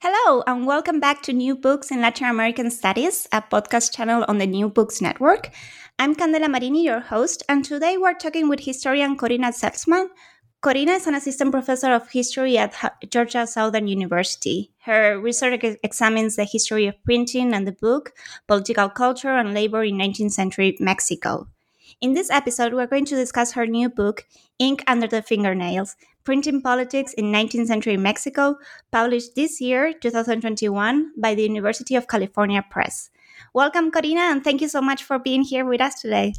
Hello, 0.00 0.44
and 0.46 0.64
welcome 0.64 1.00
back 1.00 1.22
to 1.22 1.32
New 1.32 1.56
Books 1.56 1.90
in 1.90 2.00
Latin 2.00 2.28
American 2.28 2.70
Studies, 2.70 3.26
a 3.32 3.42
podcast 3.42 3.92
channel 3.92 4.24
on 4.28 4.38
the 4.38 4.46
New 4.46 4.68
Books 4.68 5.00
Network. 5.02 5.50
I'm 5.98 6.14
Candela 6.14 6.48
Marini, 6.48 6.84
your 6.84 7.00
host, 7.00 7.42
and 7.48 7.64
today 7.64 7.96
we're 7.98 8.14
talking 8.14 8.48
with 8.48 8.60
historian 8.60 9.16
Corinna 9.16 9.48
Zeltsman. 9.48 10.06
Corinna 10.60 10.92
is 10.92 11.08
an 11.08 11.16
assistant 11.16 11.50
professor 11.50 11.92
of 11.92 12.08
history 12.12 12.56
at 12.56 12.76
Georgia 13.10 13.44
Southern 13.44 13.88
University. 13.88 14.70
Her 14.82 15.18
research 15.18 15.64
examines 15.82 16.36
the 16.36 16.44
history 16.44 16.86
of 16.86 17.02
printing 17.02 17.52
and 17.52 17.66
the 17.66 17.72
book, 17.72 18.12
political 18.46 18.88
culture 18.88 19.36
and 19.36 19.52
labor 19.52 19.82
in 19.82 19.96
19th 19.96 20.30
century 20.30 20.76
Mexico. 20.78 21.48
In 22.00 22.12
this 22.12 22.30
episode, 22.30 22.72
we're 22.72 22.86
going 22.86 23.06
to 23.06 23.16
discuss 23.16 23.54
her 23.54 23.66
new 23.66 23.88
book, 23.88 24.24
Ink 24.60 24.84
Under 24.86 25.08
the 25.08 25.22
Fingernails 25.22 25.96
Printing 26.28 26.60
Politics 26.60 27.14
in 27.14 27.32
19th 27.32 27.68
Century 27.68 27.96
Mexico, 27.96 28.58
published 28.92 29.34
this 29.34 29.62
year, 29.62 29.94
2021, 29.94 31.12
by 31.16 31.34
the 31.34 31.42
University 31.42 31.96
of 31.96 32.06
California 32.06 32.62
Press. 32.68 33.08
Welcome, 33.54 33.90
Corinna, 33.90 34.28
and 34.32 34.44
thank 34.44 34.60
you 34.60 34.68
so 34.68 34.82
much 34.82 35.02
for 35.02 35.18
being 35.18 35.40
here 35.40 35.64
with 35.64 35.80
us 35.80 36.02
today. 36.02 36.34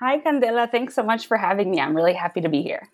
Hi, 0.00 0.18
Candela. 0.18 0.68
Thanks 0.68 0.96
so 0.96 1.04
much 1.04 1.28
for 1.28 1.36
having 1.36 1.70
me. 1.70 1.80
I'm 1.80 1.94
really 1.94 2.14
happy 2.14 2.40
to 2.40 2.48
be 2.48 2.62
here. 2.62 2.88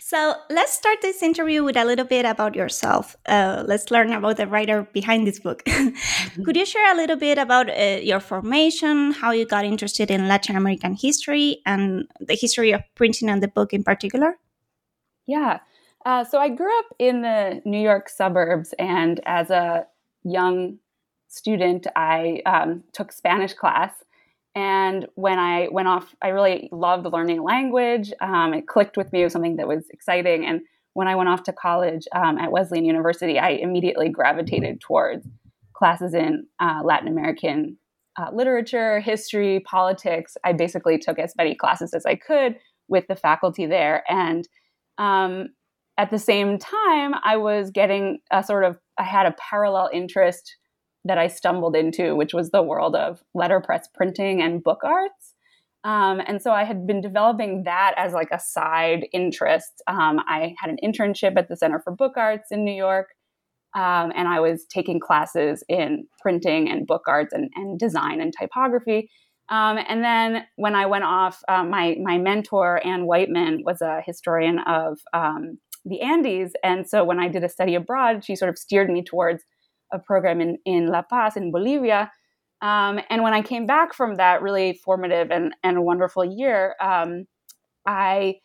So 0.00 0.34
let's 0.50 0.72
start 0.72 1.02
this 1.02 1.22
interview 1.22 1.62
with 1.62 1.76
a 1.76 1.84
little 1.84 2.06
bit 2.06 2.24
about 2.24 2.56
yourself. 2.56 3.14
Uh, 3.26 3.62
let's 3.64 3.92
learn 3.92 4.10
about 4.10 4.38
the 4.38 4.48
writer 4.48 4.88
behind 4.92 5.24
this 5.24 5.38
book. 5.38 5.62
Could 6.44 6.56
you 6.56 6.66
share 6.66 6.92
a 6.92 6.96
little 6.96 7.16
bit 7.16 7.38
about 7.38 7.70
uh, 7.70 8.00
your 8.02 8.18
formation, 8.18 9.12
how 9.12 9.30
you 9.30 9.46
got 9.46 9.64
interested 9.64 10.10
in 10.10 10.26
Latin 10.26 10.56
American 10.56 10.94
history, 10.94 11.60
and 11.64 12.08
the 12.18 12.34
history 12.34 12.72
of 12.72 12.82
printing 12.96 13.28
and 13.28 13.40
the 13.40 13.46
book 13.46 13.72
in 13.72 13.84
particular? 13.84 14.36
Yeah. 15.28 15.60
Uh, 16.04 16.24
so 16.24 16.38
I 16.40 16.48
grew 16.48 16.76
up 16.78 16.86
in 16.98 17.22
the 17.22 17.60
New 17.64 17.80
York 17.80 18.08
suburbs, 18.08 18.74
and 18.78 19.20
as 19.26 19.50
a 19.50 19.86
young 20.24 20.78
student, 21.28 21.86
I 21.94 22.42
um, 22.46 22.82
took 22.92 23.12
Spanish 23.12 23.52
class. 23.52 23.92
And 24.54 25.06
when 25.14 25.38
I 25.38 25.68
went 25.70 25.86
off, 25.86 26.16
I 26.22 26.28
really 26.28 26.68
loved 26.72 27.06
learning 27.12 27.42
language. 27.42 28.12
Um, 28.20 28.54
it 28.54 28.66
clicked 28.66 28.96
with 28.96 29.12
me. 29.12 29.20
It 29.20 29.24
was 29.24 29.32
something 29.34 29.56
that 29.56 29.68
was 29.68 29.84
exciting. 29.90 30.46
And 30.46 30.62
when 30.94 31.06
I 31.06 31.14
went 31.14 31.28
off 31.28 31.42
to 31.44 31.52
college 31.52 32.08
um, 32.12 32.38
at 32.38 32.50
Wesleyan 32.50 32.84
University, 32.84 33.38
I 33.38 33.50
immediately 33.50 34.08
gravitated 34.08 34.80
towards 34.80 35.28
classes 35.74 36.14
in 36.14 36.46
uh, 36.58 36.80
Latin 36.82 37.06
American 37.06 37.76
uh, 38.18 38.30
literature, 38.32 38.98
history, 38.98 39.60
politics. 39.60 40.36
I 40.42 40.54
basically 40.54 40.98
took 40.98 41.18
as 41.18 41.34
many 41.36 41.54
classes 41.54 41.94
as 41.94 42.04
I 42.04 42.16
could 42.16 42.56
with 42.88 43.06
the 43.06 43.14
faculty 43.14 43.66
there. 43.66 44.02
And 44.08 44.48
um, 44.98 45.48
at 45.96 46.10
the 46.10 46.18
same 46.18 46.58
time, 46.58 47.14
I 47.24 47.36
was 47.36 47.70
getting 47.70 48.20
a 48.30 48.42
sort 48.42 48.64
of, 48.64 48.78
I 48.98 49.04
had 49.04 49.26
a 49.26 49.34
parallel 49.50 49.90
interest 49.92 50.56
that 51.04 51.18
I 51.18 51.28
stumbled 51.28 51.74
into, 51.74 52.14
which 52.14 52.34
was 52.34 52.50
the 52.50 52.62
world 52.62 52.94
of 52.94 53.22
letterpress 53.34 53.88
printing 53.94 54.42
and 54.42 54.62
book 54.62 54.80
arts. 54.84 55.34
Um, 55.84 56.20
and 56.26 56.42
so 56.42 56.52
I 56.52 56.64
had 56.64 56.86
been 56.86 57.00
developing 57.00 57.62
that 57.64 57.94
as 57.96 58.12
like 58.12 58.30
a 58.32 58.38
side 58.38 59.06
interest. 59.12 59.82
Um, 59.86 60.20
I 60.28 60.54
had 60.58 60.70
an 60.70 60.78
internship 60.84 61.36
at 61.36 61.48
the 61.48 61.56
Center 61.56 61.80
for 61.80 61.92
Book 61.92 62.14
Arts 62.16 62.50
in 62.50 62.64
New 62.64 62.74
York, 62.74 63.08
um, 63.74 64.12
and 64.14 64.28
I 64.28 64.40
was 64.40 64.66
taking 64.66 64.98
classes 64.98 65.64
in 65.68 66.06
printing 66.20 66.68
and 66.68 66.86
book 66.86 67.02
arts 67.06 67.32
and, 67.32 67.50
and 67.54 67.78
design 67.78 68.20
and 68.20 68.32
typography. 68.38 69.10
Um, 69.50 69.78
and 69.88 70.04
then 70.04 70.44
when 70.56 70.74
I 70.74 70.86
went 70.86 71.04
off, 71.04 71.42
uh, 71.48 71.64
my 71.64 71.96
my 72.02 72.18
mentor 72.18 72.84
Ann 72.86 73.06
Wightman 73.06 73.62
was 73.64 73.80
a 73.80 74.02
historian 74.04 74.58
of 74.60 74.98
um, 75.14 75.58
the 75.84 76.00
Andes, 76.02 76.52
and 76.62 76.86
so 76.86 77.04
when 77.04 77.18
I 77.18 77.28
did 77.28 77.44
a 77.44 77.48
study 77.48 77.74
abroad, 77.74 78.24
she 78.24 78.36
sort 78.36 78.50
of 78.50 78.58
steered 78.58 78.90
me 78.90 79.02
towards 79.02 79.42
a 79.92 79.98
program 79.98 80.40
in, 80.40 80.58
in 80.64 80.86
La 80.88 81.02
Paz 81.02 81.36
in 81.36 81.50
Bolivia. 81.50 82.10
Um, 82.60 83.00
and 83.08 83.22
when 83.22 83.32
I 83.32 83.42
came 83.42 83.66
back 83.66 83.94
from 83.94 84.16
that 84.16 84.42
really 84.42 84.80
formative 84.84 85.30
and, 85.30 85.54
and 85.62 85.84
wonderful 85.84 86.24
year, 86.24 86.74
um, 86.80 87.26
I 87.86 88.40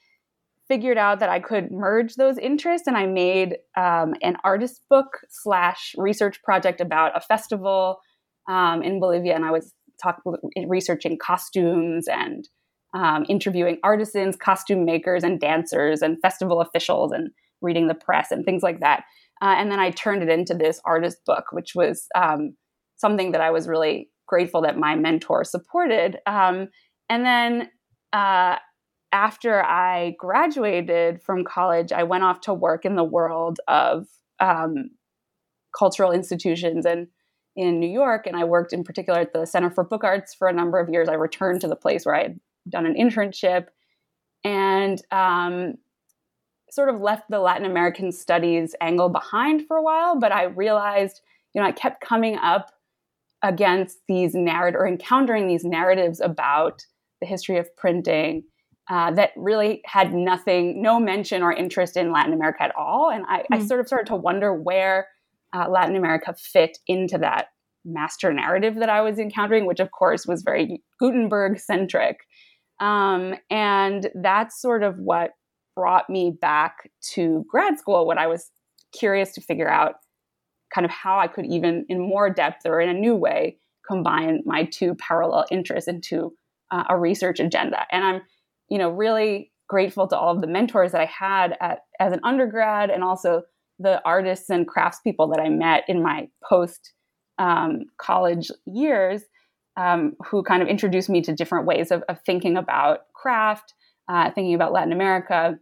figured 0.68 0.98
out 0.98 1.20
that 1.20 1.30
I 1.30 1.40
could 1.40 1.72
merge 1.72 2.16
those 2.16 2.38
interests 2.38 2.88
and 2.88 2.96
I 2.96 3.06
made 3.06 3.58
um, 3.76 4.14
an 4.22 4.38
artist 4.44 4.82
book 4.90 5.20
slash 5.30 5.94
research 5.98 6.42
project 6.44 6.80
about 6.80 7.18
a 7.18 7.22
festival 7.22 8.00
um, 8.48 8.82
in 8.82 9.00
Bolivia. 9.00 9.36
And 9.36 9.46
I 9.46 9.52
was 9.52 9.74
talk, 10.04 10.22
researching 10.68 11.18
costumes 11.18 12.08
and 12.08 12.48
um, 12.94 13.26
interviewing 13.30 13.80
artisans, 13.84 14.36
costume 14.36 14.86
makers, 14.86 15.24
and 15.24 15.40
dancers, 15.40 16.02
and 16.02 16.22
festival 16.22 16.62
officials, 16.62 17.12
and 17.12 17.32
reading 17.62 17.88
the 17.88 17.96
press 17.96 18.30
and 18.30 18.46
things 18.46 18.62
like 18.62 18.82
that. 18.82 19.04
Uh, 19.42 19.56
and 19.58 19.72
then 19.72 19.80
I 19.80 19.90
turned 19.90 20.22
it 20.22 20.30
into 20.30 20.54
this 20.54 20.80
artist 20.86 21.18
book, 21.26 21.46
which 21.52 21.74
was 21.74 22.08
um, 22.16 22.56
something 22.98 23.32
that 23.32 23.42
I 23.42 23.52
was 23.52 23.68
really 23.68 24.10
grateful 24.28 24.62
that 24.62 24.78
my 24.78 24.96
mentor 24.96 25.44
supported. 25.44 26.18
Um, 26.26 26.68
and 27.10 27.26
then 27.26 27.70
uh, 28.14 28.58
after 29.12 29.64
I 29.64 30.16
graduated 30.18 31.22
from 31.22 31.44
college, 31.44 31.92
I 31.92 32.04
went 32.04 32.24
off 32.24 32.42
to 32.42 32.54
work 32.54 32.86
in 32.86 32.96
the 32.96 33.04
world 33.04 33.60
of 33.68 34.08
um, 34.40 34.92
cultural 35.78 36.12
institutions 36.12 36.86
and 36.86 37.08
in 37.56 37.80
New 37.80 37.90
York. 37.90 38.26
And 38.28 38.36
I 38.36 38.44
worked 38.44 38.74
in 38.74 38.84
particular 38.84 39.20
at 39.20 39.34
the 39.34 39.46
Center 39.46 39.70
for 39.70 39.84
Book 39.84 40.04
Arts 40.04 40.34
for 40.34 40.48
a 40.48 40.54
number 40.54 40.80
of 40.80 40.90
years. 40.90 41.10
I 41.10 41.14
returned 41.14 41.62
to 41.62 41.68
the 41.68 41.76
place 41.76 42.06
where 42.06 42.16
I 42.16 42.24
had 42.24 42.40
done 42.70 42.86
an 42.86 42.96
internship. 42.96 43.68
And 44.44 45.02
um, 45.12 45.76
sort 46.74 46.90
of 46.90 47.00
left 47.00 47.30
the 47.30 47.40
Latin 47.40 47.66
American 47.66 48.12
studies 48.12 48.76
angle 48.82 49.10
behind 49.10 49.68
for 49.68 49.78
a 49.78 49.84
while, 49.84 50.20
but 50.20 50.32
I 50.32 50.46
realized, 50.46 51.22
you 51.54 51.62
know, 51.62 51.68
I 51.68 51.72
kept 51.72 52.02
coming 52.02 52.36
up 52.38 52.72
against 53.44 54.00
these 54.08 54.34
narrative 54.34 54.80
or 54.80 54.88
encountering 54.88 55.48
these 55.48 55.64
narratives 55.64 56.20
about 56.20 56.84
the 57.22 57.28
history 57.28 57.58
of 57.58 57.74
printing 57.76 58.44
uh, 58.90 59.12
that 59.12 59.32
really 59.36 59.82
had 59.86 60.14
nothing, 60.14 60.82
no 60.82 61.00
mention 61.00 61.44
or 61.44 61.54
interest 61.54 61.96
in 61.96 62.12
Latin 62.12 62.34
America 62.34 62.64
at 62.64 62.76
all. 62.76 63.12
And 63.12 63.24
I, 63.28 63.40
mm-hmm. 63.40 63.54
I 63.54 63.66
sort 63.66 63.80
of 63.80 63.88
started 63.88 64.08
to 64.08 64.16
wonder 64.16 64.54
where 64.54 65.08
uh, 65.54 65.70
Latin 65.70 65.96
America 65.96 66.34
fit 66.38 66.78
into 66.88 67.18
that 67.20 67.48
master 67.86 68.34
narrative 68.34 68.76
that 68.76 68.90
I 68.90 69.02
was 69.02 69.20
encountering, 69.20 69.66
which 69.66 69.80
of 69.80 69.92
course 69.92 70.26
was 70.26 70.42
very 70.42 70.82
Gutenberg 71.00 71.60
centric. 71.60 72.18
Um, 72.80 73.36
and 73.50 74.10
that's 74.16 74.62
sort 74.62 74.84
of 74.84 74.98
what 74.98 75.32
brought 75.76 76.10
me 76.10 76.36
back 76.40 76.90
to 77.14 77.46
grad 77.50 77.78
school 77.80 78.06
when 78.06 78.18
I 78.18 78.28
was 78.28 78.52
curious 78.98 79.34
to 79.34 79.42
figure 79.42 79.70
out 79.70 79.96
kind 80.74 80.86
of 80.86 80.92
how 80.92 81.20
I 81.20 81.28
could 81.28 81.46
even, 81.46 81.86
in 81.90 82.00
more 82.00 82.30
depth 82.30 82.66
or 82.66 82.80
in 82.80 82.90
a 82.90 82.94
new 82.94 83.16
way, 83.16 83.58
combine 83.88 84.42
my 84.46 84.66
two 84.66 84.96
parallel 84.96 85.46
interests 85.52 85.88
into 85.88 86.34
uh, 86.72 86.86
a 86.90 86.98
research 86.98 87.40
agenda. 87.40 87.86
And 87.92 88.04
I'm, 88.04 88.22
you 88.70 88.78
know, 88.78 88.90
really 88.90 89.52
grateful 89.68 90.08
to 90.08 90.18
all 90.18 90.34
of 90.34 90.42
the 90.42 90.48
mentors 90.48 90.92
that 90.94 91.02
I 91.02 91.06
had 91.06 91.58
at, 91.62 91.80
as 92.00 92.14
an 92.14 92.20
undergrad 92.24 92.90
and 92.90 93.04
also 93.04 93.44
the 93.84 94.02
artists 94.06 94.50
and 94.50 94.68
craftspeople 94.68 95.32
that 95.34 95.42
I 95.42 95.50
met 95.50 95.84
in 95.88 96.02
my 96.02 96.30
post 96.48 96.94
um, 97.38 97.84
college 97.98 98.50
years 98.66 99.24
um, 99.78 100.14
who 100.26 100.44
kind 100.44 100.62
of 100.62 100.68
introduced 100.68 101.10
me 101.10 101.22
to 101.22 101.34
different 101.34 101.66
ways 101.66 101.92
of, 101.92 102.04
of 102.10 102.20
thinking 102.26 102.58
about 102.58 103.02
craft, 103.14 103.74
uh, 104.08 104.32
thinking 104.32 104.54
about 104.54 104.72
Latin 104.72 104.94
America. 104.94 105.58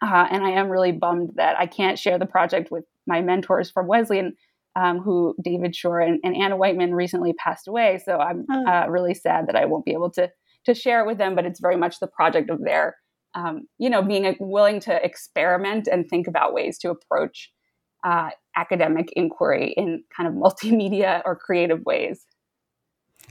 Uh, 0.00 0.26
and 0.30 0.44
I 0.44 0.50
am 0.50 0.68
really 0.68 0.92
bummed 0.92 1.32
that 1.36 1.58
I 1.58 1.66
can't 1.66 1.98
share 1.98 2.18
the 2.18 2.26
project 2.26 2.70
with 2.70 2.84
my 3.06 3.20
mentors 3.20 3.70
from 3.70 3.88
Wesleyan, 3.88 4.36
um, 4.76 5.00
who 5.00 5.34
David 5.42 5.74
Schorr 5.74 6.00
and, 6.00 6.20
and, 6.22 6.36
Anna 6.36 6.56
Wightman 6.56 6.94
recently 6.94 7.32
passed 7.32 7.66
away. 7.66 8.00
So 8.04 8.18
I'm 8.18 8.46
oh. 8.50 8.66
uh, 8.66 8.86
really 8.88 9.14
sad 9.14 9.48
that 9.48 9.56
I 9.56 9.64
won't 9.64 9.84
be 9.84 9.92
able 9.92 10.10
to 10.12 10.30
to 10.66 10.74
share 10.74 11.00
it 11.00 11.06
with 11.06 11.18
them. 11.18 11.34
But 11.34 11.46
it's 11.46 11.60
very 11.60 11.76
much 11.76 11.98
the 11.98 12.06
project 12.06 12.50
of 12.50 12.62
their, 12.62 12.96
um, 13.34 13.62
you 13.78 13.90
know, 13.90 14.02
being 14.02 14.36
willing 14.38 14.78
to 14.80 15.04
experiment 15.04 15.88
and 15.90 16.06
think 16.08 16.28
about 16.28 16.54
ways 16.54 16.78
to 16.78 16.90
approach 16.90 17.50
uh, 18.04 18.30
academic 18.56 19.12
inquiry 19.16 19.72
in 19.76 20.02
kind 20.14 20.28
of 20.28 20.34
multimedia 20.34 21.22
or 21.24 21.36
creative 21.36 21.84
ways. 21.84 22.24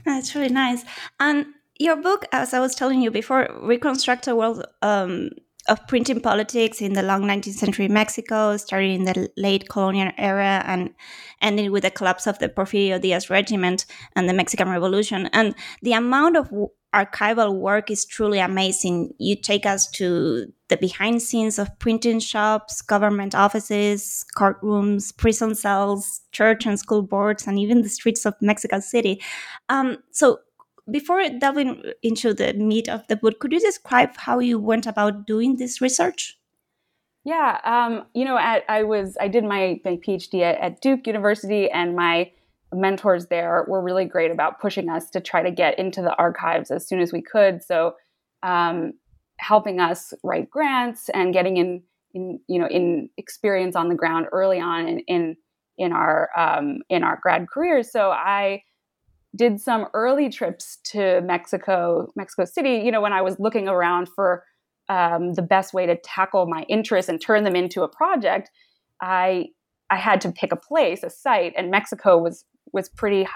That's 0.04 0.34
really 0.34 0.48
nice. 0.48 0.84
And 1.20 1.46
your 1.78 1.96
book, 1.96 2.24
as 2.32 2.54
I 2.54 2.60
was 2.60 2.74
telling 2.74 3.02
you 3.02 3.10
before, 3.10 3.48
reconstructs 3.60 4.28
a 4.28 4.34
world 4.34 4.64
um, 4.82 5.30
of 5.68 5.86
printing 5.86 6.20
politics 6.20 6.80
in 6.80 6.94
the 6.94 7.02
long 7.02 7.22
19th 7.22 7.54
century 7.54 7.88
Mexico, 7.88 8.56
starting 8.56 8.94
in 8.94 9.04
the 9.04 9.30
late 9.36 9.68
colonial 9.68 10.10
era 10.16 10.62
and 10.66 10.94
ending 11.42 11.70
with 11.70 11.82
the 11.82 11.90
collapse 11.90 12.26
of 12.26 12.38
the 12.38 12.48
Porfirio 12.48 13.00
Diaz 13.00 13.30
regiment 13.30 13.86
and 14.16 14.28
the 14.28 14.32
Mexican 14.32 14.68
Revolution. 14.68 15.28
And 15.32 15.54
the 15.82 15.92
amount 15.92 16.36
of 16.36 16.50
archival 16.94 17.54
work 17.54 17.90
is 17.90 18.04
truly 18.04 18.38
amazing. 18.38 19.12
You 19.18 19.36
take 19.36 19.66
us 19.66 19.90
to 19.92 20.52
the 20.68 20.76
behind 20.76 21.22
scenes 21.22 21.58
of 21.58 21.76
printing 21.78 22.20
shops, 22.20 22.82
government 22.82 23.34
offices, 23.34 24.24
courtrooms, 24.36 25.16
prison 25.16 25.54
cells, 25.54 26.22
church 26.32 26.66
and 26.66 26.78
school 26.78 27.02
boards, 27.02 27.46
and 27.46 27.58
even 27.58 27.82
the 27.82 27.88
streets 27.88 28.24
of 28.26 28.34
Mexico 28.40 28.80
City. 28.80 29.20
Um, 29.68 29.98
so, 30.10 30.40
before 30.90 31.22
delving 31.38 31.82
into 32.02 32.32
the 32.32 32.54
meat 32.54 32.88
of 32.88 33.06
the 33.08 33.16
book, 33.16 33.40
could 33.40 33.52
you 33.52 33.60
describe 33.60 34.16
how 34.16 34.38
you 34.38 34.58
went 34.58 34.86
about 34.86 35.26
doing 35.26 35.56
this 35.56 35.82
research? 35.82 36.38
Yeah, 37.24 37.60
um, 37.64 38.06
you 38.14 38.24
know, 38.24 38.36
I 38.36 38.84
was 38.84 39.18
I 39.20 39.28
did 39.28 39.44
my, 39.44 39.80
my 39.84 39.96
PhD 39.96 40.40
at, 40.40 40.58
at 40.60 40.80
Duke 40.80 41.06
University, 41.06 41.70
and 41.70 41.94
my 41.94 42.30
mentors 42.72 43.26
there 43.26 43.64
were 43.68 43.82
really 43.82 44.04
great 44.04 44.30
about 44.30 44.60
pushing 44.60 44.88
us 44.88 45.10
to 45.10 45.20
try 45.20 45.42
to 45.42 45.50
get 45.50 45.78
into 45.78 46.02
the 46.02 46.14
archives 46.16 46.70
as 46.70 46.86
soon 46.86 47.00
as 47.00 47.12
we 47.12 47.22
could. 47.22 47.62
So, 47.62 47.94
um, 48.42 48.92
helping 49.38 49.80
us 49.80 50.12
write 50.22 50.50
grants 50.50 51.08
and 51.10 51.32
getting 51.32 51.56
in, 51.56 51.82
in 52.12 52.40
you 52.48 52.58
know, 52.58 52.66
in 52.66 53.08
experience 53.16 53.76
on 53.76 53.88
the 53.88 53.94
ground 53.94 54.26
early 54.32 54.60
on 54.60 54.88
in 54.88 55.00
in, 55.00 55.36
in 55.78 55.92
our 55.92 56.28
um, 56.36 56.80
in 56.88 57.02
our 57.02 57.18
grad 57.22 57.46
careers. 57.48 57.90
So 57.90 58.10
I 58.10 58.62
did 59.36 59.60
some 59.60 59.86
early 59.94 60.28
trips 60.28 60.78
to 60.84 61.20
Mexico, 61.22 62.08
Mexico 62.16 62.44
City. 62.44 62.82
You 62.84 62.90
know, 62.90 63.00
when 63.00 63.12
I 63.12 63.22
was 63.22 63.38
looking 63.38 63.68
around 63.68 64.08
for 64.14 64.44
um, 64.88 65.34
the 65.34 65.42
best 65.42 65.74
way 65.74 65.86
to 65.86 65.96
tackle 65.96 66.46
my 66.46 66.62
interests 66.68 67.08
and 67.08 67.20
turn 67.20 67.44
them 67.44 67.54
into 67.54 67.82
a 67.82 67.88
project, 67.88 68.50
I 69.00 69.46
I 69.90 69.96
had 69.96 70.20
to 70.22 70.32
pick 70.32 70.52
a 70.52 70.56
place, 70.56 71.02
a 71.02 71.10
site, 71.10 71.54
and 71.56 71.70
Mexico 71.70 72.18
was 72.18 72.44
was 72.72 72.88
pretty 72.88 73.26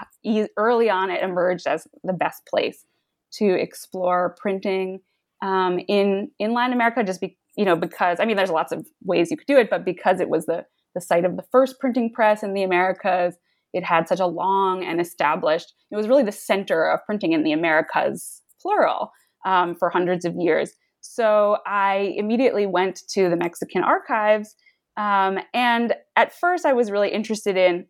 early 0.57 0.89
on. 0.89 1.09
It 1.09 1.23
emerged 1.23 1.67
as 1.67 1.87
the 2.03 2.13
best 2.13 2.45
place 2.45 2.85
to 3.33 3.45
explore 3.45 4.35
printing 4.39 5.01
um, 5.41 5.79
in 5.87 6.31
in 6.39 6.53
Latin 6.53 6.73
America. 6.73 7.03
Just 7.03 7.21
be 7.21 7.37
you 7.55 7.65
know 7.65 7.75
because 7.75 8.19
I 8.19 8.25
mean 8.25 8.37
there's 8.37 8.49
lots 8.49 8.71
of 8.71 8.87
ways 9.03 9.31
you 9.31 9.37
could 9.37 9.47
do 9.47 9.57
it, 9.57 9.69
but 9.69 9.85
because 9.85 10.19
it 10.19 10.29
was 10.29 10.45
the 10.45 10.65
the 10.95 11.01
site 11.01 11.25
of 11.25 11.35
the 11.35 11.45
first 11.51 11.79
printing 11.79 12.11
press 12.11 12.43
in 12.43 12.53
the 12.53 12.63
Americas, 12.63 13.35
it 13.73 13.83
had 13.83 14.07
such 14.07 14.19
a 14.19 14.27
long 14.27 14.83
and 14.83 15.01
established. 15.01 15.73
It 15.91 15.95
was 15.95 16.07
really 16.07 16.23
the 16.23 16.31
center 16.31 16.85
of 16.89 16.99
printing 17.05 17.33
in 17.33 17.43
the 17.43 17.51
Americas, 17.51 18.41
plural, 18.61 19.11
um, 19.45 19.75
for 19.75 19.89
hundreds 19.89 20.23
of 20.25 20.35
years. 20.35 20.73
So 21.01 21.57
I 21.65 22.13
immediately 22.15 22.65
went 22.65 23.01
to 23.09 23.29
the 23.29 23.35
Mexican 23.35 23.83
archives. 23.83 24.55
Um, 24.95 25.39
and 25.53 25.95
at 26.15 26.33
first, 26.33 26.65
I 26.65 26.73
was 26.73 26.91
really 26.91 27.09
interested 27.09 27.57
in 27.57 27.87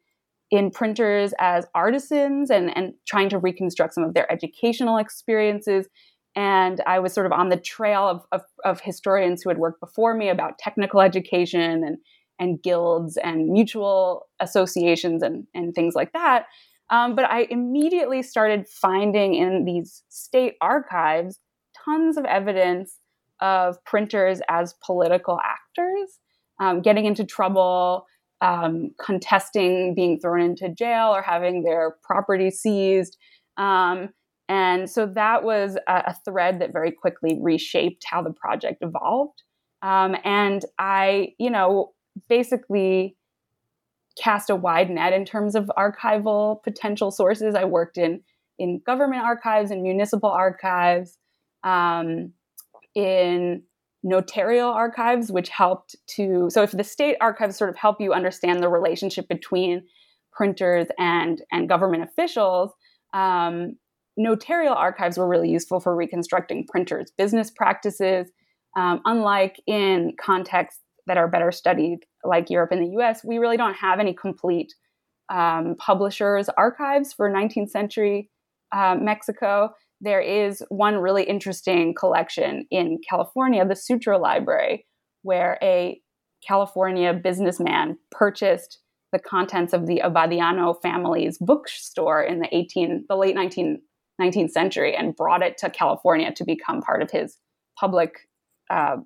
in 0.54 0.70
printers 0.70 1.34
as 1.40 1.66
artisans 1.74 2.52
and, 2.52 2.78
and 2.78 2.94
trying 3.08 3.28
to 3.28 3.40
reconstruct 3.40 3.96
some 3.96 4.04
of 4.04 4.14
their 4.14 4.32
educational 4.32 4.98
experiences. 4.98 5.88
And 6.36 6.80
I 6.86 7.00
was 7.00 7.12
sort 7.12 7.26
of 7.26 7.32
on 7.32 7.50
the 7.50 7.58
trail 7.58 8.08
of, 8.08 8.24
of, 8.32 8.42
of 8.64 8.80
historians 8.80 9.42
who 9.42 9.50
had 9.50 9.58
worked 9.58 9.80
before 9.80 10.14
me 10.14 10.30
about 10.30 10.60
technical 10.60 11.02
education 11.02 11.84
and, 11.84 11.98
and 12.38 12.62
guilds 12.62 13.18
and 13.18 13.50
mutual 13.50 14.28
associations 14.40 15.24
and, 15.24 15.48
and 15.56 15.74
things 15.74 15.96
like 15.96 16.14
that. 16.14 16.46
Um, 16.92 17.16
but 17.16 17.26
I 17.26 17.48
immediately 17.50 18.22
started 18.22 18.68
finding 18.68 19.34
in 19.34 19.66
these 19.66 20.04
state 20.10 20.54
archives 20.62 21.40
tons 21.84 22.16
of 22.16 22.26
evidence 22.26 23.00
of 23.42 23.84
printers 23.86 24.40
as 24.50 24.76
political 24.86 25.40
actors, 25.44 26.20
um, 26.60 26.84
getting 26.84 27.06
into 27.06 27.24
trouble, 27.24 28.06
um, 28.44 28.92
contesting 29.04 29.96
being 29.96 30.20
thrown 30.20 30.42
into 30.42 30.68
jail 30.68 31.16
or 31.16 31.22
having 31.22 31.64
their 31.64 31.96
property 32.04 32.52
seized. 32.52 33.18
Um, 33.56 34.10
and 34.50 34.90
so 34.90 35.06
that 35.06 35.44
was 35.44 35.78
a, 35.88 36.04
a, 36.08 36.16
thread 36.26 36.60
that 36.60 36.74
very 36.74 36.92
quickly 36.92 37.40
reshaped 37.42 38.04
how 38.06 38.22
the 38.22 38.34
project 38.34 38.84
evolved. 38.84 39.42
Um, 39.82 40.18
and 40.26 40.66
I, 40.78 41.30
you 41.40 41.50
know, 41.50 41.94
basically 42.28 43.16
cast 44.22 44.50
a 44.50 44.56
wide 44.56 44.90
net 44.90 45.14
in 45.14 45.24
terms 45.24 45.56
of 45.56 45.72
archival 45.78 46.62
potential 46.64 47.12
sources. 47.12 47.56
I 47.56 47.64
worked 47.64 47.98
in 47.98 48.22
in 48.60 48.82
government 48.86 49.24
archives 49.24 49.72
and 49.72 49.82
municipal 49.82 50.30
archives, 50.30 51.18
um, 51.64 52.34
in 52.94 53.64
notarial 54.04 54.70
archives, 54.70 55.32
which 55.32 55.50
helped 55.50 55.96
to. 56.08 56.50
So, 56.50 56.62
if 56.62 56.72
the 56.72 56.84
state 56.84 57.18
archives 57.22 57.58
sort 57.58 57.70
of 57.70 57.76
help 57.76 58.00
you 58.00 58.14
understand 58.14 58.62
the 58.62 58.70
relationship 58.70 59.28
between 59.28 59.84
printers 60.32 60.88
and 61.00 61.42
and 61.52 61.70
government 61.70 62.04
officials, 62.04 62.72
um, 63.14 63.76
notarial 64.18 64.74
archives 64.74 65.18
were 65.18 65.28
really 65.28 65.50
useful 65.50 65.80
for 65.80 65.96
reconstructing 65.96 66.68
printers' 66.68 67.12
business 67.18 67.50
practices. 67.50 68.30
Um, 68.76 69.02
unlike 69.06 69.62
in 69.68 70.14
contexts 70.20 70.82
that 71.06 71.18
are 71.18 71.28
better 71.28 71.52
studied, 71.52 72.00
like 72.24 72.50
Europe 72.50 72.72
and 72.72 72.82
the 72.82 72.92
U.S., 72.94 73.24
we 73.24 73.38
really 73.38 73.58
don't 73.58 73.76
have 73.76 74.00
any 74.00 74.14
complete 74.14 74.74
um, 75.30 75.76
publishers' 75.78 76.50
archives 76.58 77.14
for 77.14 77.30
19th 77.30 77.70
century 77.70 78.30
uh, 78.72 78.96
Mexico 79.00 79.70
there 80.04 80.20
is 80.20 80.62
one 80.68 80.98
really 80.98 81.24
interesting 81.24 81.94
collection 81.94 82.68
in 82.70 83.00
California, 83.10 83.66
the 83.66 83.76
Sutro 83.76 84.20
Library, 84.20 84.86
where 85.22 85.58
a 85.62 86.02
California 86.46 87.14
businessman 87.14 87.98
purchased 88.12 88.80
the 89.14 89.20
contents 89.20 89.72
of 89.72 89.88
the 89.88 90.02
Abadiano 90.04 90.76
family's 90.82 91.38
bookstore 91.38 92.22
in 92.22 92.40
the 92.40 92.54
18 92.54 93.06
the 93.08 93.16
late 93.16 93.34
19, 93.34 93.82
19th 94.20 94.50
century 94.50 94.94
and 94.94 95.16
brought 95.16 95.42
it 95.42 95.58
to 95.60 95.70
California 95.70 96.34
to 96.34 96.44
become 96.44 96.82
part 96.82 97.02
of 97.02 97.10
his 97.10 97.38
public 97.80 98.28
um, 98.70 99.06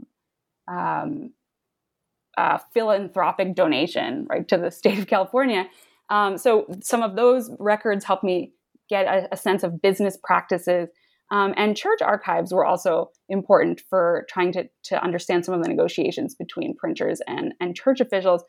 um, 0.67 1.31
uh, 2.37 2.57
philanthropic 2.73 3.53
donation 3.53 4.25
right 4.29 4.47
to 4.47 4.57
the 4.57 4.71
state 4.71 4.97
of 4.97 5.05
California. 5.05 5.67
Um, 6.09 6.37
so 6.39 6.65
some 6.81 7.03
of 7.03 7.15
those 7.15 7.51
records 7.59 8.03
helped 8.03 8.23
me 8.23 8.53
get 8.89 9.05
a, 9.05 9.27
a 9.31 9.37
sense 9.37 9.63
of 9.63 9.81
business 9.81 10.17
practices. 10.23 10.89
Um, 11.29 11.53
and 11.57 11.75
church 11.75 11.99
archives 12.01 12.53
were 12.53 12.65
also 12.65 13.11
important 13.27 13.81
for 13.89 14.25
trying 14.29 14.53
to, 14.53 14.69
to 14.83 15.03
understand 15.03 15.45
some 15.45 15.53
of 15.53 15.61
the 15.61 15.69
negotiations 15.69 16.35
between 16.35 16.75
printers 16.75 17.21
and, 17.27 17.53
and 17.59 17.75
church 17.75 17.99
officials. 17.99 18.43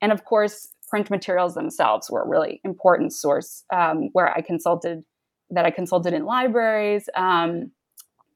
And 0.00 0.12
of 0.12 0.24
course, 0.24 0.72
print 0.88 1.10
materials 1.10 1.54
themselves 1.54 2.10
were 2.10 2.22
a 2.22 2.28
really 2.28 2.60
important 2.64 3.12
source 3.12 3.64
um, 3.72 4.10
where 4.12 4.30
I 4.30 4.40
consulted, 4.40 5.04
that 5.50 5.66
I 5.66 5.70
consulted 5.70 6.14
in 6.14 6.24
libraries, 6.24 7.08
um, 7.16 7.70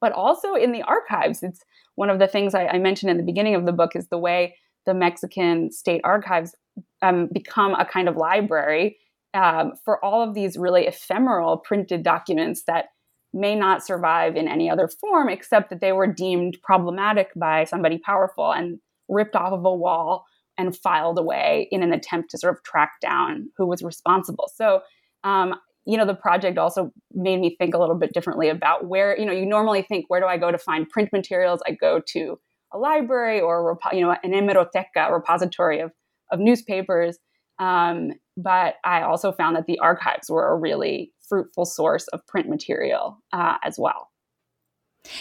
but 0.01 0.13
also 0.13 0.55
in 0.55 0.73
the 0.73 0.83
archives. 0.83 1.43
It's 1.43 1.61
one 1.95 2.11
of 2.11 2.19
the 2.19 2.29
things 2.29 2.55
I, 2.55 2.67
I, 2.67 2.79
mentioned 2.79 3.11
in 3.11 3.17
the 3.17 3.23
beginning 3.23 3.55
of 3.55 3.67
the 3.67 3.73
book 3.73 3.97
is 3.97 4.09
the 4.09 4.19
way 4.19 4.57
the 4.85 4.95
Mexican 4.95 5.73
state 5.73 6.01
archives 6.05 6.55
um, 7.03 7.29
become 7.33 7.75
a 7.75 7.85
kind 7.85 8.09
of 8.09 8.17
library 8.17 8.99
um, 9.37 9.75
for 9.85 10.03
all 10.05 10.27
of 10.27 10.35
these 10.35 10.57
really 10.57 10.87
ephemeral 10.87 11.59
printed 11.59 12.03
documents 12.03 12.63
that 12.67 12.87
may 13.35 13.55
not 13.55 13.85
survive 13.85 14.35
in 14.35 14.49
any 14.49 14.71
other 14.71 14.89
form 14.89 15.29
except 15.29 15.69
that 15.69 15.81
they 15.81 15.93
were 15.93 16.07
deemed 16.07 16.57
problematic 16.63 17.29
by 17.37 17.65
somebody 17.65 17.99
powerful 17.99 18.51
and 18.51 18.79
ripped 19.09 19.37
off 19.37 19.53
of 19.53 19.65
a 19.65 19.75
wall 19.75 20.25
and 20.57 20.75
filed 20.75 21.19
away 21.19 21.69
in 21.71 21.83
an 21.83 21.93
attempt 21.93 22.31
to 22.31 22.39
sort 22.39 22.57
of 22.57 22.63
track 22.63 22.93
down 23.03 23.51
who 23.59 23.67
was 23.67 23.83
responsible. 23.83 24.51
So, 24.55 24.81
um, 25.23 25.55
you 25.85 25.99
know, 25.99 26.07
the 26.07 26.15
project 26.15 26.57
also 26.57 26.93
made 27.13 27.39
me 27.39 27.57
think 27.59 27.75
a 27.75 27.79
little 27.79 27.95
bit 27.95 28.15
differently 28.15 28.49
about 28.49 28.87
where, 28.87 29.19
you 29.19 29.27
know, 29.27 29.33
you 29.33 29.45
normally 29.45 29.83
think, 29.83 30.07
where 30.09 30.21
do 30.21 30.27
I 30.27 30.39
go 30.39 30.51
to 30.51 30.59
find 30.59 30.89
print 30.89 31.11
materials? 31.13 31.61
I 31.67 31.73
go 31.73 32.01
to 32.15 32.39
a 32.73 32.79
library 32.79 33.41
or, 33.41 33.79
you 33.93 34.01
know, 34.01 34.17
an 34.25 34.33
hemeroteca, 34.33 35.13
repository 35.13 35.81
of, 35.81 35.93
of 36.33 36.41
newspapers. 36.41 37.19
Um, 37.59 38.13
but 38.37 38.75
I 38.85 39.03
also 39.03 39.33
found 39.33 39.57
that 39.57 39.67
the 39.67 39.79
archives 39.79 40.31
were 40.31 40.51
a 40.51 40.57
really 40.57 41.13
fruitful 41.29 41.65
source 41.65 42.07
of 42.09 42.27
print 42.27 42.49
material 42.49 43.23
uh, 43.33 43.57
as 43.65 43.79
well. 43.79 44.11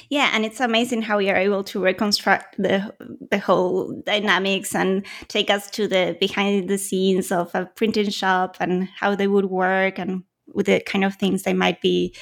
Yeah, 0.09 0.31
and 0.33 0.45
it's 0.45 0.59
amazing 0.59 1.03
how 1.03 1.19
you're 1.19 1.35
able 1.35 1.63
to 1.65 1.83
reconstruct 1.83 2.57
the 2.57 2.93
the 3.29 3.37
whole 3.37 4.01
dynamics 4.05 4.73
and 4.73 5.05
take 5.27 5.49
us 5.49 5.69
to 5.71 5.87
the 5.87 6.17
behind 6.19 6.69
the 6.69 6.77
scenes 6.77 7.31
of 7.31 7.53
a 7.53 7.65
printing 7.75 8.09
shop 8.09 8.57
and 8.59 8.89
how 8.99 9.15
they 9.15 9.27
would 9.27 9.45
work 9.45 9.99
and 9.99 10.23
with 10.47 10.67
the 10.67 10.79
kind 10.79 11.03
of 11.03 11.15
things 11.15 11.43
they 11.43 11.53
might 11.53 11.81
be 11.81 12.15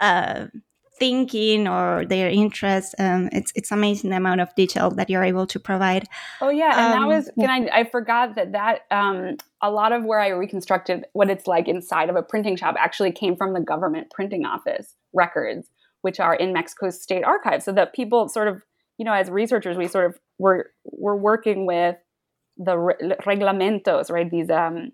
uh, 0.00 0.46
thinking 0.98 1.66
or 1.66 2.04
their 2.04 2.28
interests. 2.28 2.94
Um, 2.98 3.28
it's 3.32 3.52
it's 3.54 3.72
amazing 3.72 4.10
the 4.10 4.16
amount 4.16 4.40
of 4.40 4.54
detail 4.54 4.90
that 4.92 5.10
you're 5.10 5.24
able 5.24 5.46
to 5.48 5.58
provide. 5.58 6.08
Oh 6.40 6.50
yeah, 6.50 6.72
and 6.78 6.94
um, 6.94 7.00
that 7.00 7.16
was 7.16 7.30
can 7.38 7.50
I 7.50 7.80
I 7.80 7.84
forgot 7.84 8.36
that 8.36 8.52
that 8.52 8.82
um, 8.90 9.36
a 9.62 9.70
lot 9.70 9.92
of 9.92 10.04
where 10.04 10.20
I 10.20 10.28
reconstructed 10.28 11.04
what 11.12 11.30
it's 11.30 11.46
like 11.46 11.68
inside 11.68 12.08
of 12.08 12.16
a 12.16 12.22
printing 12.22 12.56
shop 12.56 12.76
actually 12.78 13.12
came 13.12 13.36
from 13.36 13.52
the 13.52 13.60
government 13.60 14.10
printing 14.10 14.44
office 14.44 14.94
records, 15.12 15.68
which 16.02 16.18
are 16.18 16.34
in 16.34 16.52
Mexico's 16.52 17.00
state 17.00 17.24
archives. 17.24 17.64
So 17.64 17.72
that 17.72 17.94
people 17.94 18.28
sort 18.28 18.48
of 18.48 18.62
you 18.98 19.04
know 19.04 19.12
as 19.12 19.30
researchers 19.30 19.76
we 19.76 19.88
sort 19.88 20.06
of 20.06 20.18
were 20.38 20.70
we're 20.84 21.16
working 21.16 21.66
with 21.66 21.96
the 22.56 22.76
reglamentos, 23.26 24.10
right? 24.10 24.30
These 24.30 24.50
um, 24.50 24.92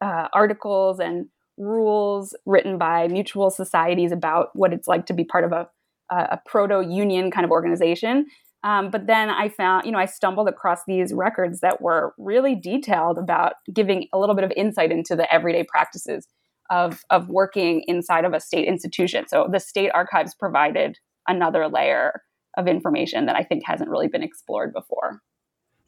uh, 0.00 0.28
articles 0.32 1.00
and 1.00 1.26
rules 1.58 2.36
written 2.46 2.78
by 2.78 3.08
mutual 3.08 3.50
societies 3.50 4.12
about 4.12 4.50
what 4.54 4.72
it's 4.72 4.88
like 4.88 5.06
to 5.06 5.12
be 5.12 5.24
part 5.24 5.44
of 5.44 5.52
a, 5.52 5.68
a 6.10 6.40
proto 6.46 6.80
union 6.80 7.30
kind 7.30 7.44
of 7.44 7.50
organization. 7.50 8.26
Um, 8.64 8.90
but 8.90 9.06
then 9.06 9.28
I 9.28 9.48
found, 9.48 9.86
you 9.86 9.92
know, 9.92 9.98
I 9.98 10.06
stumbled 10.06 10.48
across 10.48 10.80
these 10.86 11.12
records 11.12 11.60
that 11.60 11.80
were 11.80 12.14
really 12.16 12.54
detailed 12.54 13.18
about 13.18 13.54
giving 13.72 14.06
a 14.12 14.18
little 14.18 14.34
bit 14.34 14.44
of 14.44 14.52
insight 14.56 14.92
into 14.92 15.16
the 15.16 15.32
everyday 15.32 15.64
practices 15.64 16.28
of, 16.70 17.02
of 17.10 17.28
working 17.28 17.82
inside 17.88 18.24
of 18.24 18.32
a 18.32 18.40
state 18.40 18.68
institution. 18.68 19.26
So 19.26 19.48
the 19.50 19.60
state 19.60 19.90
archives 19.92 20.34
provided 20.34 20.98
another 21.28 21.68
layer 21.68 22.22
of 22.56 22.68
information 22.68 23.26
that 23.26 23.36
I 23.36 23.42
think 23.42 23.64
hasn't 23.66 23.90
really 23.90 24.08
been 24.08 24.22
explored 24.22 24.72
before. 24.72 25.20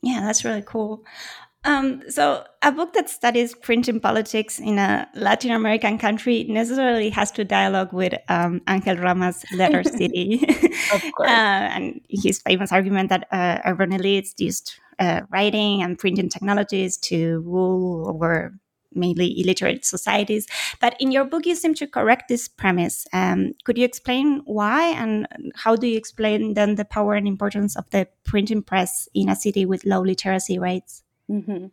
Yeah, 0.03 0.21
that's 0.21 0.45
really 0.45 0.63
cool. 0.67 1.05
Um, 1.65 2.03
so, 2.11 2.45
a 2.63 2.71
book 2.71 2.93
that 2.93 3.09
studies 3.09 3.55
printing 3.55 3.99
politics 3.99 4.59
in 4.59 4.79
a 4.79 5.09
Latin 5.15 5.51
American 5.51 5.99
country 5.99 6.45
necessarily 6.45 7.09
has 7.11 7.31
to 7.33 7.45
dialogue 7.45 7.93
with 7.93 8.15
um, 8.29 8.61
Angel 8.69 8.97
Rama's 8.97 9.45
Letter 9.53 9.83
City. 9.99 10.45
of 10.93 11.03
course. 11.17 11.31
uh, 11.31 11.71
and 11.75 12.01
his 12.09 12.41
famous 12.43 12.71
argument 12.71 13.09
that 13.09 13.27
uh, 13.33 13.61
urban 13.65 13.91
elites 13.93 14.33
used 14.39 14.75
uh, 14.99 15.23
writing 15.31 15.83
and 15.83 15.99
printing 15.99 16.29
technologies 16.29 16.97
to 16.99 17.41
rule 17.41 18.09
over 18.09 18.53
mainly 18.97 19.41
illiterate 19.41 19.85
societies. 19.85 20.47
But 20.81 20.97
in 21.01 21.11
your 21.13 21.25
book, 21.25 21.47
you 21.47 21.55
seem 21.55 21.75
to 21.75 21.87
correct 21.87 22.29
this 22.29 22.49
premise. 22.49 23.07
Um, 23.13 23.55
could 23.65 23.79
you 23.79 23.85
explain 23.85 24.43
why 24.45 24.89
and 24.89 25.27
how 25.55 25.77
do 25.77 25.87
you 25.87 25.97
explain 25.97 26.55
then 26.55 26.77
the 26.77 26.85
power 26.85 27.15
and 27.15 27.27
importance 27.27 27.77
of 27.77 27.89
the 27.91 28.07
printing 28.25 28.63
press 28.63 29.09
in 29.15 29.29
a 29.29 29.37
city 29.37 29.67
with 29.67 29.85
low 29.85 30.01
literacy 30.01 30.59
rates? 30.59 31.04
Mm-hmm. 31.31 31.67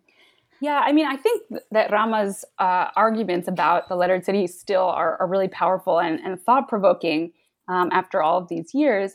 Yeah, 0.61 0.81
I 0.85 0.91
mean, 0.91 1.07
I 1.07 1.15
think 1.15 1.41
that 1.71 1.91
Rama's 1.91 2.45
uh, 2.59 2.89
arguments 2.95 3.47
about 3.47 3.89
the 3.89 3.95
lettered 3.95 4.23
city 4.23 4.45
still 4.45 4.83
are, 4.83 5.17
are 5.19 5.27
really 5.27 5.47
powerful 5.47 5.99
and, 5.99 6.19
and 6.19 6.39
thought 6.39 6.69
provoking 6.69 7.33
um, 7.67 7.89
after 7.91 8.21
all 8.21 8.37
of 8.37 8.47
these 8.47 8.73
years. 8.73 9.13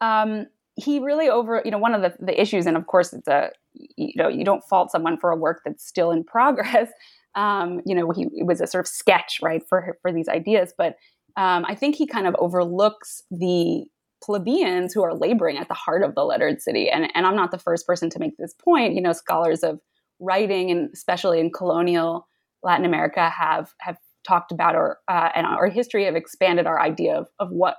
Um, 0.00 0.46
he 0.76 1.00
really 1.00 1.28
over, 1.28 1.62
you 1.64 1.72
know, 1.72 1.78
one 1.78 1.94
of 1.94 2.02
the, 2.02 2.14
the 2.24 2.40
issues, 2.40 2.66
and 2.66 2.76
of 2.76 2.86
course, 2.86 3.12
it's 3.12 3.26
a, 3.26 3.50
you 3.74 4.12
know, 4.16 4.28
you 4.28 4.44
don't 4.44 4.62
fault 4.62 4.92
someone 4.92 5.18
for 5.18 5.30
a 5.30 5.36
work 5.36 5.62
that's 5.64 5.84
still 5.84 6.12
in 6.12 6.22
progress. 6.36 6.90
Um, 7.34 7.80
you 7.84 7.94
know, 7.96 8.12
he 8.12 8.28
was 8.44 8.60
a 8.60 8.66
sort 8.68 8.84
of 8.84 8.88
sketch, 8.88 9.40
right, 9.42 9.62
for 9.68 9.98
for 10.00 10.12
these 10.12 10.28
ideas. 10.28 10.72
But 10.78 10.96
um, 11.36 11.64
I 11.66 11.74
think 11.74 11.96
he 11.96 12.06
kind 12.06 12.28
of 12.28 12.36
overlooks 12.38 13.22
the 13.32 13.84
plebeians 14.24 14.94
who 14.94 15.02
are 15.02 15.14
laboring 15.14 15.58
at 15.58 15.68
the 15.68 15.74
heart 15.74 16.02
of 16.02 16.14
the 16.14 16.24
lettered 16.24 16.62
city. 16.62 16.88
And, 16.88 17.10
and 17.14 17.26
I'm 17.26 17.36
not 17.36 17.50
the 17.50 17.58
first 17.58 17.86
person 17.86 18.08
to 18.10 18.18
make 18.18 18.36
this 18.36 18.54
point. 18.54 18.94
You 18.94 19.02
know, 19.02 19.12
scholars 19.12 19.62
of 19.62 19.80
writing 20.20 20.70
and 20.70 20.90
especially 20.92 21.40
in 21.40 21.50
colonial 21.50 22.26
Latin 22.62 22.86
America 22.86 23.28
have 23.28 23.72
have 23.80 23.98
talked 24.26 24.52
about 24.52 24.74
or 24.74 24.98
uh, 25.08 25.28
and 25.34 25.46
our 25.46 25.68
history 25.68 26.04
have 26.04 26.16
expanded 26.16 26.66
our 26.66 26.80
idea 26.80 27.14
of, 27.14 27.28
of 27.38 27.50
what 27.50 27.76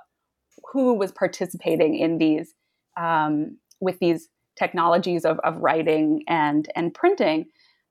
who 0.72 0.94
was 0.94 1.12
participating 1.12 1.96
in 1.96 2.18
these 2.18 2.54
um, 2.96 3.58
with 3.80 3.98
these 3.98 4.28
technologies 4.56 5.24
of, 5.24 5.38
of 5.40 5.58
writing 5.58 6.22
and 6.28 6.68
and 6.76 6.94
printing. 6.94 7.46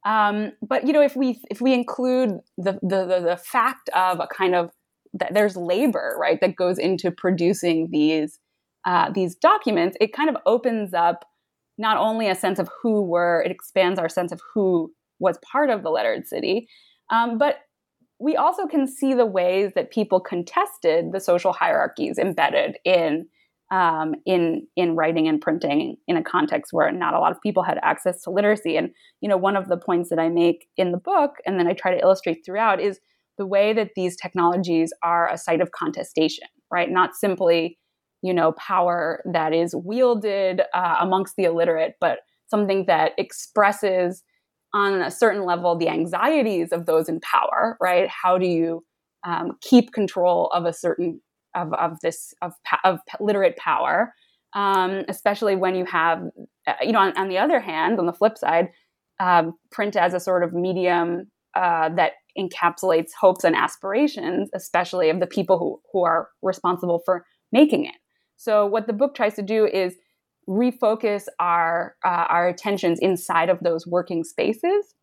Um, 0.06 0.52
but 0.62 0.86
you 0.86 0.94
know, 0.94 1.02
if 1.02 1.16
we 1.16 1.42
if 1.50 1.62
we 1.62 1.74
include 1.74 2.40
the, 2.58 2.74
the 2.82 3.06
the, 3.06 3.20
the 3.26 3.42
fact 3.44 3.90
of 3.90 4.20
a 4.20 4.28
kind 4.28 4.56
of 4.56 4.72
that 5.14 5.34
there's 5.34 5.56
labor 5.58 6.16
right 6.20 6.40
that 6.42 6.56
goes 6.56 6.78
into 6.78 7.12
producing 7.12 7.90
these 7.92 8.40
uh, 8.86 9.12
these 9.14 9.36
documents, 9.36 9.98
it 10.00 10.14
kind 10.14 10.30
of 10.30 10.38
opens 10.46 10.94
up 10.94 11.26
not 11.78 11.98
only 11.98 12.30
a 12.30 12.36
sense 12.36 12.60
of 12.60 12.70
who 12.82 13.02
were, 13.02 13.42
it 13.44 13.52
expands 13.52 14.00
our 14.00 14.10
sense 14.10 14.32
of 14.32 14.42
who 14.54 14.92
was 15.20 15.38
part 15.40 15.70
of 15.70 15.84
the 15.84 15.90
lettered 15.90 16.28
city, 16.28 16.68
um, 17.10 17.38
but 17.38 17.60
we 18.20 18.36
also 18.36 18.66
can 18.66 18.88
see 18.88 19.14
the 19.14 19.26
ways 19.26 19.72
that 19.76 19.92
people 19.92 20.20
contested 20.20 21.12
the 21.12 21.20
social 21.20 21.52
hierarchies 21.52 22.18
embedded 22.18 22.78
in 22.86 23.28
um, 23.72 24.14
in 24.26 24.68
in 24.76 24.96
writing 24.96 25.28
and 25.28 25.42
printing 25.42 25.98
in 26.08 26.18
a 26.18 26.24
context 26.24 26.72
where 26.72 26.92
not 26.92 27.16
a 27.16 27.20
lot 27.20 27.32
of 27.32 27.42
people 27.42 27.64
had 27.64 27.80
access 27.82 28.22
to 28.22 28.30
literacy. 28.30 28.78
And 28.78 28.92
you 29.22 29.30
know, 29.30 29.38
one 29.38 29.56
of 29.56 29.68
the 29.68 29.78
points 29.78 30.10
that 30.10 30.20
I 30.20 30.30
make 30.30 30.68
in 30.78 30.92
the 30.92 30.98
book, 30.98 31.32
and 31.46 31.60
then 31.60 31.68
I 31.68 31.74
try 31.74 31.94
to 31.94 32.02
illustrate 32.02 32.44
throughout, 32.46 32.80
is 32.80 33.00
the 33.38 33.46
way 33.46 33.74
that 33.74 33.92
these 33.96 34.16
technologies 34.16 34.94
are 35.04 35.30
a 35.30 35.38
site 35.38 35.62
of 35.62 35.72
contestation, 35.72 36.48
right? 36.72 36.90
Not 36.90 37.16
simply 37.16 37.78
you 38.26 38.34
know, 38.34 38.54
power 38.54 39.22
that 39.32 39.54
is 39.54 39.76
wielded 39.76 40.62
uh, 40.74 40.96
amongst 41.00 41.36
the 41.36 41.44
illiterate, 41.44 41.94
but 42.02 42.20
something 42.48 42.86
that 42.88 43.12
expresses 43.20 44.24
on 44.74 45.02
a 45.02 45.12
certain 45.12 45.46
level 45.46 45.78
the 45.78 45.88
anxieties 45.88 46.72
of 46.72 46.88
those 46.88 47.08
in 47.08 47.20
power, 47.20 47.78
right? 47.80 48.10
How 48.10 48.40
do 48.40 48.48
you 48.48 48.84
um, 49.26 49.54
keep 49.62 49.94
control 49.94 50.48
of 50.56 50.66
a 50.66 50.74
certain 50.74 51.22
of, 51.56 51.72
of 51.76 52.00
this 52.02 52.34
of, 52.42 52.54
of 52.84 53.00
literate 53.20 53.58
power, 53.58 54.12
um, 54.56 55.04
especially 55.08 55.56
when 55.56 55.76
you 55.76 55.86
have, 55.86 56.24
uh, 56.68 56.74
you 56.82 56.92
know, 56.92 57.00
on, 57.00 57.16
on, 57.18 57.30
the 57.30 57.38
other 57.38 57.60
hand, 57.60 58.00
on 58.00 58.08
the 58.08 58.14
flip 58.14 58.40
side, 58.40 58.70
um, 59.20 59.54
print 59.72 59.96
as 59.96 60.16
a 60.16 60.20
sort 60.20 60.44
of 60.44 60.52
medium 60.52 61.32
uh, 61.56 61.90
that 61.90 62.14
encapsulates 62.38 63.12
hopes 63.20 63.44
and 63.44 63.56
aspirations, 63.56 64.50
especially 64.56 65.12
of 65.12 65.20
the 65.20 65.28
people 65.28 65.60
who 65.60 65.80
who 65.94 66.04
are 66.04 66.30
responsible 66.42 67.04
for 67.06 67.24
making 67.52 67.86
it. 67.86 67.96
So 68.38 68.66
what 68.66 68.88
the 68.88 68.94
book 68.94 69.16
tries 69.16 69.36
to 69.36 69.42
do 69.42 69.66
is 69.66 69.96
refocus 70.48 71.26
our 71.40 71.96
uh, 72.04 72.26
our 72.30 72.48
attentions 72.48 73.00
inside 73.00 73.50
of 73.50 73.60
those 73.62 73.88
working 73.88 74.24
spaces 74.24 74.94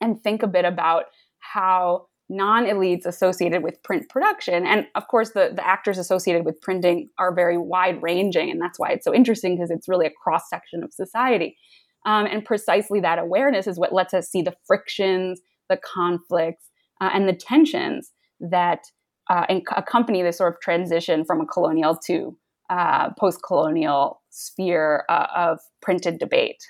and 0.00 0.22
think 0.22 0.42
a 0.42 0.46
bit 0.46 0.64
about 0.64 1.06
how 1.38 2.06
non-elites 2.28 3.06
associated 3.06 3.62
with 3.62 3.82
print 3.82 4.08
production 4.08 4.66
and 4.66 4.86
of 4.96 5.06
course 5.08 5.30
the, 5.30 5.52
the 5.54 5.66
actors 5.66 5.96
associated 5.96 6.44
with 6.44 6.60
printing 6.60 7.08
are 7.18 7.32
very 7.32 7.56
wide 7.56 8.00
ranging 8.02 8.50
and 8.50 8.60
that's 8.60 8.78
why 8.78 8.90
it's 8.90 9.04
so 9.04 9.14
interesting 9.14 9.56
because 9.56 9.70
it's 9.70 9.88
really 9.88 10.06
a 10.06 10.10
cross 10.10 10.42
section 10.48 10.82
of 10.82 10.92
society. 10.92 11.56
Um, 12.04 12.26
and 12.26 12.44
precisely 12.44 13.00
that 13.00 13.18
awareness 13.18 13.66
is 13.66 13.78
what 13.78 13.92
lets 13.92 14.14
us 14.14 14.28
see 14.28 14.42
the 14.42 14.54
frictions 14.66 15.40
the 15.68 15.78
conflicts 15.78 16.70
uh, 17.00 17.10
and 17.12 17.28
the 17.28 17.32
tensions 17.32 18.12
that 18.40 18.84
uh, 19.28 19.46
accompany 19.76 20.22
this 20.22 20.38
sort 20.38 20.54
of 20.54 20.60
transition 20.60 21.24
from 21.24 21.40
a 21.40 21.46
colonial 21.46 21.96
to 22.06 22.36
uh, 22.70 23.10
post 23.14 23.40
colonial 23.42 24.22
sphere 24.30 25.04
uh, 25.08 25.26
of 25.34 25.60
printed 25.80 26.18
debate. 26.18 26.66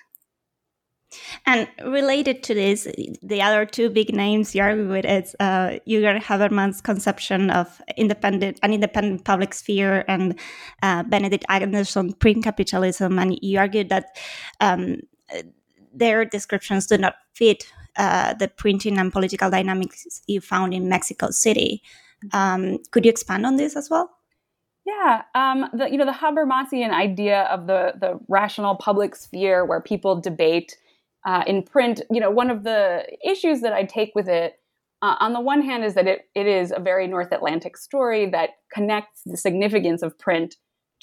And 1.46 1.68
related 1.84 2.42
to 2.44 2.54
this, 2.54 2.88
the 3.22 3.40
other 3.40 3.64
two 3.64 3.90
big 3.90 4.14
names 4.14 4.54
you 4.54 4.62
argue 4.62 4.88
with 4.88 5.04
is 5.04 5.36
uh, 5.38 5.78
Jürgen 5.86 6.20
Habermas's 6.20 6.80
conception 6.80 7.50
of 7.50 7.80
independent 7.96 8.58
an 8.62 8.72
independent 8.72 9.24
public 9.24 9.54
sphere 9.54 10.04
and 10.08 10.38
uh, 10.82 11.04
Benedict 11.04 11.44
Anderson 11.48 12.12
print 12.12 12.44
capitalism. 12.44 13.18
And 13.18 13.38
you 13.40 13.58
argued 13.58 13.88
that 13.90 14.18
um, 14.60 15.00
their 15.94 16.24
descriptions 16.24 16.86
do 16.86 16.98
not 16.98 17.14
fit 17.34 17.64
uh, 17.96 18.34
the 18.34 18.48
printing 18.48 18.98
and 18.98 19.12
political 19.12 19.50
dynamics 19.50 20.22
you 20.26 20.40
found 20.40 20.74
in 20.74 20.88
Mexico 20.88 21.30
City. 21.30 21.82
Um, 22.32 22.78
could 22.90 23.04
you 23.04 23.10
expand 23.10 23.46
on 23.46 23.56
this 23.56 23.76
as 23.76 23.88
well? 23.88 24.15
Yeah, 24.86 25.22
um, 25.34 25.68
the 25.72 25.90
you 25.90 25.98
know 25.98 26.04
the 26.06 26.12
Habermasian 26.12 26.90
idea 26.90 27.42
of 27.44 27.66
the 27.66 27.94
the 28.00 28.20
rational 28.28 28.76
public 28.76 29.16
sphere 29.16 29.64
where 29.64 29.80
people 29.80 30.20
debate 30.20 30.76
uh, 31.26 31.42
in 31.46 31.62
print, 31.64 32.02
you 32.10 32.20
know, 32.20 32.30
one 32.30 32.50
of 32.50 32.62
the 32.62 33.04
issues 33.24 33.60
that 33.62 33.72
I 33.72 33.82
take 33.82 34.12
with 34.14 34.28
it, 34.28 34.60
uh, 35.02 35.16
on 35.18 35.32
the 35.32 35.40
one 35.40 35.60
hand, 35.60 35.84
is 35.84 35.94
that 35.94 36.06
it, 36.06 36.28
it 36.36 36.46
is 36.46 36.72
a 36.74 36.78
very 36.78 37.08
North 37.08 37.32
Atlantic 37.32 37.76
story 37.76 38.30
that 38.30 38.50
connects 38.72 39.22
the 39.26 39.36
significance 39.36 40.02
of 40.02 40.16
print 40.20 40.54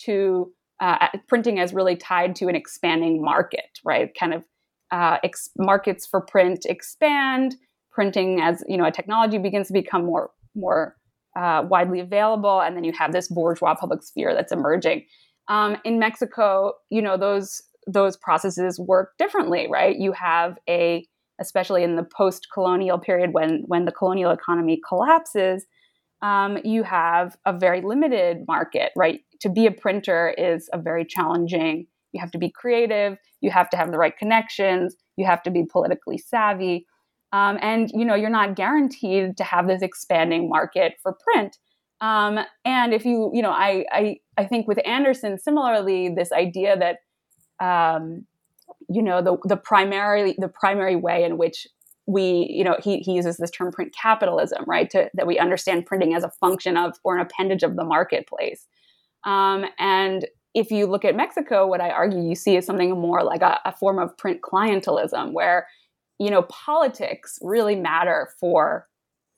to 0.06 0.54
uh, 0.80 1.10
printing 1.28 1.60
as 1.60 1.74
really 1.74 1.98
tied 1.98 2.36
to 2.38 2.48
an 2.48 2.56
expanding 2.56 3.22
market, 3.22 3.80
right? 3.84 4.12
Kind 4.18 4.34
of 4.34 4.46
uh, 4.92 5.18
ex- 5.26 5.50
markets 5.58 6.08
for 6.08 6.22
print 6.22 6.66
expand, 6.66 7.56
printing 7.92 8.40
as 8.40 8.64
you 8.70 8.78
know 8.78 8.86
a 8.86 8.92
technology 8.92 9.38
begins 9.38 9.68
to 9.68 9.74
become 9.74 10.06
more 10.06 10.32
more 10.56 10.96
uh, 11.36 11.64
widely 11.68 12.00
available, 12.00 12.62
and 12.62 12.76
then 12.76 12.84
you 12.84 12.94
have 12.98 13.12
this 13.12 13.28
bourgeois 13.28 13.76
public 13.76 14.04
sphere 14.04 14.34
that's 14.34 14.52
emerging. 14.52 15.06
Um, 15.48 15.78
in 15.84 16.00
Mexico, 16.00 16.74
you 16.90 17.02
know 17.02 17.18
those 17.18 17.62
those 17.88 18.16
processes 18.18 18.80
work 18.80 19.12
differently, 19.18 19.68
right? 19.70 19.98
You 19.98 20.14
have 20.14 20.58
a 20.70 21.06
especially 21.40 21.84
in 21.84 21.96
the 21.96 22.04
post-colonial 22.04 23.00
period 23.00 23.34
when 23.34 23.64
when 23.68 23.86
the 23.86 23.92
colonial 23.92 24.32
economy 24.32 24.80
collapses, 24.88 25.66
um, 26.22 26.58
you 26.64 26.84
have 26.84 27.36
a 27.46 27.52
very 27.58 27.82
limited 27.82 28.46
market, 28.48 28.92
right? 28.96 29.22
To 29.42 29.50
be 29.50 29.66
a 29.66 29.72
printer 29.72 30.34
is 30.38 30.70
a 30.72 30.78
very 30.78 31.06
challenging. 31.06 31.88
You 32.14 32.22
have 32.22 32.32
to 32.32 32.38
be 32.38 32.50
creative. 32.50 33.18
You 33.42 33.52
have 33.52 33.70
to 33.72 33.78
have 33.78 33.92
the 33.92 33.98
right 33.98 34.16
connections. 34.16 34.96
You 35.18 35.26
have 35.26 35.44
to 35.44 35.52
be 35.52 35.66
politically 35.70 36.18
savvy. 36.18 36.86
Um, 37.34 37.58
and 37.62 37.92
you 37.94 38.06
know 38.06 38.16
you're 38.16 38.30
not 38.30 38.56
guaranteed 38.56 39.36
to 39.38 39.44
have 39.44 39.68
this 39.68 39.82
expanding 39.82 40.48
market 40.48 40.94
for 41.02 41.14
print. 41.14 41.58
Um, 42.00 42.40
and 42.64 42.94
if 42.94 43.06
you 43.06 43.32
you 43.34 43.42
know 43.42 43.52
I, 43.52 43.86
I 43.92 44.18
I 44.38 44.46
think 44.46 44.68
with 44.68 44.80
Anderson 44.86 45.38
similarly 45.38 46.10
this 46.10 46.32
idea 46.32 46.78
that 46.78 47.00
um, 47.66 48.26
you 48.88 49.02
know 49.02 49.22
the 49.22 49.38
the 49.46 49.58
primary 49.58 50.36
the 50.38 50.48
primary 50.48 50.96
way 50.96 51.24
in 51.24 51.38
which 51.38 51.68
we 52.06 52.48
you 52.50 52.64
know 52.64 52.78
he, 52.84 53.00
he 53.00 53.14
uses 53.14 53.38
this 53.38 53.52
term 53.52 53.72
print 53.72 53.94
capitalism 54.00 54.64
right 54.68 54.90
to, 54.90 55.10
that 55.14 55.28
we 55.28 55.40
understand 55.40 55.86
printing 55.86 56.14
as 56.14 56.24
a 56.24 56.30
function 56.30 56.78
of 56.78 56.94
or 57.04 57.16
an 57.16 57.22
appendage 57.22 57.64
of 57.64 57.76
the 57.76 57.84
marketplace 57.84 58.68
um, 59.24 59.66
and 59.80 60.28
if 60.54 60.70
you 60.70 60.86
look 60.86 61.06
at 61.06 61.16
mexico 61.16 61.66
what 61.66 61.80
i 61.80 61.90
argue 61.90 62.22
you 62.22 62.36
see 62.36 62.58
is 62.58 62.66
something 62.66 62.92
more 62.92 63.24
like 63.24 63.42
a, 63.42 63.60
a 63.66 63.72
form 63.72 64.00
of 64.00 64.16
print 64.18 64.42
clientelism 64.42 65.32
where 65.32 65.66
you 66.24 66.32
know 66.32 66.44
politics 66.44 67.38
really 67.42 67.76
matter 67.76 68.30
for 68.40 68.88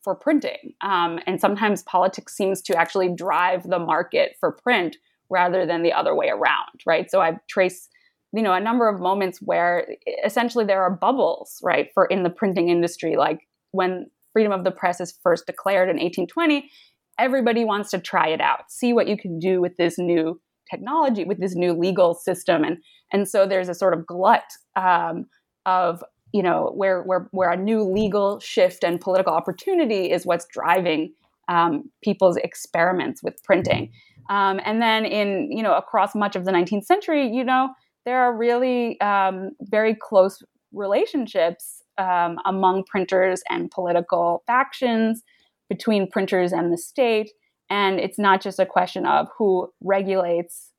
for 0.04 0.13
printing. 0.13 0.74
Um, 0.82 1.20
and 1.25 1.42
sometimes 1.42 1.82
politics 1.82 2.38
seems 2.38 2.62
to 2.62 2.77
actually 2.77 3.10
drive 3.10 3.68
the 3.68 3.80
market 3.80 4.36
for 4.39 4.51
print 4.51 4.98
rather 5.32 5.65
than 5.65 5.82
the 5.82 5.92
other 5.92 6.13
way 6.13 6.30
around 6.30 6.75
right? 6.86 7.10
So 7.10 7.22
i've 7.22 7.39
traced 7.48 7.89
you 8.34 8.44
know 8.44 8.54
a 8.54 8.60
number 8.60 8.88
of 8.88 9.00
moments 9.00 9.39
where 9.42 9.88
essentially 10.24 10.65
there 10.65 10.84
are 10.84 10.92
bubbles 10.92 11.60
right 11.63 11.89
for 11.94 12.06
in 12.06 12.24
the 12.24 12.30
printing 12.30 12.70
industry. 12.70 13.15
Like 13.15 13.48
when 13.72 14.08
freedom 14.34 14.51
of 14.51 14.63
the 14.63 14.72
press 14.72 15.00
is 15.00 15.18
first 15.24 15.48
declared 15.48 15.89
in 15.89 15.96
1820 15.96 16.70
everybody 17.18 17.63
wants 17.63 17.89
to 17.92 17.98
try 17.98 18.27
it 18.27 18.42
out 18.42 18.70
see 18.70 18.92
what 18.92 19.08
you 19.08 19.18
can 19.18 19.39
do 19.39 19.62
with 19.62 19.77
this 19.77 19.98
new 19.98 20.39
technology 20.70 21.24
with 21.24 21.39
this 21.39 21.56
new 21.56 21.74
legal 21.74 22.13
system. 22.13 22.63
And 22.63 22.77
and 23.12 23.27
so 23.27 23.48
there's 23.48 23.70
a 23.70 23.74
sort 23.74 23.94
of 23.94 24.06
glut 24.06 24.44
um, 24.75 25.25
of 25.65 26.04
you 26.36 26.44
know 26.44 26.72
where 26.75 27.01
where 27.04 27.27
where 27.32 27.51
a 27.51 27.58
new 27.58 27.82
legal 27.84 28.39
shift 28.39 28.84
and 28.84 29.00
political 29.00 29.34
opportunity 29.34 30.12
is 30.12 30.25
what's 30.25 30.46
driving 30.46 31.13
um, 31.48 31.89
people's 32.04 32.38
experiments 32.38 33.24
with 33.24 33.42
printing 33.44 33.92
um, 34.30 34.60
and 34.65 34.82
then 34.82 35.06
in 35.06 35.50
you 35.51 35.63
know 35.63 35.75
across 35.75 36.15
much 36.15 36.36
of 36.36 36.46
the 36.46 36.51
19th 36.51 36.86
century 36.86 37.27
you 37.27 37.44
know 37.44 37.70
there 38.06 38.22
are 38.22 38.36
really 38.36 39.00
um, 39.01 39.51
very 39.62 39.96
close 39.96 40.44
relationships 40.74 41.82
um, 41.98 42.38
among 42.46 42.84
printers 42.84 43.42
and 43.50 43.72
political 43.72 44.44
factions 44.46 45.24
between 45.70 46.10
printers 46.10 46.51
and 46.51 46.72
the 46.72 46.77
state. 46.77 47.32
And 47.70 48.00
it's 48.00 48.20
not 48.20 48.42
just 48.42 48.60
a 48.60 48.65
question 48.65 49.06
of 49.06 49.27
who 49.38 49.72
regulates 49.82 50.71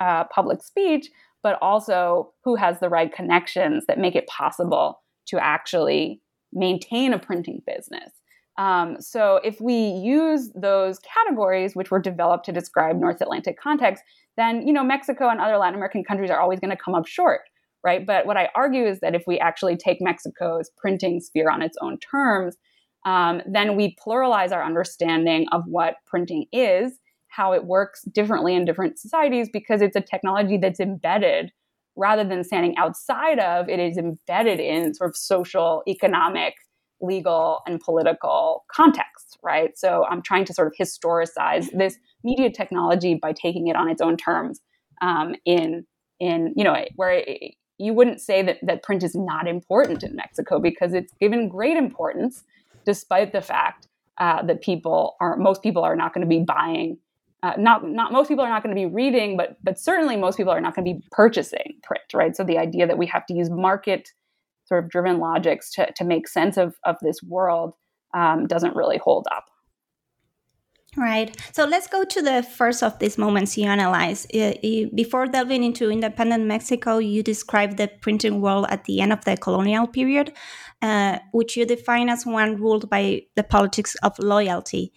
uh, 0.00 0.24
public 0.24 0.62
speech, 0.62 1.08
but 1.42 1.58
also 1.62 2.32
who 2.44 2.54
has 2.56 2.80
the 2.80 2.88
right 2.88 3.12
connections 3.12 3.84
that 3.86 3.98
make 3.98 4.14
it 4.14 4.26
possible 4.26 5.00
to 5.26 5.42
actually 5.42 6.20
maintain 6.52 7.12
a 7.12 7.18
printing 7.18 7.62
business. 7.66 8.12
Um, 8.58 8.96
so 9.00 9.40
if 9.42 9.60
we 9.60 9.74
use 9.74 10.50
those 10.54 10.98
categories, 10.98 11.74
which 11.74 11.90
were 11.90 12.00
developed 12.00 12.44
to 12.46 12.52
describe 12.52 12.96
North 12.96 13.20
Atlantic 13.20 13.58
context, 13.58 14.02
then 14.36 14.66
you 14.66 14.72
know 14.72 14.84
Mexico 14.84 15.28
and 15.28 15.40
other 15.40 15.56
Latin 15.56 15.76
American 15.76 16.04
countries 16.04 16.30
are 16.30 16.40
always 16.40 16.60
going 16.60 16.70
to 16.70 16.82
come 16.82 16.94
up 16.94 17.06
short, 17.06 17.42
right? 17.84 18.06
But 18.06 18.26
what 18.26 18.36
I 18.36 18.50
argue 18.54 18.86
is 18.86 19.00
that 19.00 19.14
if 19.14 19.22
we 19.26 19.38
actually 19.38 19.76
take 19.76 19.98
Mexico's 20.00 20.70
printing 20.76 21.20
sphere 21.20 21.50
on 21.50 21.62
its 21.62 21.76
own 21.80 21.98
terms, 21.98 22.56
um, 23.06 23.40
then 23.46 23.76
we 23.76 23.96
pluralize 24.04 24.52
our 24.52 24.62
understanding 24.62 25.46
of 25.52 25.62
what 25.66 25.96
printing 26.06 26.46
is, 26.52 26.98
how 27.30 27.52
it 27.52 27.64
works 27.64 28.02
differently 28.02 28.54
in 28.54 28.64
different 28.64 28.98
societies, 28.98 29.48
because 29.52 29.80
it's 29.80 29.96
a 29.96 30.00
technology 30.00 30.56
that's 30.56 30.80
embedded 30.80 31.50
rather 31.96 32.24
than 32.24 32.44
standing 32.44 32.76
outside 32.76 33.38
of. 33.38 33.68
It 33.68 33.80
is 33.80 33.96
embedded 33.96 34.60
in 34.60 34.94
sort 34.94 35.10
of 35.10 35.16
social, 35.16 35.82
economic, 35.88 36.54
legal, 37.00 37.60
and 37.66 37.80
political 37.80 38.64
contexts, 38.72 39.36
right? 39.42 39.76
So 39.76 40.04
I'm 40.08 40.22
trying 40.22 40.44
to 40.46 40.54
sort 40.54 40.68
of 40.68 40.74
historicize 40.80 41.68
this 41.76 41.96
media 42.24 42.50
technology 42.50 43.14
by 43.14 43.32
taking 43.32 43.68
it 43.68 43.76
on 43.76 43.88
its 43.88 44.00
own 44.00 44.16
terms 44.16 44.60
um, 45.00 45.34
in 45.44 45.86
in 46.18 46.52
you 46.56 46.64
know 46.64 46.76
where 46.96 47.22
it, 47.26 47.54
you 47.78 47.94
wouldn't 47.94 48.20
say 48.20 48.42
that, 48.42 48.58
that 48.62 48.82
print 48.82 49.02
is 49.02 49.14
not 49.14 49.48
important 49.48 50.02
in 50.02 50.14
Mexico 50.14 50.58
because 50.60 50.92
it's 50.92 51.14
given 51.18 51.48
great 51.48 51.78
importance 51.78 52.44
despite 52.84 53.32
the 53.32 53.40
fact 53.40 53.88
uh, 54.18 54.42
that 54.42 54.60
people 54.60 55.16
are 55.20 55.36
most 55.36 55.62
people 55.62 55.82
are 55.82 55.96
not 55.96 56.12
going 56.12 56.20
to 56.20 56.28
be 56.28 56.44
buying 56.44 56.98
uh, 57.42 57.54
not 57.58 57.86
not 57.86 58.12
most 58.12 58.28
people 58.28 58.44
are 58.44 58.50
not 58.50 58.62
going 58.62 58.74
to 58.74 58.80
be 58.80 58.86
reading 58.86 59.36
but 59.36 59.56
but 59.62 59.78
certainly 59.78 60.16
most 60.16 60.36
people 60.36 60.52
are 60.52 60.60
not 60.60 60.74
going 60.74 60.84
to 60.84 60.94
be 60.94 61.02
purchasing 61.10 61.78
print 61.82 62.04
right 62.14 62.36
so 62.36 62.44
the 62.44 62.58
idea 62.58 62.86
that 62.86 62.98
we 62.98 63.06
have 63.06 63.26
to 63.26 63.34
use 63.34 63.50
market 63.50 64.10
sort 64.64 64.84
of 64.84 64.90
driven 64.90 65.18
logics 65.18 65.72
to, 65.72 65.90
to 65.96 66.04
make 66.04 66.28
sense 66.28 66.56
of, 66.56 66.76
of 66.84 66.96
this 67.02 67.22
world 67.22 67.74
um, 68.14 68.46
doesn't 68.46 68.76
really 68.76 68.98
hold 68.98 69.26
up 69.32 69.46
Right. 70.96 71.36
So 71.52 71.66
let's 71.66 71.86
go 71.86 72.04
to 72.04 72.20
the 72.20 72.42
first 72.42 72.82
of 72.82 72.98
these 72.98 73.16
moments 73.16 73.56
you 73.56 73.66
analyze. 73.66 74.26
Before 74.26 75.26
delving 75.26 75.62
into 75.62 75.88
independent 75.88 76.46
Mexico, 76.46 76.98
you 76.98 77.22
describe 77.22 77.76
the 77.76 77.88
printing 78.00 78.40
world 78.40 78.66
at 78.70 78.84
the 78.86 79.00
end 79.00 79.12
of 79.12 79.24
the 79.24 79.36
colonial 79.36 79.86
period, 79.86 80.32
uh, 80.82 81.20
which 81.30 81.56
you 81.56 81.64
define 81.64 82.08
as 82.08 82.26
one 82.26 82.56
ruled 82.56 82.90
by 82.90 83.22
the 83.36 83.44
politics 83.44 83.94
of 84.02 84.18
loyalty. 84.18 84.92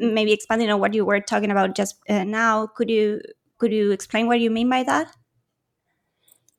Maybe 0.00 0.32
expanding 0.32 0.70
on 0.70 0.80
what 0.80 0.94
you 0.94 1.04
were 1.04 1.20
talking 1.20 1.50
about 1.50 1.76
just 1.76 1.96
uh, 2.08 2.24
now, 2.24 2.66
could 2.66 2.90
you 2.90 3.20
could 3.58 3.72
you 3.72 3.92
explain 3.92 4.26
what 4.26 4.40
you 4.40 4.50
mean 4.50 4.68
by 4.68 4.82
that? 4.82 5.14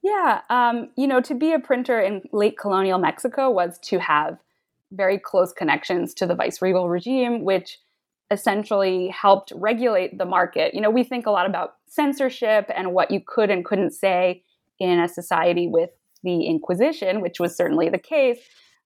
Yeah, 0.03 0.41
um, 0.49 0.89
you 0.95 1.07
know, 1.07 1.21
to 1.21 1.35
be 1.35 1.53
a 1.53 1.59
printer 1.59 1.99
in 1.99 2.21
late 2.31 2.57
colonial 2.57 2.99
Mexico 2.99 3.49
was 3.49 3.77
to 3.85 3.99
have 3.99 4.37
very 4.91 5.19
close 5.19 5.53
connections 5.53 6.13
to 6.15 6.25
the 6.25 6.35
viceregal 6.35 6.89
regime, 6.89 7.43
which 7.43 7.79
essentially 8.31 9.09
helped 9.09 9.51
regulate 9.55 10.17
the 10.17 10.25
market. 10.25 10.73
You 10.73 10.81
know, 10.81 10.89
we 10.89 11.03
think 11.03 11.25
a 11.25 11.31
lot 11.31 11.45
about 11.45 11.75
censorship 11.87 12.69
and 12.73 12.93
what 12.93 13.11
you 13.11 13.21
could 13.25 13.49
and 13.49 13.65
couldn't 13.65 13.91
say 13.91 14.43
in 14.79 14.99
a 14.99 15.07
society 15.07 15.67
with 15.67 15.91
the 16.23 16.45
Inquisition, 16.45 17.21
which 17.21 17.39
was 17.39 17.55
certainly 17.55 17.89
the 17.89 17.97
case. 17.97 18.39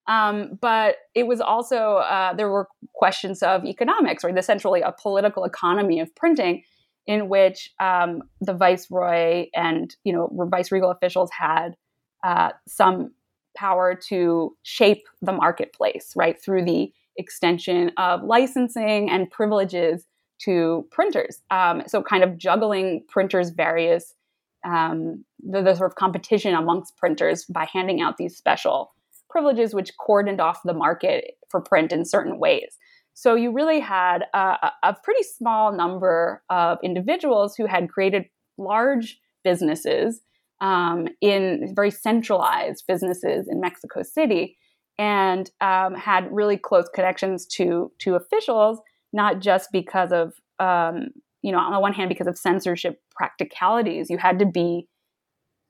Um, 0.08 0.58
but 0.60 0.96
it 1.14 1.26
was 1.26 1.40
also, 1.40 1.96
uh, 1.96 2.32
there 2.34 2.50
were 2.50 2.68
questions 2.94 3.42
of 3.42 3.64
economics, 3.64 4.24
or 4.24 4.36
essentially 4.36 4.80
a 4.80 4.92
political 4.92 5.44
economy 5.44 6.00
of 6.00 6.14
printing 6.14 6.62
in 7.06 7.28
which 7.28 7.70
um, 7.80 8.22
the 8.40 8.54
viceroy 8.54 9.46
and, 9.54 9.94
you 10.04 10.12
know, 10.12 10.28
vice-regal 10.50 10.90
officials 10.90 11.30
had 11.38 11.76
uh, 12.24 12.50
some 12.66 13.12
power 13.56 13.94
to 14.08 14.56
shape 14.62 15.04
the 15.22 15.32
marketplace, 15.32 16.12
right, 16.16 16.40
through 16.40 16.64
the 16.64 16.92
extension 17.16 17.90
of 17.96 18.22
licensing 18.22 19.08
and 19.10 19.30
privileges 19.30 20.04
to 20.38 20.86
printers. 20.90 21.40
Um, 21.50 21.82
so, 21.86 22.02
kind 22.02 22.22
of 22.22 22.36
juggling 22.36 23.04
printers' 23.08 23.50
various 23.50 24.14
um, 24.64 25.24
the, 25.38 25.62
the, 25.62 25.74
sort 25.74 25.90
of 25.90 25.94
competition 25.94 26.54
amongst 26.54 26.96
printers 26.96 27.44
by 27.44 27.66
handing 27.72 28.00
out 28.00 28.16
these 28.16 28.36
special 28.36 28.92
privileges, 29.36 29.74
which 29.74 29.92
cordoned 29.98 30.40
off 30.40 30.60
the 30.64 30.72
market 30.72 31.32
for 31.50 31.60
print 31.60 31.92
in 31.92 32.06
certain 32.06 32.38
ways. 32.38 32.78
So 33.12 33.34
you 33.34 33.52
really 33.52 33.80
had 33.80 34.24
a, 34.32 34.70
a 34.82 34.96
pretty 35.04 35.24
small 35.24 35.76
number 35.76 36.42
of 36.48 36.78
individuals 36.82 37.54
who 37.54 37.66
had 37.66 37.90
created 37.90 38.24
large 38.56 39.18
businesses 39.44 40.22
um, 40.62 41.08
in 41.20 41.74
very 41.76 41.90
centralized 41.90 42.84
businesses 42.88 43.46
in 43.46 43.60
Mexico 43.60 44.02
City 44.02 44.56
and 44.98 45.50
um, 45.60 45.94
had 45.94 46.32
really 46.32 46.56
close 46.56 46.88
connections 46.94 47.44
to 47.56 47.92
to 47.98 48.14
officials, 48.14 48.80
not 49.12 49.40
just 49.40 49.68
because 49.70 50.12
of 50.12 50.32
um, 50.58 51.08
you 51.42 51.52
know 51.52 51.58
on 51.58 51.72
the 51.72 51.80
one 51.80 51.92
hand 51.92 52.08
because 52.08 52.26
of 52.26 52.38
censorship 52.38 53.02
practicalities. 53.14 54.08
You 54.08 54.16
had 54.16 54.38
to 54.38 54.46
be 54.46 54.88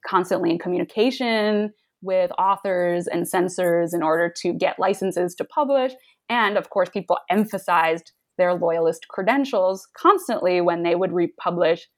constantly 0.07 0.53
in 0.53 0.59
communication 0.61 1.73
with 2.03 2.31
authors 2.39 3.07
and 3.07 3.27
censors 3.27 3.93
in 3.95 4.03
order 4.03 4.33
to 4.43 4.53
get 4.53 4.79
licenses 4.79 5.35
to 5.37 5.45
publish. 5.45 5.93
And 6.29 6.57
of 6.57 6.71
course, 6.71 6.89
people 6.89 7.19
emphasized 7.31 8.13
their 8.39 8.55
loyalist 8.55 9.09
credentials 9.09 9.89
constantly 9.97 10.61
when 10.61 10.83
they 10.83 10.95
would 10.95 11.13
republish 11.13 11.89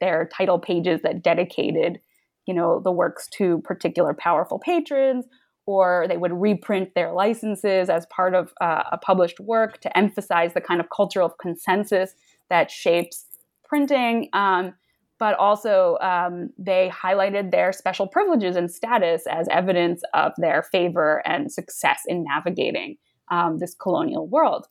their 0.00 0.28
title 0.36 0.58
pages 0.58 1.00
that 1.02 1.22
dedicated, 1.22 2.00
you 2.46 2.54
know, 2.54 2.80
the 2.82 2.92
works 2.92 3.28
to 3.34 3.60
particular 3.64 4.14
powerful 4.14 4.58
patrons, 4.58 5.26
or 5.66 6.06
they 6.08 6.16
would 6.16 6.32
reprint 6.32 6.94
their 6.94 7.12
licenses 7.12 7.88
as 7.90 8.06
part 8.06 8.34
of 8.34 8.52
uh, 8.60 8.84
a 8.92 8.98
published 8.98 9.40
work 9.40 9.80
to 9.80 9.98
emphasize 9.98 10.54
the 10.54 10.60
kind 10.60 10.80
of 10.80 10.86
cultural 10.94 11.28
consensus 11.28 12.14
that 12.48 12.70
shapes 12.70 13.24
printing. 13.64 14.28
Um, 14.32 14.74
but 15.18 15.34
also, 15.38 15.96
um, 16.00 16.50
they 16.58 16.90
highlighted 16.92 17.50
their 17.50 17.72
special 17.72 18.06
privileges 18.06 18.56
and 18.56 18.70
status 18.70 19.26
as 19.26 19.48
evidence 19.48 20.02
of 20.12 20.32
their 20.36 20.62
favor 20.62 21.22
and 21.26 21.50
success 21.50 22.02
in 22.06 22.24
navigating 22.24 22.96
um, 23.30 23.58
this 23.58 23.74
colonial 23.74 24.26
world. 24.26 24.66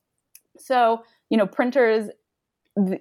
So, 0.58 1.04
you 1.30 1.38
know, 1.38 1.48
printers 1.48 2.10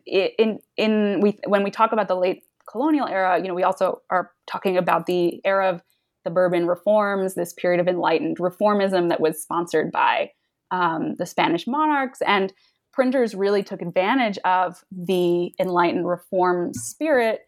in 0.07 0.59
in 0.77 1.21
we 1.21 1.39
when 1.47 1.63
we 1.63 1.71
talk 1.71 1.93
about 1.93 2.09
the 2.09 2.17
late 2.17 2.45
colonial 2.71 3.07
era, 3.07 3.39
you 3.39 3.49
know, 3.49 3.55
we 3.55 3.63
also 3.63 4.03
are 4.11 4.31
talking 4.47 4.77
about 4.77 5.07
the 5.07 5.41
era 5.45 5.71
of 5.71 5.83
the 6.25 6.31
Bourbon 6.31 6.67
reforms, 6.67 7.35
this 7.35 7.53
period 7.53 7.81
of 7.81 7.89
enlightened 7.89 8.39
reformism 8.39 9.11
that 9.11 9.21
was 9.21 9.43
sponsored 9.43 9.93
by 9.93 10.31
um, 10.71 11.15
the 11.17 11.27
Spanish 11.27 11.67
monarchs, 11.67 12.23
and 12.23 12.53
printers 12.95 13.35
really 13.35 13.63
took 13.63 13.83
advantage 13.83 14.39
of 14.45 14.85
the 14.93 15.53
enlightened 15.59 16.07
reform 16.07 16.73
spirit 16.75 17.41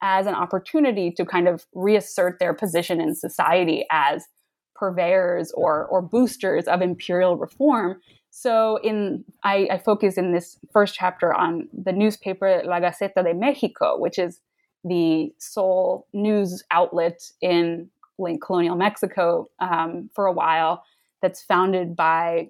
as 0.00 0.26
an 0.26 0.34
opportunity 0.34 1.10
to 1.10 1.24
kind 1.24 1.48
of 1.48 1.66
reassert 1.74 2.38
their 2.38 2.54
position 2.54 3.00
in 3.00 3.14
society 3.14 3.84
as 3.90 4.24
purveyors 4.74 5.52
or 5.52 5.86
or 5.86 6.02
boosters 6.02 6.64
of 6.66 6.82
imperial 6.82 7.36
reform 7.36 8.00
so 8.34 8.78
in 8.82 9.24
I, 9.44 9.68
I, 9.70 9.78
focus 9.78 10.16
in 10.16 10.32
this 10.32 10.58
first 10.72 10.94
chapter 10.94 11.34
on 11.34 11.68
the 11.72 11.92
newspaper 11.92 12.62
La 12.64 12.80
Gaceta 12.80 13.22
de 13.22 13.34
Mexico, 13.34 13.98
which 13.98 14.18
is 14.18 14.40
the 14.84 15.34
sole 15.36 16.06
news 16.14 16.64
outlet 16.70 17.20
in 17.42 17.90
colonial 18.40 18.74
Mexico 18.74 19.50
um, 19.60 20.08
for 20.14 20.24
a 20.24 20.32
while. 20.32 20.82
That's 21.20 21.42
founded 21.42 21.94
by 21.94 22.48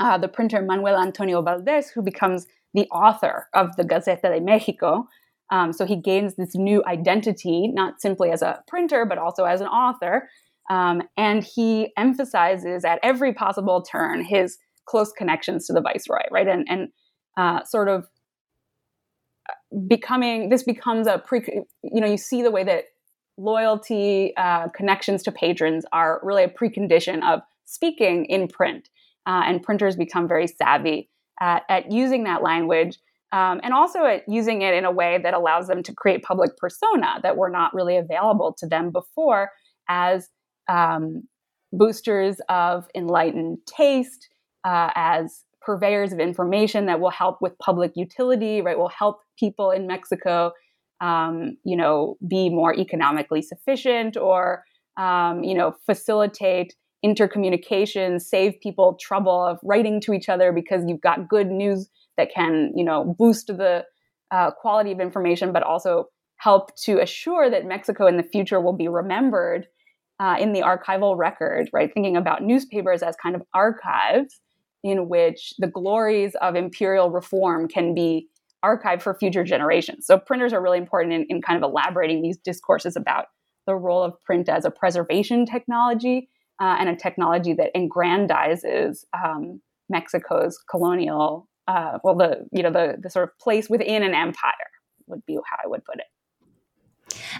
uh, 0.00 0.18
the 0.18 0.28
printer 0.28 0.62
Manuel 0.62 0.98
Antonio 1.00 1.42
Valdez, 1.42 1.90
who 1.90 2.02
becomes 2.02 2.46
the 2.74 2.86
author 2.88 3.48
of 3.54 3.74
the 3.76 3.84
Gazeta 3.84 4.34
de 4.34 4.40
Mexico. 4.40 5.06
Um, 5.50 5.72
so 5.72 5.86
he 5.86 5.96
gains 5.96 6.34
this 6.34 6.54
new 6.54 6.84
identity, 6.86 7.68
not 7.68 8.00
simply 8.00 8.30
as 8.30 8.42
a 8.42 8.62
printer, 8.66 9.06
but 9.06 9.18
also 9.18 9.44
as 9.44 9.60
an 9.60 9.68
author. 9.68 10.28
Um, 10.68 11.02
and 11.16 11.44
he 11.44 11.92
emphasizes 11.96 12.84
at 12.84 12.98
every 13.02 13.32
possible 13.32 13.82
turn 13.82 14.24
his 14.24 14.58
close 14.84 15.12
connections 15.12 15.66
to 15.66 15.72
the 15.72 15.80
viceroy, 15.80 16.22
right? 16.30 16.48
And 16.48 16.66
and 16.68 16.88
uh, 17.36 17.64
sort 17.64 17.88
of 17.88 18.08
becoming 19.86 20.48
this 20.48 20.64
becomes 20.64 21.06
a 21.06 21.18
pre. 21.18 21.42
You 21.82 22.00
know, 22.00 22.08
you 22.08 22.16
see 22.16 22.42
the 22.42 22.50
way 22.50 22.64
that 22.64 22.84
loyalty, 23.38 24.32
uh, 24.36 24.68
connections 24.68 25.22
to 25.24 25.32
patrons 25.32 25.84
are 25.92 26.20
really 26.22 26.42
a 26.42 26.48
precondition 26.48 27.22
of 27.22 27.40
speaking 27.64 28.24
in 28.26 28.48
print, 28.48 28.88
uh, 29.26 29.42
and 29.44 29.62
printers 29.62 29.96
become 29.96 30.28
very 30.28 30.46
savvy 30.46 31.10
at, 31.40 31.62
at 31.68 31.90
using 31.92 32.24
that 32.24 32.42
language. 32.42 32.98
Um, 33.32 33.60
and 33.64 33.74
also 33.74 34.04
at 34.04 34.22
using 34.28 34.62
it 34.62 34.72
in 34.72 34.84
a 34.84 34.90
way 34.90 35.18
that 35.22 35.34
allows 35.34 35.66
them 35.66 35.82
to 35.82 35.92
create 35.92 36.22
public 36.22 36.56
persona 36.56 37.18
that 37.22 37.36
were 37.36 37.50
not 37.50 37.74
really 37.74 37.96
available 37.96 38.54
to 38.58 38.66
them 38.66 38.92
before 38.92 39.50
as 39.88 40.28
um, 40.68 41.24
boosters 41.72 42.36
of 42.48 42.86
enlightened 42.94 43.58
taste, 43.66 44.28
uh, 44.64 44.90
as 44.94 45.42
purveyors 45.60 46.12
of 46.12 46.20
information 46.20 46.86
that 46.86 47.00
will 47.00 47.10
help 47.10 47.38
with 47.40 47.58
public 47.58 47.92
utility, 47.96 48.62
right? 48.62 48.78
Will 48.78 48.88
help 48.88 49.18
people 49.38 49.72
in 49.72 49.86
Mexico, 49.88 50.52
um, 51.00 51.56
you 51.64 51.76
know, 51.76 52.16
be 52.26 52.48
more 52.48 52.72
economically 52.74 53.42
sufficient 53.42 54.16
or, 54.16 54.64
um, 54.96 55.42
you 55.42 55.54
know, 55.54 55.74
facilitate 55.84 56.74
intercommunication, 57.06 58.20
save 58.20 58.60
people 58.60 58.96
trouble 59.00 59.44
of 59.44 59.58
writing 59.62 60.00
to 60.00 60.12
each 60.12 60.28
other 60.28 60.52
because 60.52 60.82
you've 60.86 61.00
got 61.00 61.28
good 61.28 61.48
news 61.48 61.88
that 62.16 62.30
can, 62.34 62.72
you 62.74 62.84
know, 62.84 63.14
boost 63.18 63.46
the 63.46 63.84
uh, 64.30 64.50
quality 64.50 64.90
of 64.90 65.00
information, 65.00 65.52
but 65.52 65.62
also 65.62 66.06
help 66.38 66.74
to 66.76 67.00
assure 67.00 67.48
that 67.48 67.64
Mexico 67.64 68.06
in 68.06 68.16
the 68.16 68.22
future 68.22 68.60
will 68.60 68.76
be 68.76 68.88
remembered 68.88 69.66
uh, 70.18 70.36
in 70.40 70.52
the 70.52 70.60
archival 70.60 71.16
record, 71.16 71.68
right? 71.72 71.90
Thinking 71.92 72.16
about 72.16 72.42
newspapers 72.42 73.02
as 73.02 73.14
kind 73.22 73.36
of 73.36 73.42
archives 73.54 74.40
in 74.82 75.08
which 75.08 75.54
the 75.58 75.66
glories 75.66 76.34
of 76.40 76.56
imperial 76.56 77.10
reform 77.10 77.68
can 77.68 77.94
be 77.94 78.28
archived 78.64 79.02
for 79.02 79.14
future 79.14 79.44
generations. 79.44 80.06
So 80.06 80.18
printers 80.18 80.52
are 80.52 80.62
really 80.62 80.78
important 80.78 81.12
in, 81.12 81.26
in 81.28 81.42
kind 81.42 81.62
of 81.62 81.68
elaborating 81.68 82.22
these 82.22 82.36
discourses 82.38 82.96
about 82.96 83.26
the 83.66 83.74
role 83.74 84.02
of 84.02 84.14
print 84.24 84.48
as 84.48 84.64
a 84.64 84.70
preservation 84.70 85.44
technology 85.44 86.28
uh, 86.60 86.76
and 86.78 86.88
a 86.88 86.96
technology 86.96 87.52
that 87.54 87.74
aggrandizes 87.74 89.04
um, 89.12 89.60
Mexico's 89.88 90.58
colonial, 90.70 91.48
uh, 91.68 91.98
well, 92.02 92.14
the 92.14 92.46
you 92.52 92.62
know 92.62 92.70
the 92.70 92.96
the 93.00 93.10
sort 93.10 93.24
of 93.24 93.38
place 93.38 93.68
within 93.68 94.02
an 94.02 94.14
empire 94.14 94.70
would 95.06 95.24
be 95.26 95.34
how 95.34 95.56
I 95.64 95.68
would 95.68 95.84
put 95.84 95.96
it. 95.96 96.06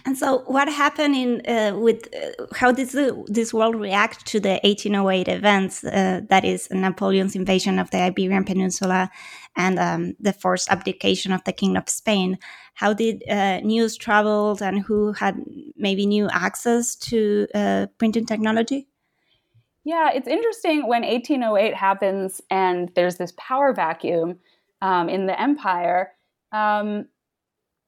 And 0.05 0.17
so, 0.17 0.43
what 0.47 0.69
happened 0.69 1.17
in 1.17 1.43
uh, 1.49 1.77
with 1.77 2.09
uh, 2.15 2.47
how 2.55 2.71
did 2.73 2.91
the, 2.91 3.25
this 3.27 3.53
world 3.53 3.75
react 3.77 4.27
to 4.27 4.41
the 4.41 4.61
1808 4.63 5.29
events? 5.29 5.85
Uh, 5.85 6.21
that 6.29 6.45
is 6.45 6.69
Napoleon's 6.71 7.35
invasion 7.35 7.79
of 7.79 7.91
the 7.91 7.99
Iberian 7.99 8.45
Peninsula 8.45 9.11
and 9.57 9.79
um, 9.79 10.15
the 10.21 10.33
forced 10.33 10.71
abdication 10.71 11.33
of 11.33 11.43
the 11.45 11.53
King 11.53 11.77
of 11.77 11.89
Spain. 11.89 12.39
How 12.75 12.93
did 12.93 13.25
uh, 13.29 13.61
news 13.61 13.97
travel, 13.97 14.57
and 14.61 14.81
who 14.81 15.13
had 15.13 15.37
maybe 15.77 16.07
new 16.07 16.29
access 16.31 16.95
to 16.97 17.49
uh, 17.55 17.87
printing 17.99 18.27
technology? 18.27 18.89
Yeah, 19.87 20.11
it's 20.13 20.27
interesting 20.27 20.89
when 20.89 21.03
1808 21.03 21.73
happens 21.73 22.43
and 22.51 22.91
there's 22.97 23.19
this 23.19 23.33
power 23.39 23.73
vacuum 23.73 24.41
um, 24.83 25.09
in 25.09 25.27
the 25.27 25.41
empire. 25.41 26.11
Um, 26.51 27.07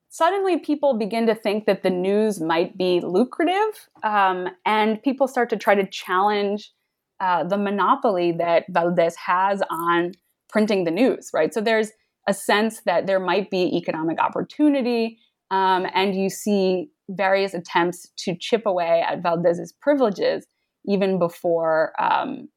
suddenly 0.09 0.61
people 0.61 0.97
begin 0.97 1.27
to 1.27 1.35
think 1.35 1.67
that 1.67 1.83
the 1.83 1.91
news 1.91 2.41
might 2.41 2.79
be 2.79 3.01
lucrative, 3.01 3.89
um, 4.05 4.47
and 4.65 5.03
people 5.03 5.27
start 5.27 5.51
to 5.51 5.57
try 5.57 5.75
to 5.75 5.85
challenge 5.89 6.71
uh, 7.19 7.43
the 7.43 7.59
monopoly 7.59 8.31
that 8.31 8.67
Valdez 8.69 9.17
has 9.17 9.61
on 9.69 10.13
printing 10.49 10.85
the 10.85 10.93
news, 10.93 11.31
right? 11.35 11.53
So 11.53 11.61
there's 11.61 11.91
a 12.29 12.33
sense 12.33 12.83
that 12.83 13.09
there 13.09 13.19
might 13.19 13.51
be 13.51 13.77
economic 13.77 14.21
opportunity, 14.21 15.19
um, 15.51 15.85
and 15.93 16.15
you 16.15 16.31
see 16.31 16.91
various 17.11 17.55
attempts 17.55 18.09
to 18.19 18.37
chip 18.37 18.67
away 18.67 19.05
at 19.05 19.21
Valdez's 19.21 19.73
privileges 19.73 20.47
even 20.89 21.19
before 21.19 21.93
um, 22.01 22.49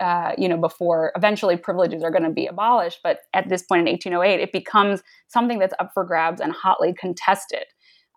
uh, 0.00 0.32
you 0.38 0.48
know, 0.48 0.56
before 0.56 1.12
eventually 1.16 1.56
privileges 1.56 2.02
are 2.02 2.10
going 2.10 2.22
to 2.22 2.30
be 2.30 2.46
abolished. 2.46 3.00
But 3.02 3.20
at 3.34 3.48
this 3.48 3.62
point 3.62 3.80
in 3.80 3.92
1808, 3.92 4.40
it 4.40 4.52
becomes 4.52 5.02
something 5.26 5.58
that's 5.58 5.74
up 5.80 5.90
for 5.92 6.04
grabs 6.04 6.40
and 6.40 6.52
hotly 6.52 6.94
contested. 6.94 7.64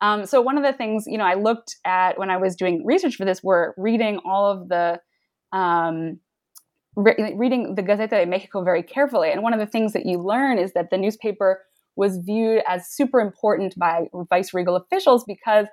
Um, 0.02 0.26
so 0.26 0.42
one 0.42 0.58
of 0.58 0.64
the 0.64 0.74
things, 0.74 1.06
you 1.08 1.18
know, 1.18 1.24
I 1.24 1.36
looked 1.36 1.76
at 1.86 2.18
when 2.18 2.30
I 2.30 2.38
was 2.38 2.56
doing 2.56 2.86
research 2.86 3.16
for 3.16 3.26
this 3.26 3.44
were 3.44 3.74
reading 3.78 4.20
all 4.26 4.52
of 4.52 4.70
the, 4.70 5.00
um, 5.54 6.20
re- 6.96 7.34
reading 7.36 7.76
the 7.76 7.84
Gaceta 7.84 8.10
de 8.10 8.26
Mexico 8.26 8.64
very 8.64 8.84
carefully. 8.84 9.32
And 9.32 9.44
one 9.44 9.54
of 9.54 9.60
the 9.60 9.68
things 9.68 9.94
that 9.94 10.06
you 10.06 10.20
learn 10.20 10.58
is 10.58 10.74
that 10.74 10.90
the 10.90 10.98
newspaper 10.98 11.64
was 11.96 12.18
viewed 12.18 12.64
as 12.68 12.90
super 12.92 13.20
important 13.20 13.78
by 13.78 14.06
vice-regal 14.30 14.76
officials 14.76 15.24
because 15.26 15.68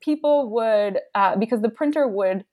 people 0.00 0.50
would, 0.50 0.98
uh, 1.14 1.36
because 1.36 1.62
the 1.62 1.68
printer 1.68 2.08
would 2.08 2.44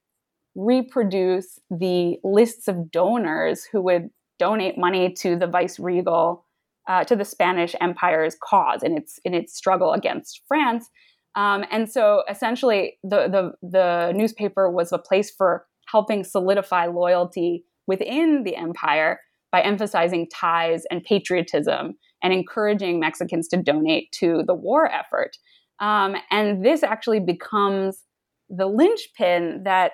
reproduce 0.56 1.60
the 1.70 2.18
lists 2.24 2.68
of 2.68 2.92
donors 2.92 3.66
who 3.72 3.82
would 3.82 4.10
donate 4.40 4.78
money 4.78 5.14
to 5.14 5.36
the 5.36 5.48
vice 5.48 5.80
regal 5.80 6.46
uh, 6.88 7.04
to 7.04 7.16
the 7.16 7.26
Spanish 7.26 7.76
Empire's 7.80 8.36
cause 8.44 8.82
in 8.84 8.98
its 8.98 9.20
in 9.24 9.34
its 9.34 9.56
struggle 9.56 9.94
against 9.94 10.42
France. 10.48 10.90
Um, 11.36 11.64
and 11.72 11.90
so 11.90 12.24
essentially, 12.30 12.98
the, 13.04 13.28
the 13.28 13.52
the 13.62 14.14
newspaper 14.16 14.70
was 14.72 14.92
a 14.92 14.98
place 14.98 15.32
for 15.32 15.66
helping 15.92 16.24
solidify 16.24 16.88
loyalty 16.88 17.66
within 17.88 18.44
the 18.44 18.56
empire 18.56 19.20
by 19.52 19.62
emphasizing 19.62 20.28
ties 20.30 20.84
and 20.92 21.04
patriotism 21.04 21.96
and 22.22 22.34
encouraging 22.34 23.00
Mexicans 23.00 23.48
to 23.48 23.58
donate 23.58 24.12
to 24.12 24.44
the 24.46 24.54
war 24.54 24.92
effort. 24.92 25.38
Um, 25.80 26.16
and 26.30 26.64
this 26.64 26.84
actually 26.84 27.20
becomes 27.20 28.04
the 28.50 28.68
linchpin 28.68 29.62
that 29.64 29.94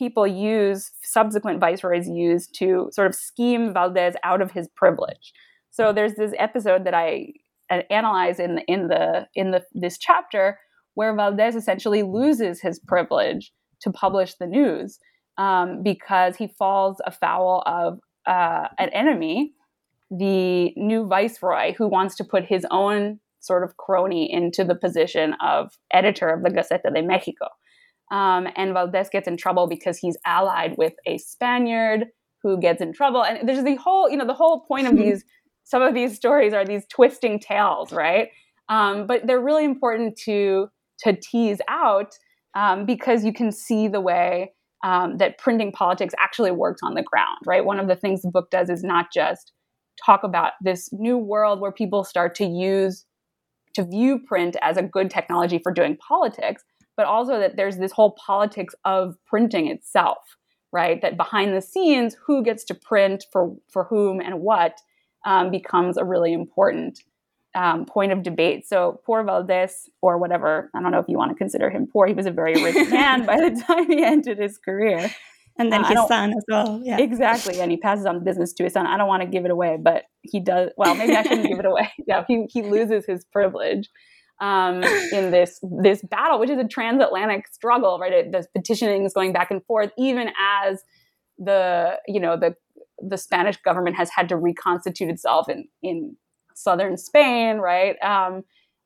people 0.00 0.26
use, 0.26 0.92
subsequent 1.02 1.60
viceroys 1.60 2.08
use 2.08 2.48
to 2.48 2.88
sort 2.90 3.06
of 3.06 3.14
scheme 3.14 3.72
Valdez 3.74 4.14
out 4.24 4.40
of 4.40 4.50
his 4.50 4.66
privilege. 4.74 5.32
So 5.70 5.92
there's 5.92 6.14
this 6.14 6.32
episode 6.38 6.84
that 6.86 6.94
I 6.94 7.34
uh, 7.70 7.82
analyze 7.90 8.40
in 8.40 8.58
in 8.66 8.88
the 8.88 9.28
in 9.34 9.50
the 9.52 9.62
this 9.72 9.98
chapter 9.98 10.58
where 10.94 11.14
Valdez 11.14 11.54
essentially 11.54 12.02
loses 12.02 12.60
his 12.60 12.80
privilege 12.80 13.52
to 13.82 13.90
publish 13.90 14.34
the 14.34 14.46
news 14.46 14.98
um, 15.38 15.82
because 15.82 16.36
he 16.36 16.48
falls 16.48 16.96
afoul 17.06 17.62
of 17.66 18.00
uh, 18.26 18.68
an 18.78 18.88
enemy, 18.90 19.52
the 20.10 20.72
new 20.76 21.06
viceroy, 21.06 21.74
who 21.74 21.86
wants 21.88 22.16
to 22.16 22.24
put 22.24 22.44
his 22.44 22.66
own 22.70 23.20
sort 23.40 23.64
of 23.64 23.76
crony 23.76 24.30
into 24.30 24.64
the 24.64 24.74
position 24.74 25.34
of 25.42 25.78
editor 25.92 26.28
of 26.28 26.42
the 26.42 26.50
Gaceta 26.50 26.92
de 26.92 27.02
Mexico. 27.02 27.46
Um, 28.10 28.48
and 28.56 28.72
Valdez 28.72 29.08
gets 29.08 29.28
in 29.28 29.36
trouble 29.36 29.68
because 29.68 29.98
he's 29.98 30.16
allied 30.26 30.76
with 30.76 30.94
a 31.06 31.18
Spaniard 31.18 32.06
who 32.42 32.58
gets 32.58 32.80
in 32.80 32.92
trouble. 32.92 33.24
And 33.24 33.48
there's 33.48 33.62
the 33.62 33.76
whole, 33.76 34.10
you 34.10 34.16
know, 34.16 34.26
the 34.26 34.34
whole 34.34 34.60
point 34.66 34.86
of 34.86 34.96
these, 34.96 35.24
some 35.64 35.82
of 35.82 35.94
these 35.94 36.16
stories 36.16 36.52
are 36.52 36.64
these 36.64 36.86
twisting 36.86 37.38
tales, 37.38 37.92
right? 37.92 38.28
Um, 38.68 39.06
but 39.06 39.26
they're 39.26 39.40
really 39.40 39.64
important 39.64 40.16
to 40.24 40.68
to 41.00 41.16
tease 41.16 41.60
out 41.68 42.14
um, 42.54 42.84
because 42.84 43.24
you 43.24 43.32
can 43.32 43.50
see 43.52 43.88
the 43.88 44.00
way 44.00 44.52
um, 44.84 45.18
that 45.18 45.38
printing 45.38 45.72
politics 45.72 46.14
actually 46.18 46.50
works 46.50 46.80
on 46.82 46.94
the 46.94 47.02
ground, 47.02 47.38
right? 47.46 47.64
One 47.64 47.78
of 47.78 47.88
the 47.88 47.96
things 47.96 48.22
the 48.22 48.30
book 48.30 48.50
does 48.50 48.70
is 48.70 48.82
not 48.82 49.06
just 49.12 49.52
talk 50.04 50.22
about 50.24 50.52
this 50.62 50.90
new 50.92 51.18
world 51.18 51.60
where 51.60 51.72
people 51.72 52.04
start 52.04 52.34
to 52.36 52.44
use 52.44 53.04
to 53.74 53.84
view 53.84 54.18
print 54.18 54.56
as 54.62 54.76
a 54.76 54.82
good 54.82 55.10
technology 55.10 55.60
for 55.62 55.72
doing 55.72 55.96
politics, 55.96 56.64
but 57.00 57.06
also 57.06 57.38
that 57.38 57.56
there's 57.56 57.78
this 57.78 57.92
whole 57.92 58.10
politics 58.10 58.74
of 58.84 59.16
printing 59.24 59.68
itself, 59.68 60.18
right? 60.70 61.00
That 61.00 61.16
behind 61.16 61.56
the 61.56 61.62
scenes, 61.62 62.14
who 62.26 62.44
gets 62.44 62.62
to 62.64 62.74
print 62.74 63.24
for 63.32 63.56
for 63.70 63.84
whom 63.84 64.20
and 64.20 64.42
what 64.42 64.82
um, 65.24 65.50
becomes 65.50 65.96
a 65.96 66.04
really 66.04 66.34
important 66.34 66.98
um, 67.54 67.86
point 67.86 68.12
of 68.12 68.22
debate. 68.22 68.68
So 68.68 69.00
poor 69.06 69.24
Valdez, 69.24 69.88
or 70.02 70.18
whatever, 70.18 70.70
I 70.74 70.82
don't 70.82 70.92
know 70.92 70.98
if 70.98 71.08
you 71.08 71.16
want 71.16 71.30
to 71.30 71.36
consider 71.36 71.70
him 71.70 71.88
poor. 71.90 72.06
He 72.06 72.12
was 72.12 72.26
a 72.26 72.30
very 72.30 72.62
rich 72.62 72.90
man 72.90 73.24
by 73.24 73.36
the 73.36 73.64
time 73.66 73.86
he 73.86 74.04
ended 74.04 74.38
his 74.38 74.58
career. 74.58 75.10
And 75.56 75.72
then 75.72 75.82
uh, 75.82 75.88
his 75.88 76.06
son 76.06 76.34
as 76.36 76.44
well. 76.48 76.82
Yeah. 76.84 76.98
Exactly. 76.98 77.62
And 77.62 77.70
he 77.70 77.78
passes 77.78 78.04
on 78.04 78.16
the 78.16 78.20
business 78.20 78.52
to 78.52 78.64
his 78.64 78.74
son. 78.74 78.86
I 78.86 78.98
don't 78.98 79.08
want 79.08 79.22
to 79.22 79.26
give 79.26 79.46
it 79.46 79.50
away, 79.50 79.78
but 79.80 80.04
he 80.20 80.38
does. 80.38 80.68
Well, 80.76 80.94
maybe 80.94 81.16
I 81.16 81.22
shouldn't 81.22 81.48
give 81.48 81.60
it 81.60 81.64
away. 81.64 81.90
Yeah, 82.06 82.24
he, 82.28 82.44
he 82.50 82.60
loses 82.60 83.06
his 83.06 83.24
privilege 83.24 83.88
um, 84.40 84.82
in 85.12 85.30
this 85.30 85.60
this 85.82 86.02
battle, 86.02 86.38
which 86.38 86.50
is 86.50 86.58
a 86.58 86.66
transatlantic 86.66 87.46
struggle, 87.48 87.98
right? 87.98 88.30
The 88.30 88.46
petitioning 88.54 89.04
is 89.04 89.12
going 89.12 89.32
back 89.32 89.50
and 89.50 89.64
forth, 89.64 89.90
even 89.98 90.30
as 90.40 90.82
the 91.38 91.98
you 92.06 92.20
know 92.20 92.36
the 92.36 92.54
the 92.98 93.16
Spanish 93.16 93.56
government 93.58 93.96
has 93.96 94.10
had 94.10 94.28
to 94.30 94.36
reconstitute 94.36 95.10
itself 95.10 95.48
in 95.48 95.68
in 95.82 96.16
southern 96.54 96.96
Spain, 96.96 97.58
right? 97.58 97.96
Um, 98.02 98.42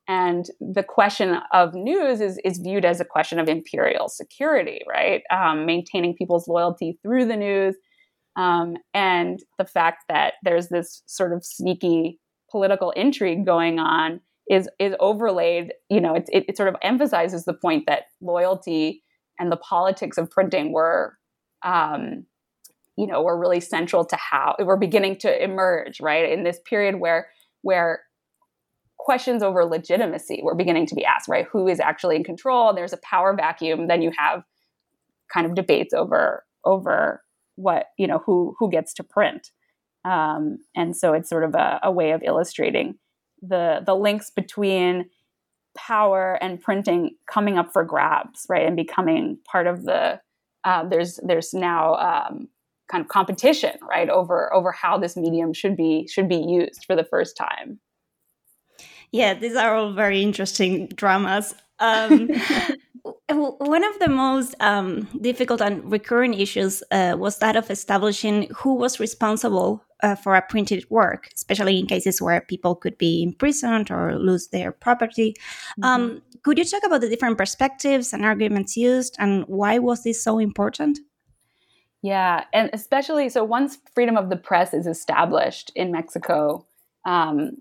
and 0.07 0.47
the 0.61 0.83
question 0.83 1.39
of 1.53 1.75
news 1.75 2.21
is 2.21 2.39
is 2.45 2.59
viewed 2.59 2.85
as 2.85 3.01
a 3.01 3.05
question 3.05 3.39
of 3.39 3.49
imperial 3.49 4.09
security, 4.09 4.81
right? 4.89 5.23
Um, 5.31 5.67
maintaining 5.67 6.15
people's 6.15 6.49
loyalty 6.49 6.99
through 7.03 7.27
the 7.27 7.37
news, 7.37 7.77
um, 8.37 8.77
and 8.93 9.41
the 9.59 9.65
fact 9.65 10.05
that 10.09 10.35
there's 10.43 10.69
this 10.69 11.03
sort 11.07 11.33
of 11.33 11.45
sneaky 11.45 12.19
political 12.51 12.91
intrigue 12.93 13.47
going 13.47 13.79
on 13.79 14.21
is 14.49 14.69
is 14.79 14.95
overlaid. 15.01 15.73
You 15.89 16.01
know, 16.01 16.15
it, 16.15 16.29
it, 16.33 16.45
it 16.49 16.57
sort 16.57 16.69
of 16.69 16.77
emphasizes 16.83 17.45
the 17.45 17.55
point 17.55 17.85
that 17.87 18.05
loyalty 18.21 19.03
and 19.39 19.51
the 19.51 19.57
politics 19.57 20.19
of 20.19 20.31
printing 20.31 20.73
were, 20.73 21.17
um, 21.65 22.27
you 22.97 23.07
know, 23.07 23.23
were 23.23 23.39
really 23.39 23.61
central 23.61 24.05
to 24.05 24.17
how 24.17 24.55
we're 24.59 24.77
beginning 24.77 25.17
to 25.17 25.45
emerge, 25.45 26.01
right? 26.01 26.31
In 26.31 26.45
this 26.45 26.59
period 26.69 26.97
where 27.01 27.29
where 27.63 28.03
questions 28.99 29.43
over 29.43 29.65
legitimacy 29.65 30.41
were 30.43 30.55
beginning 30.55 30.87
to 30.87 30.95
be 30.95 31.05
asked, 31.05 31.29
right? 31.29 31.47
Who 31.53 31.69
is 31.69 31.81
actually 31.81 32.17
in 32.17 32.25
control? 32.25 32.75
There's 32.75 32.93
a 32.93 32.99
power 32.99 33.35
vacuum. 33.37 33.87
Then 33.87 34.03
you 34.03 34.11
have 34.17 34.45
kind 35.33 35.47
of 35.47 35.55
debates 35.55 35.95
over 35.95 36.45
over 36.65 37.23
what 37.57 37.87
you 37.99 38.07
know 38.07 38.23
who 38.25 38.55
who 38.59 38.71
gets 38.71 38.95
to 38.95 39.05
print, 39.05 39.51
um, 40.05 40.59
and 40.77 40.97
so 40.97 41.13
it's 41.13 41.31
sort 41.31 41.45
of 41.45 41.55
a, 41.55 41.81
a 41.83 41.91
way 41.91 42.13
of 42.13 42.23
illustrating 42.23 42.99
the 43.49 43.83
the 43.85 43.95
links 43.95 44.31
between 44.31 45.07
power 45.77 46.39
and 46.41 46.61
printing 46.61 47.17
coming 47.27 47.59
up 47.59 47.73
for 47.73 47.85
grabs, 47.85 48.47
right, 48.49 48.67
and 48.67 48.77
becoming 48.77 49.39
part 49.51 49.67
of 49.67 49.85
the. 49.85 50.21
Uh, 50.65 50.89
there's 50.89 51.21
there's 51.23 51.53
now 51.53 51.95
um, 51.97 52.49
kind 52.91 53.03
of 53.03 53.09
competition, 53.09 53.73
right, 53.89 54.09
over 54.09 54.53
over 54.55 54.73
how 54.73 54.99
this 54.99 55.17
medium 55.17 55.53
should 55.53 55.77
be 55.77 56.07
should 56.09 56.29
be 56.29 56.37
used 56.37 56.85
for 56.87 56.97
the 56.97 57.05
first 57.05 57.37
time. 57.37 57.81
Yeah, 59.13 59.35
these 59.35 59.57
are 59.57 59.75
all 59.75 59.93
very 59.93 60.23
interesting 60.23 60.89
dramas. 60.89 61.55
Um, 61.79 62.31
one 63.35 63.85
of 63.85 63.99
the 63.99 64.09
most 64.09 64.55
um, 64.61 65.09
difficult 65.21 65.61
and 65.61 65.91
recurring 65.91 66.35
issues 66.35 66.83
uh, 66.91 67.17
was 67.19 67.39
that 67.39 67.57
of 67.57 67.71
establishing 67.71 68.49
who 68.55 68.75
was 68.75 69.01
responsible 69.01 69.85
uh, 70.03 70.15
for 70.15 70.37
a 70.37 70.43
printed 70.43 70.85
work, 70.91 71.31
especially 71.35 71.79
in 71.79 71.87
cases 71.87 72.21
where 72.21 72.41
people 72.43 72.75
could 72.75 72.99
be 72.99 73.23
imprisoned 73.23 73.91
or 73.91 74.19
lose 74.19 74.49
their 74.49 74.73
property. 74.73 75.35
Mm-hmm. 75.79 75.85
Um, 75.85 76.23
could 76.43 76.59
you 76.59 76.65
talk 76.65 76.83
about 76.85 77.01
the 77.01 77.09
different 77.09 77.39
perspectives 77.39 78.13
and 78.13 78.25
arguments 78.25 78.77
used, 78.77 79.17
and 79.19 79.45
why 79.47 79.79
was 79.79 80.03
this 80.03 80.23
so 80.23 80.39
important? 80.39 80.99
Yeah, 82.03 82.45
and 82.53 82.69
especially 82.75 83.31
so 83.31 83.45
once 83.45 83.79
freedom 83.95 84.19
of 84.19 84.29
the 84.29 84.37
press 84.37 84.75
is 84.75 84.87
established 84.87 85.73
in 85.75 85.91
Mexico, 85.91 86.67
um, 87.07 87.57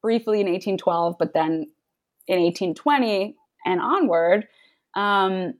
briefly 0.00 0.40
in 0.40 0.46
1812, 0.46 1.16
but 1.18 1.34
then 1.34 1.66
in 2.26 2.40
1820 2.40 3.36
and 3.66 3.80
onward, 3.80 4.48
um, 4.94 5.54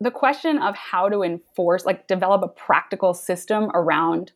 the 0.00 0.10
question 0.10 0.58
of 0.58 0.74
how 0.74 1.08
to 1.08 1.22
enforce, 1.22 1.84
like 1.84 2.08
develop 2.08 2.42
a 2.42 2.48
practical 2.48 3.12
system 3.14 3.70
around 3.74 4.32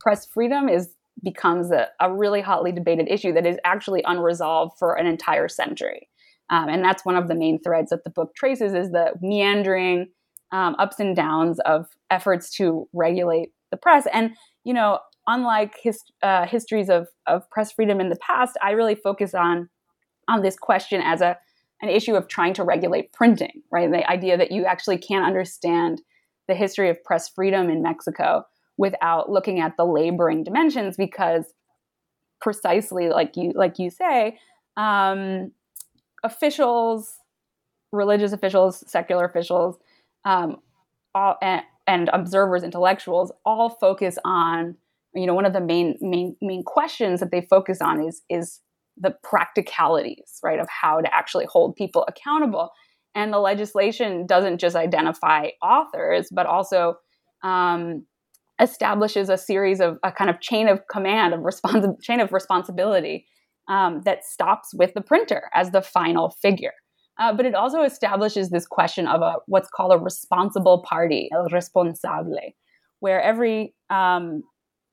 press 0.00 0.26
freedom 0.26 0.68
is 0.68 0.94
becomes 1.22 1.70
a, 1.70 1.88
a 2.00 2.12
really 2.12 2.40
hotly 2.40 2.72
debated 2.72 3.06
issue 3.08 3.32
that 3.34 3.46
is 3.46 3.58
actually 3.64 4.02
unresolved 4.06 4.76
for 4.78 4.94
an 4.94 5.06
entire 5.06 5.48
century. 5.48 6.08
Um, 6.50 6.68
and 6.68 6.82
that's 6.82 7.04
one 7.04 7.16
of 7.16 7.28
the 7.28 7.34
main 7.34 7.60
threads 7.60 7.90
that 7.90 8.04
the 8.04 8.10
book 8.10 8.34
traces 8.34 8.72
is 8.72 8.90
the 8.90 9.12
meandering 9.20 10.08
um, 10.52 10.74
ups 10.78 10.98
and 10.98 11.14
downs 11.14 11.60
of 11.60 11.86
efforts 12.10 12.50
to 12.56 12.88
regulate 12.92 13.50
the 13.70 13.76
press. 13.76 14.06
And, 14.12 14.32
you 14.64 14.74
know, 14.74 14.98
unlike 15.26 15.74
his, 15.82 16.00
uh, 16.22 16.46
histories 16.46 16.88
of, 16.88 17.08
of 17.26 17.48
press 17.50 17.72
freedom 17.72 18.00
in 18.00 18.08
the 18.08 18.16
past, 18.16 18.56
I 18.62 18.72
really 18.72 18.94
focus 18.94 19.34
on, 19.34 19.68
on 20.28 20.42
this 20.42 20.56
question 20.56 21.00
as 21.00 21.20
a, 21.20 21.38
an 21.82 21.88
issue 21.88 22.14
of 22.14 22.28
trying 22.28 22.54
to 22.54 22.64
regulate 22.64 23.12
printing, 23.12 23.62
right? 23.70 23.90
The 23.90 24.08
idea 24.08 24.36
that 24.38 24.52
you 24.52 24.64
actually 24.64 24.98
can't 24.98 25.26
understand 25.26 26.00
the 26.48 26.54
history 26.54 26.88
of 26.88 27.02
press 27.04 27.28
freedom 27.28 27.68
in 27.68 27.82
Mexico 27.82 28.44
without 28.76 29.30
looking 29.30 29.60
at 29.60 29.76
the 29.76 29.84
laboring 29.84 30.44
dimensions 30.44 30.96
because 30.96 31.44
precisely 32.40 33.08
like 33.08 33.36
you 33.36 33.52
like 33.54 33.78
you 33.78 33.90
say 33.90 34.38
um, 34.76 35.52
officials 36.24 37.18
religious 37.92 38.32
officials 38.32 38.82
secular 38.90 39.24
officials 39.24 39.76
um, 40.24 40.56
all, 41.14 41.36
and, 41.42 41.62
and 41.86 42.10
observers 42.12 42.62
intellectuals 42.62 43.30
all 43.44 43.70
focus 43.70 44.18
on 44.24 44.76
you 45.14 45.26
know 45.26 45.34
one 45.34 45.44
of 45.44 45.52
the 45.52 45.60
main 45.60 45.96
main 46.00 46.36
main 46.40 46.62
questions 46.64 47.20
that 47.20 47.30
they 47.30 47.42
focus 47.42 47.80
on 47.80 48.02
is 48.02 48.22
is 48.28 48.60
the 48.96 49.14
practicalities 49.22 50.38
right 50.42 50.58
of 50.58 50.68
how 50.68 51.00
to 51.00 51.14
actually 51.14 51.46
hold 51.46 51.74
people 51.76 52.04
accountable 52.08 52.70
and 53.14 53.32
the 53.32 53.38
legislation 53.38 54.26
doesn't 54.26 54.58
just 54.58 54.76
identify 54.76 55.48
authors 55.62 56.28
but 56.32 56.46
also 56.46 56.94
um, 57.42 58.04
establishes 58.60 59.28
a 59.28 59.36
series 59.36 59.80
of 59.80 59.98
a 60.02 60.12
kind 60.12 60.30
of 60.30 60.40
chain 60.40 60.68
of 60.68 60.80
command 60.90 61.34
of 61.34 61.40
responsi- 61.40 62.00
chain 62.02 62.20
of 62.20 62.32
responsibility 62.32 63.26
um, 63.68 64.02
that 64.04 64.24
stops 64.24 64.72
with 64.74 64.94
the 64.94 65.00
printer 65.00 65.50
as 65.54 65.70
the 65.70 65.82
final 65.82 66.30
figure. 66.30 66.72
Uh, 67.18 67.32
but 67.32 67.44
it 67.44 67.54
also 67.54 67.82
establishes 67.82 68.50
this 68.50 68.66
question 68.66 69.06
of 69.06 69.20
a 69.20 69.34
what's 69.46 69.68
called 69.68 69.92
a 69.92 69.98
responsible 69.98 70.82
party, 70.88 71.28
el 71.32 71.46
responsable, 71.50 72.52
where 73.00 73.20
every 73.20 73.74
um, 73.90 74.42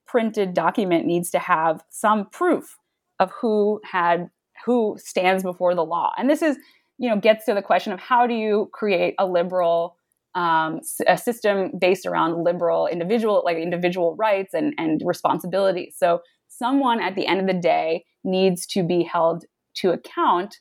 printed 0.05 0.53
document 0.53 1.05
needs 1.05 1.29
to 1.31 1.39
have 1.39 1.81
some 1.89 2.27
proof 2.29 2.75
of 3.19 3.32
who 3.39 3.82
had 3.84 4.29
who 4.65 4.97
stands 4.99 5.43
before 5.43 5.73
the 5.73 5.86
law. 5.86 6.12
And 6.17 6.29
this 6.29 6.41
is, 6.41 6.58
you 6.97 7.10
know, 7.10 7.17
gets 7.17 7.45
to 7.45 7.53
the 7.53 7.62
question 7.62 7.93
of 7.93 7.99
how 7.99 8.27
do 8.27 8.34
you 8.34 8.69
create 8.73 9.15
a 9.17 9.25
liberal 9.25 9.95
um, 10.36 10.82
a 11.08 11.17
system 11.17 11.71
based 11.79 12.05
around 12.05 12.43
liberal 12.43 12.88
individual 12.88 13.41
like 13.43 13.58
individual 13.58 14.15
rights 14.15 14.53
and, 14.53 14.73
and 14.77 15.01
responsibilities. 15.03 15.95
So 15.97 16.21
someone 16.47 17.01
at 17.01 17.15
the 17.15 17.25
end 17.25 17.39
of 17.39 17.47
the 17.47 17.60
day 17.60 18.05
needs 18.23 18.65
to 18.67 18.84
be 18.84 19.03
held 19.03 19.45
to 19.75 19.91
account 19.91 20.58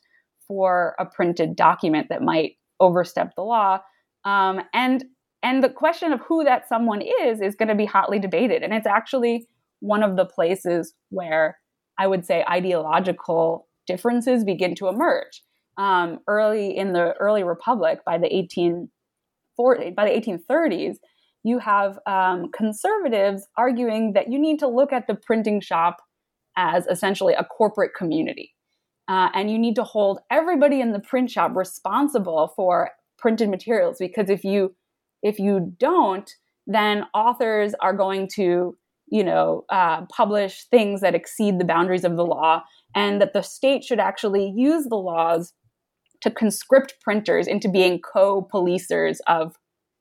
for 0.47 0.95
a 0.99 1.05
printed 1.05 1.55
document 1.55 2.07
that 2.09 2.23
might 2.23 2.53
overstep 2.79 3.35
the 3.35 3.43
law. 3.43 3.79
Um, 4.25 4.61
and 4.73 5.05
and 5.43 5.63
the 5.63 5.69
question 5.69 6.11
of 6.11 6.19
who 6.21 6.43
that 6.43 6.67
someone 6.67 7.01
is 7.01 7.41
is 7.41 7.55
going 7.55 7.69
to 7.69 7.75
be 7.75 7.85
hotly 7.85 8.19
debated. 8.19 8.63
And 8.63 8.73
it's 8.73 8.87
actually 8.87 9.47
one 9.79 10.03
of 10.03 10.17
the 10.17 10.25
places 10.25 10.93
where 11.09 11.57
i 11.99 12.07
would 12.07 12.25
say 12.25 12.43
ideological 12.49 13.67
differences 13.85 14.43
begin 14.43 14.73
to 14.73 14.87
emerge 14.87 15.43
um, 15.77 16.19
early 16.27 16.75
in 16.75 16.93
the 16.93 17.13
early 17.19 17.43
republic 17.43 17.99
by 18.05 18.17
the 18.17 18.33
18 18.35 18.89
by 19.95 20.05
the 20.05 20.39
1830s, 20.47 20.97
you 21.43 21.59
have 21.59 21.99
um, 22.05 22.49
conservatives 22.51 23.47
arguing 23.57 24.13
that 24.13 24.31
you 24.31 24.39
need 24.39 24.59
to 24.59 24.67
look 24.67 24.93
at 24.93 25.07
the 25.07 25.15
printing 25.15 25.59
shop 25.61 25.97
as 26.57 26.85
essentially 26.87 27.33
a 27.33 27.43
corporate 27.43 27.91
community. 27.97 28.53
Uh, 29.07 29.29
and 29.33 29.49
you 29.49 29.57
need 29.57 29.75
to 29.75 29.83
hold 29.83 30.19
everybody 30.31 30.81
in 30.81 30.91
the 30.91 30.99
print 30.99 31.31
shop 31.31 31.55
responsible 31.55 32.53
for 32.55 32.91
printed 33.17 33.49
materials 33.49 33.97
because 33.99 34.29
if 34.29 34.43
you 34.43 34.73
if 35.21 35.39
you 35.39 35.73
don't 35.77 36.31
then 36.67 37.03
authors 37.13 37.73
are 37.81 37.93
going 37.93 38.29
to 38.35 38.77
you 39.11 39.23
know 39.23 39.65
uh, 39.69 40.05
publish 40.05 40.65
things 40.65 41.01
that 41.01 41.15
exceed 41.15 41.59
the 41.59 41.65
boundaries 41.65 42.03
of 42.03 42.15
the 42.15 42.25
law 42.25 42.63
and 42.95 43.21
that 43.21 43.33
the 43.33 43.41
state 43.41 43.83
should 43.83 43.99
actually 43.99 44.51
use 44.55 44.85
the 44.85 44.95
laws 44.95 45.53
to 46.21 46.29
conscript 46.29 46.95
printers 47.01 47.47
into 47.47 47.69
being 47.69 47.99
co-policers 47.99 49.17
of 49.27 49.55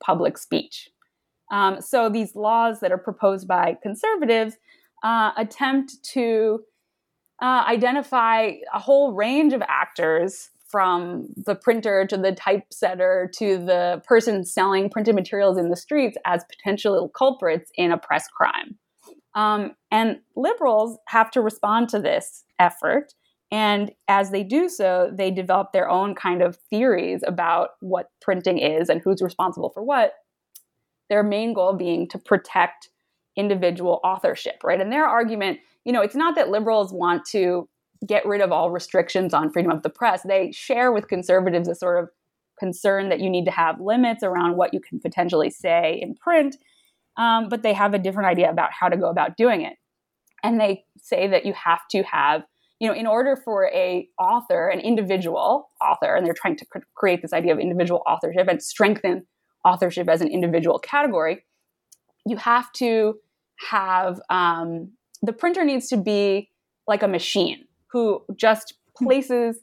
public 0.04 0.38
speech 0.38 0.88
um, 1.50 1.80
so 1.80 2.08
these 2.08 2.34
laws 2.34 2.80
that 2.80 2.92
are 2.92 2.98
proposed 2.98 3.48
by 3.48 3.76
conservatives 3.82 4.56
uh, 5.02 5.32
attempt 5.36 5.92
to 6.02 6.60
uh, 7.40 7.64
identify 7.68 8.52
a 8.74 8.78
whole 8.78 9.12
range 9.12 9.52
of 9.52 9.62
actors 9.68 10.50
from 10.68 11.28
the 11.36 11.54
printer 11.54 12.06
to 12.06 12.16
the 12.16 12.32
typesetter 12.32 13.30
to 13.32 13.58
the 13.58 14.02
person 14.06 14.44
selling 14.44 14.90
printed 14.90 15.14
materials 15.14 15.56
in 15.56 15.70
the 15.70 15.76
streets 15.76 16.18
as 16.26 16.44
potential 16.44 17.10
culprits 17.16 17.70
in 17.76 17.90
a 17.90 17.98
press 17.98 18.28
crime. 18.28 18.76
Um, 19.34 19.76
and 19.90 20.18
liberals 20.36 20.98
have 21.06 21.30
to 21.32 21.40
respond 21.40 21.88
to 21.90 22.00
this 22.00 22.44
effort. 22.58 23.14
And 23.50 23.92
as 24.08 24.30
they 24.30 24.42
do 24.42 24.68
so, 24.68 25.10
they 25.12 25.30
develop 25.30 25.72
their 25.72 25.88
own 25.88 26.14
kind 26.14 26.42
of 26.42 26.56
theories 26.70 27.22
about 27.26 27.70
what 27.80 28.10
printing 28.20 28.58
is 28.58 28.88
and 28.88 29.00
who's 29.00 29.22
responsible 29.22 29.70
for 29.70 29.82
what. 29.82 30.14
Their 31.08 31.22
main 31.22 31.54
goal 31.54 31.72
being 31.72 32.08
to 32.08 32.18
protect 32.18 32.90
individual 33.36 34.00
authorship, 34.04 34.62
right? 34.64 34.80
And 34.80 34.92
their 34.92 35.06
argument, 35.06 35.60
you 35.84 35.92
know, 35.92 36.02
it's 36.02 36.16
not 36.16 36.34
that 36.34 36.50
liberals 36.50 36.92
want 36.92 37.24
to 37.26 37.68
get 38.06 38.26
rid 38.26 38.40
of 38.40 38.52
all 38.52 38.70
restrictions 38.70 39.32
on 39.32 39.50
freedom 39.50 39.70
of 39.70 39.82
the 39.82 39.90
press. 39.90 40.22
They 40.22 40.52
share 40.52 40.92
with 40.92 41.08
conservatives 41.08 41.68
a 41.68 41.74
sort 41.74 42.02
of 42.02 42.10
concern 42.58 43.08
that 43.08 43.20
you 43.20 43.30
need 43.30 43.44
to 43.44 43.50
have 43.50 43.80
limits 43.80 44.22
around 44.22 44.56
what 44.56 44.74
you 44.74 44.80
can 44.80 45.00
potentially 45.00 45.50
say 45.50 45.98
in 46.02 46.14
print, 46.14 46.56
um, 47.18 47.48
but 47.48 47.62
they 47.62 47.74
have 47.74 47.92
a 47.92 47.98
different 47.98 48.28
idea 48.28 48.50
about 48.50 48.70
how 48.72 48.88
to 48.88 48.96
go 48.96 49.10
about 49.10 49.36
doing 49.36 49.62
it. 49.62 49.74
And 50.42 50.60
they 50.60 50.84
say 50.96 51.26
that 51.28 51.44
you 51.44 51.52
have 51.52 51.80
to 51.90 52.02
have, 52.04 52.44
you 52.78 52.88
know, 52.88 52.94
in 52.94 53.06
order 53.06 53.36
for 53.36 53.66
a 53.74 54.08
author, 54.18 54.68
an 54.68 54.78
individual 54.78 55.68
author, 55.82 56.14
and 56.14 56.24
they're 56.24 56.32
trying 56.32 56.56
to 56.56 56.64
cr- 56.66 56.78
create 56.94 57.20
this 57.20 57.32
idea 57.32 57.52
of 57.52 57.58
individual 57.58 58.02
authorship 58.06 58.46
and 58.48 58.62
strengthen 58.62 59.26
authorship 59.64 60.08
as 60.08 60.20
an 60.20 60.28
individual 60.28 60.78
category, 60.78 61.44
you 62.24 62.36
have 62.36 62.70
to 62.72 63.18
have 63.70 64.20
um, 64.30 64.92
the 65.22 65.32
printer 65.32 65.64
needs 65.64 65.88
to 65.88 65.96
be 65.96 66.50
like 66.86 67.02
a 67.02 67.08
machine 67.08 67.64
who 67.88 68.22
just 68.36 68.74
places 68.96 69.58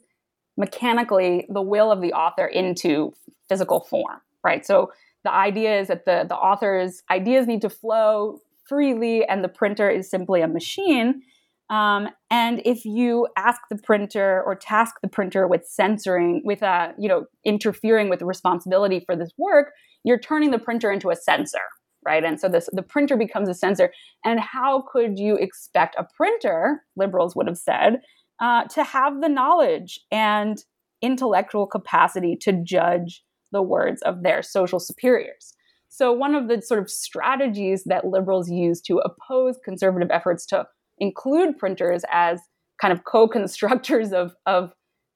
mechanically 0.58 1.46
the 1.48 1.62
will 1.62 1.90
of 1.90 2.02
the 2.02 2.12
author 2.12 2.46
into 2.46 3.12
physical 3.48 3.80
form, 3.80 4.20
right? 4.44 4.66
So 4.66 4.92
the 5.26 5.34
idea 5.34 5.80
is 5.80 5.88
that 5.88 6.04
the, 6.04 6.24
the 6.28 6.36
author's 6.36 7.02
ideas 7.10 7.48
need 7.48 7.60
to 7.62 7.68
flow 7.68 8.38
freely 8.68 9.24
and 9.24 9.42
the 9.42 9.48
printer 9.48 9.90
is 9.90 10.08
simply 10.08 10.40
a 10.40 10.46
machine. 10.46 11.20
Um, 11.68 12.08
and 12.30 12.62
if 12.64 12.84
you 12.84 13.26
ask 13.36 13.60
the 13.68 13.76
printer 13.76 14.40
or 14.46 14.54
task 14.54 14.94
the 15.02 15.08
printer 15.08 15.48
with 15.48 15.66
censoring, 15.66 16.42
with 16.44 16.62
uh, 16.62 16.92
you 16.96 17.08
know, 17.08 17.24
interfering 17.44 18.08
with 18.08 18.20
the 18.20 18.24
responsibility 18.24 19.02
for 19.04 19.16
this 19.16 19.32
work, 19.36 19.72
you're 20.04 20.18
turning 20.18 20.52
the 20.52 20.60
printer 20.60 20.92
into 20.92 21.10
a 21.10 21.16
censor, 21.16 21.66
right? 22.06 22.22
And 22.22 22.40
so 22.40 22.48
this 22.48 22.68
the 22.72 22.82
printer 22.82 23.16
becomes 23.16 23.48
a 23.48 23.54
censor. 23.54 23.92
And 24.24 24.38
how 24.38 24.84
could 24.92 25.18
you 25.18 25.34
expect 25.34 25.96
a 25.98 26.06
printer, 26.16 26.84
liberals 26.94 27.34
would 27.34 27.48
have 27.48 27.58
said, 27.58 28.00
uh, 28.40 28.62
to 28.64 28.84
have 28.84 29.20
the 29.20 29.28
knowledge 29.28 29.98
and 30.12 30.56
intellectual 31.02 31.66
capacity 31.66 32.36
to 32.42 32.52
judge 32.52 33.24
the 33.52 33.62
words 33.62 34.02
of 34.02 34.22
their 34.22 34.42
social 34.42 34.78
superiors? 34.78 35.54
So, 35.88 36.12
one 36.12 36.34
of 36.34 36.48
the 36.48 36.60
sort 36.60 36.80
of 36.80 36.90
strategies 36.90 37.84
that 37.84 38.06
liberals 38.06 38.50
use 38.50 38.80
to 38.82 38.98
oppose 38.98 39.56
conservative 39.64 40.10
efforts 40.10 40.44
to 40.46 40.66
include 40.98 41.58
printers 41.58 42.04
as 42.10 42.40
kind 42.80 42.92
of 42.92 43.04
co-constructors 43.04 44.12
of, 44.12 44.34
of 44.46 44.72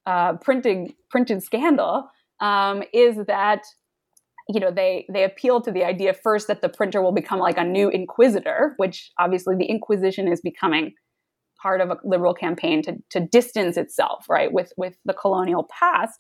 uh, 0.07 0.35
printing 0.35 0.95
printed 1.11 1.43
scandal 1.43 2.09
um, 2.41 2.83
is 2.93 3.17
that 3.27 3.63
you 4.49 4.59
know 4.59 4.71
they 4.71 5.07
they 5.13 5.25
appeal 5.25 5.61
to 5.61 5.71
the 5.71 5.85
idea 5.85 6.15
first 6.15 6.49
that 6.49 6.63
the 6.63 6.69
printer 6.69 7.03
will 7.03 7.13
become 7.13 7.39
like 7.39 7.59
a 7.59 7.65
new 7.65 7.89
inquisitor 7.91 8.75
which 8.79 9.13
obviously 9.19 9.55
the 9.57 9.67
inquisition 9.67 10.27
is 10.27 10.41
becoming 10.41 10.93
part 11.63 11.81
of 11.81 11.91
a 11.91 11.99
liberal 12.03 12.33
campaign 12.33 12.83
to, 12.83 12.97
to 13.11 13.21
distance 13.21 13.77
itself 13.77 14.25
right 14.29 14.53
with 14.53 14.73
with 14.77 14.97
the 15.05 15.13
colonial 15.13 15.69
past 15.71 16.19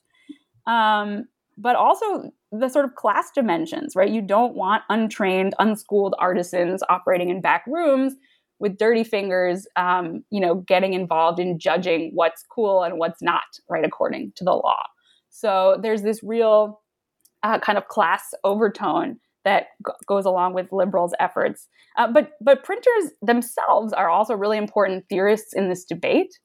um, 0.66 1.24
but 1.60 1.76
also 1.76 2.30
the 2.52 2.68
sort 2.68 2.84
of 2.84 2.94
class 2.94 3.30
dimensions 3.34 3.94
right 3.94 4.10
you 4.10 4.22
don't 4.22 4.54
want 4.54 4.82
untrained 4.88 5.54
unschooled 5.58 6.14
artisans 6.18 6.82
operating 6.88 7.30
in 7.30 7.40
back 7.40 7.64
rooms 7.66 8.14
with 8.58 8.78
dirty 8.78 9.04
fingers 9.04 9.66
um, 9.76 10.24
you 10.30 10.40
know 10.40 10.56
getting 10.56 10.94
involved 10.94 11.38
in 11.38 11.58
judging 11.58 12.10
what's 12.14 12.44
cool 12.50 12.82
and 12.82 12.98
what's 12.98 13.22
not 13.22 13.44
right 13.68 13.84
according 13.84 14.32
to 14.36 14.44
the 14.44 14.52
law 14.52 14.82
so 15.30 15.78
there's 15.82 16.02
this 16.02 16.22
real 16.22 16.80
uh, 17.42 17.58
kind 17.58 17.78
of 17.78 17.88
class 17.88 18.34
overtone 18.44 19.18
that 19.44 19.68
g- 19.86 19.92
goes 20.06 20.24
along 20.24 20.54
with 20.54 20.72
liberals' 20.72 21.14
efforts. 21.18 21.68
Uh, 21.96 22.10
but 22.10 22.32
but 22.40 22.64
printers 22.64 23.12
themselves 23.22 23.92
are 23.92 24.08
also 24.08 24.34
really 24.34 24.58
important 24.58 25.04
theorists 25.08 25.54
in 25.54 25.68
this 25.68 25.84
debate. 25.84 26.38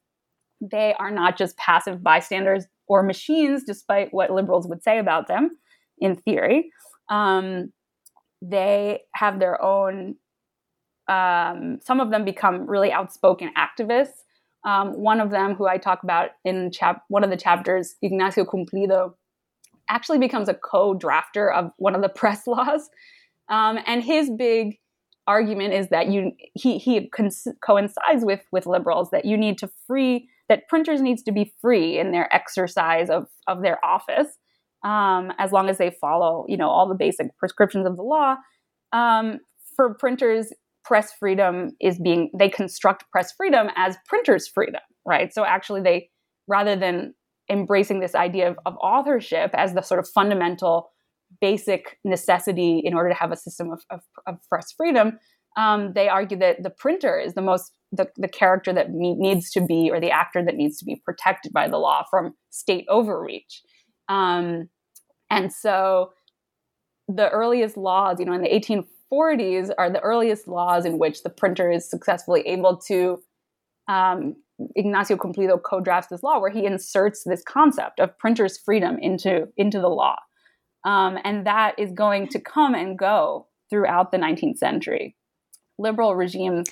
They 0.61 0.93
are 0.99 1.11
not 1.11 1.37
just 1.37 1.57
passive 1.57 2.01
bystanders 2.01 2.65
or 2.87 3.03
machines, 3.03 3.63
despite 3.65 4.13
what 4.13 4.31
liberals 4.31 4.67
would 4.67 4.83
say 4.83 4.99
about 4.99 5.27
them 5.27 5.57
in 5.99 6.15
theory. 6.15 6.71
Um, 7.09 7.71
they 8.41 9.01
have 9.13 9.39
their 9.39 9.61
own. 9.61 10.15
Um, 11.07 11.79
some 11.83 11.99
of 11.99 12.09
them 12.09 12.25
become 12.25 12.67
really 12.67 12.91
outspoken 12.91 13.51
activists. 13.57 14.23
Um, 14.65 14.93
one 14.93 15.21
of 15.21 15.29
them, 15.29 15.53
who 15.53 15.67
I 15.67 15.77
talk 15.77 16.01
about 16.01 16.31
in 16.43 16.71
chap- 16.71 17.03
one 17.09 17.23
of 17.23 17.29
the 17.29 17.37
chapters, 17.37 17.95
Ignacio 18.01 18.45
Cumplido, 18.45 19.13
actually 19.87 20.17
becomes 20.17 20.49
a 20.49 20.55
co-drafter 20.55 21.53
of 21.53 21.71
one 21.77 21.93
of 21.93 22.01
the 22.01 22.09
press 22.15 22.47
laws. 22.47 22.89
Um, 23.49 23.77
and 23.85 24.03
his 24.03 24.31
big 24.31 24.79
argument 25.27 25.73
is 25.73 25.89
that 25.89 26.07
you 26.07 26.31
he 26.53 26.77
he 26.77 27.09
coincides 27.09 28.23
with 28.23 28.41
with 28.51 28.65
liberals 28.67 29.09
that 29.11 29.25
you 29.25 29.37
need 29.37 29.57
to 29.57 29.69
free 29.87 30.29
that 30.49 30.67
printers 30.67 31.01
needs 31.01 31.23
to 31.23 31.31
be 31.31 31.53
free 31.61 31.99
in 31.99 32.11
their 32.11 32.33
exercise 32.33 33.09
of 33.09 33.27
of 33.47 33.61
their 33.61 33.83
office 33.83 34.27
um, 34.83 35.31
as 35.39 35.51
long 35.51 35.69
as 35.69 35.77
they 35.77 35.91
follow 36.01 36.45
you 36.47 36.57
know 36.57 36.69
all 36.69 36.87
the 36.87 36.95
basic 36.95 37.27
prescriptions 37.37 37.85
of 37.85 37.95
the 37.95 38.03
law. 38.03 38.35
Um, 38.93 39.39
for 39.75 39.95
printers 39.95 40.53
press 40.83 41.11
freedom 41.19 41.71
is 41.81 41.99
being 41.99 42.29
they 42.37 42.49
construct 42.49 43.03
press 43.11 43.33
freedom 43.35 43.67
as 43.75 43.97
printers 44.07 44.47
freedom 44.47 44.81
right? 45.05 45.33
So 45.33 45.45
actually 45.45 45.81
they 45.81 46.09
rather 46.47 46.75
than 46.75 47.13
embracing 47.49 47.99
this 47.99 48.15
idea 48.15 48.49
of, 48.49 48.57
of 48.65 48.75
authorship 48.77 49.51
as 49.53 49.73
the 49.73 49.81
sort 49.81 49.99
of 49.99 50.07
fundamental 50.09 50.89
basic 51.41 51.97
necessity 52.03 52.81
in 52.83 52.93
order 52.93 53.09
to 53.09 53.15
have 53.15 53.31
a 53.31 53.35
system 53.35 53.71
of, 53.71 53.83
of, 53.89 54.01
of 54.27 54.35
press 54.49 54.73
freedom, 54.75 55.19
um, 55.55 55.93
they 55.93 56.09
argue 56.09 56.37
that 56.39 56.63
the 56.63 56.69
printer 56.69 57.19
is 57.19 57.33
the 57.33 57.41
most 57.41 57.71
the, 57.91 58.09
the 58.17 58.27
character 58.27 58.73
that 58.73 58.91
needs 58.91 59.51
to 59.51 59.61
be 59.61 59.89
or 59.89 60.01
the 60.01 60.11
actor 60.11 60.43
that 60.43 60.55
needs 60.55 60.77
to 60.79 60.85
be 60.85 61.01
protected 61.05 61.53
by 61.53 61.67
the 61.67 61.77
law 61.77 62.03
from 62.09 62.33
state 62.49 62.85
overreach. 62.89 63.61
Um, 64.09 64.69
and 65.29 65.53
so 65.53 66.11
the 67.07 67.29
earliest 67.29 67.77
laws, 67.77 68.19
you 68.19 68.25
know, 68.25 68.33
in 68.33 68.41
the 68.41 68.49
1840s 68.49 69.71
are 69.77 69.89
the 69.89 70.01
earliest 70.01 70.47
laws 70.47 70.85
in 70.85 70.97
which 70.97 71.23
the 71.23 71.29
printer 71.29 71.71
is 71.71 71.89
successfully 71.89 72.41
able 72.41 72.77
to 72.87 73.19
um, 73.87 74.35
Ignacio 74.75 75.17
Cumplido 75.17 75.61
co-drafts 75.61 76.09
this 76.09 76.23
law 76.23 76.39
where 76.39 76.49
he 76.49 76.65
inserts 76.65 77.23
this 77.23 77.43
concept 77.43 77.99
of 77.99 78.17
printers' 78.17 78.57
freedom 78.57 78.97
into 78.99 79.47
into 79.57 79.79
the 79.79 79.89
law, 79.89 80.15
um, 80.85 81.17
and 81.23 81.45
that 81.45 81.77
is 81.77 81.91
going 81.91 82.27
to 82.29 82.39
come 82.39 82.73
and 82.73 82.97
go 82.97 83.47
throughout 83.69 84.11
the 84.11 84.17
19th 84.17 84.57
century. 84.57 85.15
Liberal 85.77 86.15
regime 86.15 86.63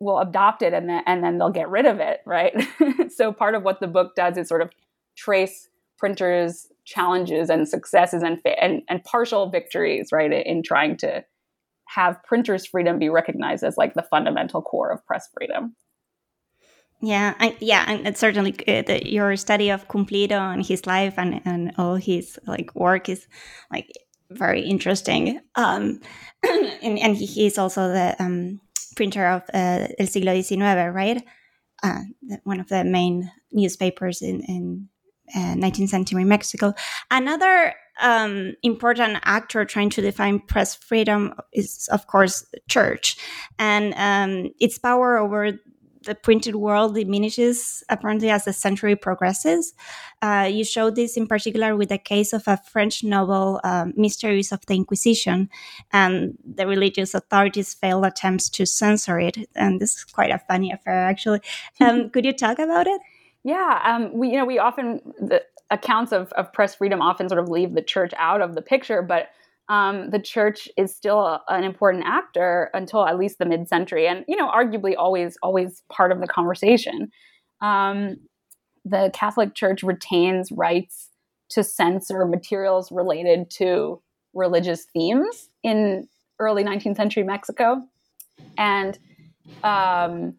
will 0.00 0.18
adopt 0.18 0.62
it 0.62 0.72
and 0.72 0.88
then 0.88 1.02
and 1.06 1.22
then 1.22 1.38
they'll 1.38 1.50
get 1.50 1.70
rid 1.70 1.86
of 1.86 2.00
it, 2.00 2.20
right? 2.26 2.54
so 3.14 3.32
part 3.32 3.54
of 3.54 3.62
what 3.62 3.80
the 3.80 3.86
book 3.86 4.14
does 4.16 4.36
is 4.36 4.48
sort 4.48 4.62
of 4.62 4.70
trace 5.16 5.68
printers' 5.98 6.66
challenges 6.84 7.48
and 7.48 7.68
successes 7.68 8.22
and 8.22 8.40
and, 8.60 8.82
and 8.88 9.04
partial 9.04 9.48
victories, 9.50 10.08
right, 10.10 10.32
in 10.32 10.62
trying 10.62 10.96
to 10.96 11.24
have 11.86 12.22
printers' 12.24 12.66
freedom 12.66 12.98
be 12.98 13.08
recognized 13.08 13.62
as 13.62 13.76
like 13.76 13.94
the 13.94 14.02
fundamental 14.02 14.62
core 14.62 14.90
of 14.90 15.06
press 15.06 15.28
freedom. 15.32 15.76
Yeah, 17.00 17.34
I, 17.40 17.56
yeah, 17.58 17.84
and 17.88 18.06
it's 18.06 18.20
certainly 18.20 18.54
uh, 18.68 18.98
your 19.04 19.36
study 19.36 19.70
of 19.70 19.88
Cumplido 19.88 20.38
and 20.52 20.64
his 20.64 20.86
life 20.86 21.14
and, 21.16 21.40
and 21.44 21.72
all 21.76 21.96
his 21.96 22.38
like 22.46 22.74
work 22.76 23.08
is 23.08 23.26
like 23.72 23.90
very 24.36 24.62
interesting. 24.62 25.40
Um, 25.54 26.00
and, 26.42 26.98
and 26.98 27.16
he, 27.16 27.26
he's 27.26 27.58
also 27.58 27.88
the 27.88 28.16
um, 28.18 28.60
printer 28.96 29.26
of 29.26 29.42
uh, 29.54 29.88
El 29.98 30.06
Siglo 30.06 30.40
XIX, 30.40 30.60
right? 30.60 31.22
Uh, 31.82 32.00
one 32.44 32.60
of 32.60 32.68
the 32.68 32.84
main 32.84 33.30
newspapers 33.50 34.22
in, 34.22 34.40
in 34.42 34.88
uh, 35.34 35.54
19th 35.54 35.88
century 35.88 36.24
Mexico. 36.24 36.74
Another 37.10 37.74
um, 38.00 38.54
important 38.62 39.18
actor 39.24 39.64
trying 39.64 39.90
to 39.90 40.00
define 40.00 40.40
press 40.40 40.74
freedom 40.74 41.34
is, 41.52 41.88
of 41.92 42.06
course, 42.06 42.46
the 42.52 42.60
church, 42.68 43.16
and 43.58 43.94
um, 43.96 44.52
its 44.60 44.78
power 44.78 45.18
over 45.18 45.52
the 46.04 46.14
printed 46.14 46.56
world 46.56 46.94
diminishes 46.94 47.84
apparently 47.88 48.30
as 48.30 48.44
the 48.44 48.52
century 48.52 48.96
progresses. 48.96 49.74
Uh, 50.20 50.48
you 50.50 50.64
showed 50.64 50.96
this 50.96 51.16
in 51.16 51.26
particular 51.26 51.76
with 51.76 51.88
the 51.88 51.98
case 51.98 52.32
of 52.32 52.46
a 52.46 52.56
French 52.56 53.02
novel, 53.04 53.60
um, 53.64 53.92
Mysteries 53.96 54.52
of 54.52 54.64
the 54.66 54.74
Inquisition, 54.74 55.48
and 55.92 56.36
the 56.44 56.66
religious 56.66 57.14
authorities 57.14 57.74
failed 57.74 58.04
attempts 58.04 58.48
to 58.50 58.66
censor 58.66 59.18
it. 59.18 59.36
And 59.54 59.80
this 59.80 59.96
is 59.96 60.04
quite 60.04 60.30
a 60.30 60.38
funny 60.38 60.72
affair, 60.72 61.04
actually. 61.04 61.40
Um, 61.80 62.10
could 62.10 62.24
you 62.24 62.32
talk 62.32 62.60
about 62.60 62.86
it? 62.86 63.00
Yeah, 63.44 63.80
um, 63.84 64.12
we 64.16 64.28
you 64.28 64.36
know 64.36 64.44
we 64.44 64.58
often 64.58 65.00
the 65.18 65.42
accounts 65.70 66.12
of, 66.12 66.32
of 66.32 66.52
press 66.52 66.76
freedom 66.76 67.02
often 67.02 67.28
sort 67.28 67.40
of 67.40 67.48
leave 67.48 67.74
the 67.74 67.82
church 67.82 68.12
out 68.18 68.40
of 68.40 68.54
the 68.54 68.62
picture, 68.62 69.02
but 69.02 69.30
um, 69.72 70.10
the 70.10 70.18
church 70.18 70.68
is 70.76 70.94
still 70.94 71.40
an 71.48 71.64
important 71.64 72.04
actor 72.04 72.70
until 72.74 73.06
at 73.06 73.18
least 73.18 73.38
the 73.38 73.46
mid-century, 73.46 74.06
and 74.06 74.22
you 74.28 74.36
know 74.36 74.50
arguably 74.50 74.94
always 74.98 75.38
always 75.42 75.82
part 75.88 76.12
of 76.12 76.20
the 76.20 76.26
conversation. 76.26 77.10
Um, 77.62 78.18
the 78.84 79.10
Catholic 79.14 79.54
Church 79.54 79.82
retains 79.82 80.52
rights 80.52 81.08
to 81.50 81.64
censor 81.64 82.26
materials 82.26 82.92
related 82.92 83.48
to 83.52 84.02
religious 84.34 84.84
themes 84.92 85.48
in 85.62 86.06
early 86.38 86.64
19th 86.64 86.96
century 86.96 87.22
Mexico, 87.22 87.80
and 88.58 88.98
um, 89.64 90.34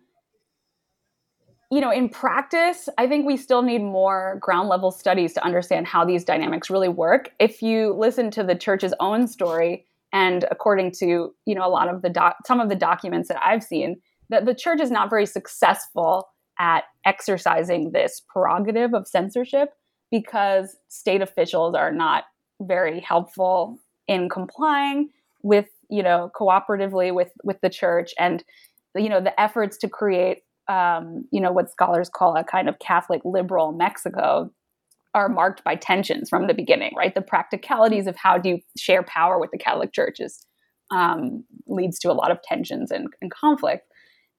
you 1.73 1.81
know, 1.81 1.91
in 1.91 2.07
practice, 2.07 2.87
I 2.99 3.07
think 3.07 3.25
we 3.25 3.35
still 3.35 3.63
need 3.63 3.81
more 3.81 4.37
ground 4.39 4.69
level 4.69 4.91
studies 4.91 5.33
to 5.33 5.43
understand 5.43 5.87
how 5.87 6.05
these 6.05 6.23
dynamics 6.23 6.69
really 6.69 6.87
work. 6.87 7.31
If 7.39 7.63
you 7.63 7.95
listen 7.97 8.29
to 8.31 8.43
the 8.43 8.53
church's 8.53 8.93
own 8.99 9.27
story, 9.27 9.87
and 10.11 10.45
according 10.51 10.91
to 10.99 11.33
you 11.47 11.55
know 11.55 11.65
a 11.65 11.69
lot 11.69 11.89
of 11.89 12.03
the 12.03 12.11
doc- 12.11 12.37
some 12.45 12.59
of 12.59 12.69
the 12.69 12.75
documents 12.75 13.27
that 13.29 13.43
I've 13.43 13.63
seen, 13.63 13.99
that 14.29 14.45
the 14.45 14.53
church 14.53 14.81
is 14.81 14.91
not 14.91 15.09
very 15.09 15.25
successful 15.25 16.27
at 16.59 16.83
exercising 17.07 17.91
this 17.91 18.21
prerogative 18.31 18.93
of 18.93 19.07
censorship 19.07 19.69
because 20.11 20.77
state 20.89 21.23
officials 21.23 21.73
are 21.73 21.91
not 21.91 22.25
very 22.61 22.99
helpful 22.99 23.79
in 24.07 24.29
complying 24.29 25.09
with 25.41 25.69
you 25.89 26.03
know 26.03 26.29
cooperatively 26.39 27.11
with 27.11 27.31
with 27.43 27.59
the 27.61 27.69
church 27.71 28.13
and 28.19 28.43
you 28.95 29.09
know 29.09 29.19
the 29.19 29.41
efforts 29.41 29.75
to 29.77 29.89
create 29.89 30.43
um, 30.67 31.25
you 31.31 31.41
know, 31.41 31.51
what 31.51 31.71
scholars 31.71 32.09
call 32.09 32.35
a 32.35 32.43
kind 32.43 32.69
of 32.69 32.79
Catholic 32.79 33.21
liberal 33.25 33.71
Mexico 33.71 34.51
are 35.13 35.29
marked 35.29 35.63
by 35.63 35.75
tensions 35.75 36.29
from 36.29 36.47
the 36.47 36.53
beginning, 36.53 36.91
right? 36.97 37.13
The 37.13 37.21
practicalities 37.21 38.07
of 38.07 38.15
how 38.15 38.37
do 38.37 38.49
you 38.49 38.59
share 38.77 39.03
power 39.03 39.39
with 39.39 39.51
the 39.51 39.57
Catholic 39.57 39.93
churches 39.93 40.45
um, 40.91 41.43
leads 41.67 41.99
to 41.99 42.11
a 42.11 42.13
lot 42.13 42.31
of 42.31 42.41
tensions 42.41 42.91
and, 42.91 43.07
and 43.21 43.31
conflict. 43.31 43.87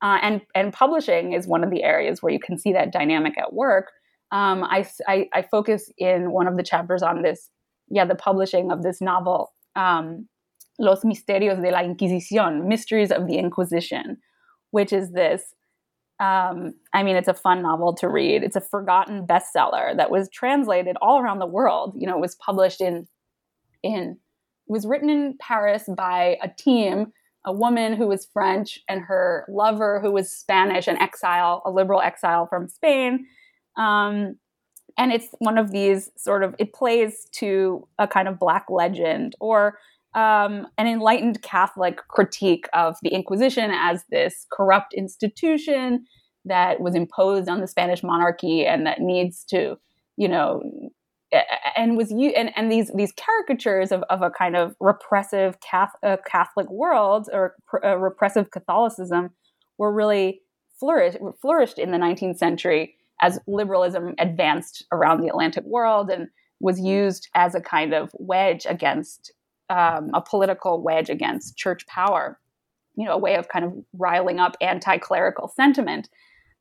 Uh, 0.02 0.18
and 0.20 0.40
and 0.54 0.72
publishing 0.72 1.32
is 1.32 1.46
one 1.46 1.64
of 1.64 1.70
the 1.70 1.82
areas 1.82 2.22
where 2.22 2.32
you 2.32 2.40
can 2.40 2.58
see 2.58 2.72
that 2.72 2.92
dynamic 2.92 3.38
at 3.38 3.52
work. 3.52 3.90
Um, 4.32 4.64
I, 4.64 4.86
I, 5.06 5.28
I, 5.32 5.42
focus 5.42 5.92
in 5.96 6.32
one 6.32 6.48
of 6.48 6.56
the 6.56 6.62
chapters 6.64 7.02
on 7.02 7.22
this, 7.22 7.48
yeah, 7.88 8.04
the 8.04 8.16
publishing 8.16 8.72
of 8.72 8.82
this 8.82 9.00
novel, 9.00 9.52
um, 9.76 10.28
Los 10.78 11.04
Misterios 11.04 11.62
de 11.62 11.70
la 11.70 11.82
Inquisición, 11.82 12.66
Mysteries 12.66 13.12
of 13.12 13.28
the 13.28 13.36
Inquisition, 13.36 14.16
which 14.72 14.92
is 14.92 15.12
this 15.12 15.54
um, 16.20 16.74
I 16.92 17.02
mean, 17.02 17.16
it's 17.16 17.28
a 17.28 17.34
fun 17.34 17.62
novel 17.62 17.92
to 17.94 18.08
read. 18.08 18.42
It's 18.44 18.56
a 18.56 18.60
forgotten 18.60 19.26
bestseller 19.26 19.96
that 19.96 20.10
was 20.10 20.28
translated 20.30 20.96
all 21.02 21.20
around 21.20 21.40
the 21.40 21.46
world. 21.46 21.94
You 21.98 22.06
know, 22.06 22.16
it 22.16 22.20
was 22.20 22.36
published 22.36 22.80
in 22.80 23.08
in 23.82 24.18
was 24.66 24.86
written 24.86 25.10
in 25.10 25.36
Paris 25.40 25.84
by 25.94 26.38
a 26.42 26.48
team, 26.48 27.12
a 27.44 27.52
woman 27.52 27.94
who 27.94 28.06
was 28.06 28.26
French 28.32 28.78
and 28.88 29.02
her 29.02 29.44
lover 29.48 30.00
who 30.00 30.10
was 30.10 30.30
Spanish, 30.30 30.86
an 30.86 30.96
exile, 30.98 31.62
a 31.66 31.70
liberal 31.70 32.00
exile 32.00 32.46
from 32.46 32.68
Spain. 32.68 33.26
Um, 33.76 34.36
and 34.96 35.12
it's 35.12 35.28
one 35.40 35.58
of 35.58 35.72
these 35.72 36.10
sort 36.16 36.44
of 36.44 36.54
it 36.60 36.72
plays 36.72 37.26
to 37.32 37.86
a 37.98 38.06
kind 38.06 38.28
of 38.28 38.38
black 38.38 38.66
legend 38.70 39.34
or 39.40 39.78
um, 40.14 40.66
an 40.78 40.86
enlightened 40.86 41.42
Catholic 41.42 41.98
critique 42.08 42.66
of 42.72 42.96
the 43.02 43.10
Inquisition 43.10 43.70
as 43.72 44.04
this 44.10 44.46
corrupt 44.52 44.94
institution 44.94 46.04
that 46.44 46.80
was 46.80 46.94
imposed 46.94 47.48
on 47.48 47.60
the 47.60 47.66
Spanish 47.66 48.02
monarchy 48.02 48.66
and 48.66 48.86
that 48.86 49.00
needs 49.00 49.44
to, 49.44 49.76
you 50.16 50.28
know, 50.28 50.62
and 51.76 51.96
was 51.96 52.12
you 52.12 52.30
and, 52.30 52.50
and 52.54 52.70
these 52.70 52.90
these 52.94 53.12
caricatures 53.12 53.90
of, 53.90 54.02
of 54.04 54.22
a 54.22 54.30
kind 54.30 54.56
of 54.56 54.76
repressive 54.78 55.58
Catholic, 55.60 56.70
world 56.70 57.28
or 57.32 57.54
pr- 57.66 57.86
repressive 57.98 58.50
Catholicism 58.50 59.30
were 59.78 59.92
really 59.92 60.40
flourished 60.78 61.18
flourished 61.40 61.78
in 61.78 61.90
the 61.90 61.98
19th 61.98 62.36
century 62.36 62.94
as 63.20 63.38
liberalism 63.46 64.14
advanced 64.18 64.84
around 64.92 65.20
the 65.20 65.28
Atlantic 65.28 65.64
world 65.64 66.10
and 66.10 66.28
was 66.60 66.80
used 66.80 67.28
as 67.34 67.54
a 67.54 67.60
kind 67.60 67.92
of 67.92 68.10
wedge 68.14 68.66
against 68.68 69.32
um, 69.70 70.10
a 70.14 70.20
political 70.20 70.82
wedge 70.82 71.10
against 71.10 71.56
church 71.56 71.86
power, 71.86 72.38
you 72.96 73.04
know, 73.04 73.12
a 73.12 73.18
way 73.18 73.36
of 73.36 73.48
kind 73.48 73.64
of 73.64 73.72
riling 73.92 74.38
up 74.38 74.56
anti 74.60 74.98
clerical 74.98 75.48
sentiment. 75.48 76.08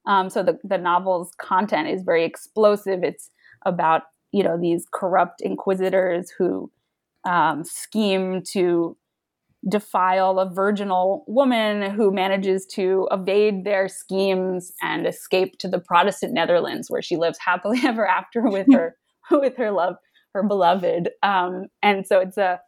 Um, 0.05 0.29
so 0.29 0.43
the, 0.43 0.59
the 0.63 0.77
novel's 0.77 1.31
content 1.39 1.87
is 1.87 2.03
very 2.03 2.25
explosive. 2.25 3.03
It's 3.03 3.29
about, 3.65 4.03
you 4.31 4.43
know, 4.43 4.59
these 4.59 4.85
corrupt 4.91 5.41
inquisitors 5.41 6.31
who 6.37 6.71
um, 7.25 7.63
scheme 7.63 8.41
to 8.51 8.97
defile 9.69 10.39
a 10.39 10.49
virginal 10.49 11.23
woman 11.27 11.89
who 11.91 12.11
manages 12.11 12.65
to 12.65 13.07
evade 13.11 13.63
their 13.63 13.87
schemes 13.87 14.73
and 14.81 15.07
escape 15.07 15.57
to 15.59 15.69
the 15.69 15.79
Protestant 15.79 16.33
Netherlands, 16.33 16.89
where 16.89 17.01
she 17.01 17.15
lives 17.15 17.37
happily 17.39 17.79
ever 17.85 18.05
after 18.05 18.41
with 18.41 18.67
her 18.73 18.95
with 19.31 19.55
her 19.57 19.71
love, 19.71 19.95
her 20.33 20.43
beloved. 20.43 21.09
Um, 21.21 21.67
and 21.81 22.05
so 22.05 22.19
it's 22.19 22.37
a 22.37 22.59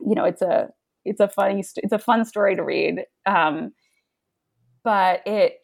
you 0.00 0.14
know 0.14 0.24
it's 0.24 0.42
a 0.42 0.68
it's 1.04 1.20
a 1.20 1.28
funny 1.28 1.62
it's 1.76 1.92
a 1.92 1.98
fun 1.98 2.24
story 2.24 2.56
to 2.56 2.62
read 2.62 3.04
um, 3.26 3.72
but 4.84 5.20
it 5.26 5.60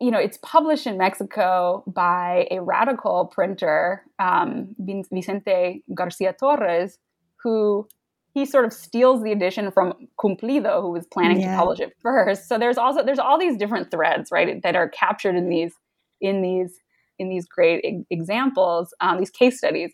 you 0.00 0.10
know 0.10 0.18
it's 0.18 0.38
published 0.42 0.86
in 0.86 0.96
mexico 0.96 1.82
by 1.86 2.46
a 2.50 2.60
radical 2.60 3.26
printer 3.26 4.02
um, 4.18 4.74
vicente 4.78 5.82
garcia 5.94 6.32
torres 6.32 6.98
who 7.42 7.86
he 8.34 8.44
sort 8.44 8.64
of 8.64 8.72
steals 8.72 9.22
the 9.22 9.32
edition 9.32 9.70
from 9.70 9.92
cumplido 10.20 10.80
who 10.82 10.90
was 10.90 11.06
planning 11.06 11.40
yeah. 11.40 11.52
to 11.52 11.58
publish 11.58 11.80
it 11.80 11.92
first 12.00 12.48
so 12.48 12.58
there's 12.58 12.78
also 12.78 13.02
there's 13.02 13.18
all 13.18 13.38
these 13.38 13.56
different 13.56 13.90
threads 13.90 14.30
right 14.30 14.62
that 14.62 14.76
are 14.76 14.88
captured 14.88 15.34
in 15.34 15.48
these 15.48 15.74
in 16.20 16.42
these 16.42 16.80
in 17.18 17.28
these 17.28 17.46
great 17.46 17.84
examples 18.10 18.94
um, 19.00 19.18
these 19.18 19.30
case 19.30 19.58
studies 19.58 19.92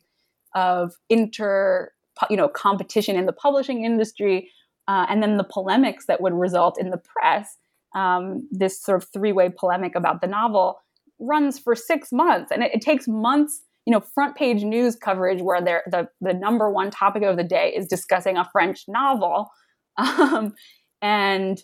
of 0.54 0.92
inter 1.08 1.90
you 2.30 2.36
know 2.36 2.48
competition 2.48 3.16
in 3.16 3.26
the 3.26 3.32
publishing 3.32 3.84
industry, 3.84 4.50
uh, 4.88 5.06
and 5.08 5.22
then 5.22 5.36
the 5.36 5.44
polemics 5.44 6.06
that 6.06 6.20
would 6.20 6.32
result 6.32 6.78
in 6.78 6.90
the 6.90 6.98
press. 6.98 7.56
Um, 7.94 8.48
this 8.50 8.82
sort 8.82 9.00
of 9.00 9.08
three-way 9.12 9.50
polemic 9.56 9.94
about 9.94 10.20
the 10.20 10.26
novel 10.26 10.80
runs 11.20 11.60
for 11.60 11.76
six 11.76 12.10
months, 12.10 12.50
and 12.50 12.62
it, 12.62 12.74
it 12.74 12.80
takes 12.80 13.06
months. 13.06 13.62
You 13.86 13.92
know, 13.92 14.00
front 14.00 14.34
page 14.34 14.64
news 14.64 14.96
coverage 14.96 15.42
where 15.42 15.60
the 15.60 16.08
the 16.20 16.34
number 16.34 16.70
one 16.70 16.90
topic 16.90 17.22
of 17.22 17.36
the 17.36 17.44
day 17.44 17.72
is 17.76 17.86
discussing 17.86 18.36
a 18.36 18.48
French 18.50 18.84
novel, 18.88 19.50
um, 19.96 20.54
and 21.02 21.62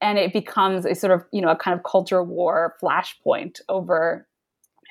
and 0.00 0.18
it 0.18 0.32
becomes 0.32 0.84
a 0.84 0.94
sort 0.94 1.12
of 1.12 1.24
you 1.32 1.40
know 1.40 1.50
a 1.50 1.56
kind 1.56 1.78
of 1.78 1.84
culture 1.84 2.22
war 2.22 2.74
flashpoint 2.82 3.60
over 3.68 4.26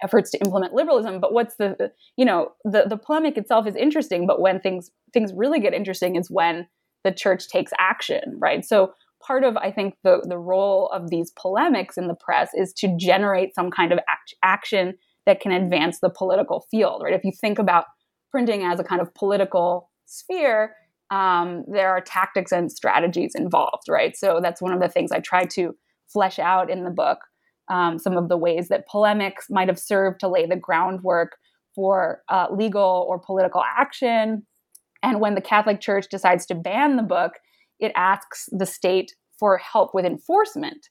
efforts 0.01 0.31
to 0.31 0.39
implement 0.39 0.73
liberalism 0.73 1.19
but 1.19 1.33
what's 1.33 1.55
the 1.55 1.91
you 2.17 2.25
know 2.25 2.51
the 2.63 2.85
the 2.87 2.97
polemic 2.97 3.37
itself 3.37 3.67
is 3.67 3.75
interesting 3.75 4.25
but 4.25 4.41
when 4.41 4.59
things 4.59 4.91
things 5.13 5.33
really 5.33 5.59
get 5.59 5.73
interesting 5.73 6.15
is 6.15 6.29
when 6.29 6.67
the 7.03 7.11
church 7.11 7.47
takes 7.47 7.71
action 7.79 8.37
right? 8.39 8.65
So 8.65 8.93
part 9.25 9.43
of 9.43 9.55
i 9.57 9.71
think 9.71 9.95
the 10.03 10.25
the 10.27 10.37
role 10.37 10.89
of 10.89 11.11
these 11.11 11.31
polemics 11.39 11.95
in 11.97 12.07
the 12.07 12.15
press 12.15 12.49
is 12.55 12.73
to 12.73 12.95
generate 12.97 13.53
some 13.53 13.69
kind 13.69 13.91
of 13.91 13.99
act- 14.09 14.33
action 14.41 14.95
that 15.27 15.39
can 15.39 15.51
advance 15.51 15.99
the 15.99 16.09
political 16.09 16.65
field 16.71 17.01
right? 17.03 17.13
If 17.13 17.23
you 17.23 17.31
think 17.39 17.59
about 17.59 17.85
printing 18.31 18.63
as 18.63 18.79
a 18.79 18.83
kind 18.83 19.01
of 19.01 19.13
political 19.13 19.89
sphere 20.05 20.75
um, 21.11 21.65
there 21.67 21.89
are 21.89 21.99
tactics 21.99 22.51
and 22.51 22.71
strategies 22.71 23.33
involved 23.35 23.87
right? 23.87 24.15
So 24.17 24.39
that's 24.41 24.61
one 24.61 24.73
of 24.73 24.79
the 24.79 24.89
things 24.89 25.11
i 25.11 25.19
try 25.19 25.45
to 25.45 25.75
flesh 26.07 26.39
out 26.39 26.69
in 26.69 26.83
the 26.83 26.89
book 26.89 27.19
um, 27.71 27.97
some 27.97 28.17
of 28.17 28.29
the 28.29 28.37
ways 28.37 28.67
that 28.67 28.87
polemics 28.87 29.47
might 29.49 29.69
have 29.69 29.79
served 29.79 30.19
to 30.19 30.27
lay 30.27 30.45
the 30.45 30.55
groundwork 30.55 31.37
for 31.73 32.21
uh, 32.29 32.47
legal 32.51 33.05
or 33.09 33.17
political 33.17 33.63
action, 33.77 34.45
And 35.03 35.19
when 35.19 35.35
the 35.35 35.41
Catholic 35.41 35.79
Church 35.79 36.05
decides 36.11 36.45
to 36.47 36.55
ban 36.55 36.97
the 36.97 37.03
book, 37.03 37.33
it 37.79 37.91
asks 37.95 38.49
the 38.51 38.65
state 38.65 39.15
for 39.39 39.57
help 39.57 39.93
with 39.93 40.05
enforcement. 40.05 40.89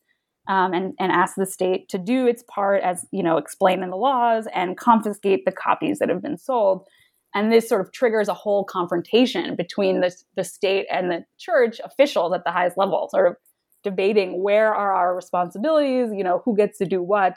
Um, 0.49 0.73
and, 0.73 0.95
and 0.99 1.13
asks 1.13 1.37
the 1.37 1.47
state 1.47 1.89
to 1.91 1.99
do 1.99 2.27
its 2.27 2.43
part 2.49 2.83
as 2.83 3.07
you 3.13 3.23
know 3.23 3.37
explained 3.37 3.85
in 3.85 3.91
the 3.91 3.97
laws 3.97 4.49
and 4.53 4.77
confiscate 4.77 5.45
the 5.45 5.53
copies 5.53 5.99
that 5.99 6.09
have 6.09 6.23
been 6.23 6.39
sold 6.39 6.89
and 7.35 7.53
this 7.53 7.69
sort 7.69 7.81
of 7.81 7.93
triggers 7.93 8.29
a 8.29 8.35
whole 8.35 8.65
confrontation 8.65 9.55
between 9.55 10.01
the, 10.01 10.15
the 10.37 10.45
state 10.45 10.87
and 10.91 11.11
the 11.11 11.25
church 11.39 11.81
officials 11.85 12.33
at 12.35 12.45
the 12.45 12.51
highest 12.51 12.77
level, 12.77 13.09
sort 13.11 13.29
of 13.29 13.37
debating 13.83 14.43
where 14.43 14.75
are 14.75 14.93
our 14.93 15.15
responsibilities, 15.15 16.11
you 16.15 16.25
know, 16.25 16.43
who 16.45 16.57
gets 16.57 16.79
to 16.79 16.87
do 16.87 17.03
what. 17.03 17.37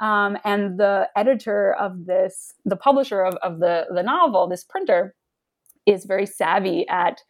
Um, 0.00 0.38
and 0.44 0.78
the 0.78 1.08
editor 1.16 1.74
of 1.74 2.06
this, 2.06 2.54
the 2.64 2.76
publisher 2.76 3.22
of, 3.22 3.34
of 3.36 3.58
the, 3.58 3.86
the 3.92 4.02
novel, 4.02 4.48
this 4.48 4.64
printer, 4.64 5.14
is 5.86 6.04
very 6.04 6.26
savvy 6.26 6.86
at 6.88 7.20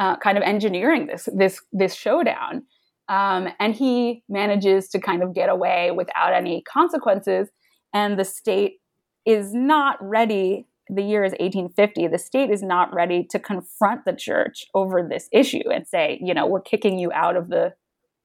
uh, 0.00 0.16
kind 0.16 0.36
of 0.36 0.42
engineering 0.42 1.06
this 1.06 1.28
this 1.34 1.60
this 1.72 1.94
showdown. 1.94 2.64
Um, 3.08 3.48
and 3.60 3.74
he 3.74 4.22
manages 4.28 4.88
to 4.88 5.00
kind 5.00 5.22
of 5.22 5.34
get 5.34 5.50
away 5.50 5.90
without 5.90 6.32
any 6.32 6.62
consequences. 6.62 7.48
And 7.92 8.18
the 8.18 8.24
state 8.24 8.78
is 9.26 9.52
not 9.52 9.96
ready 10.00 10.66
the 10.88 11.02
year 11.02 11.24
is 11.24 11.32
1850 11.32 12.08
the 12.08 12.18
state 12.18 12.50
is 12.50 12.62
not 12.62 12.92
ready 12.92 13.26
to 13.30 13.38
confront 13.38 14.04
the 14.04 14.12
church 14.12 14.66
over 14.74 15.02
this 15.02 15.28
issue 15.32 15.70
and 15.72 15.86
say 15.86 16.20
you 16.22 16.34
know 16.34 16.46
we're 16.46 16.60
kicking 16.60 16.98
you 16.98 17.10
out 17.12 17.36
of 17.36 17.48
the 17.48 17.72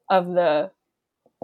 of 0.09 0.27
the 0.27 0.71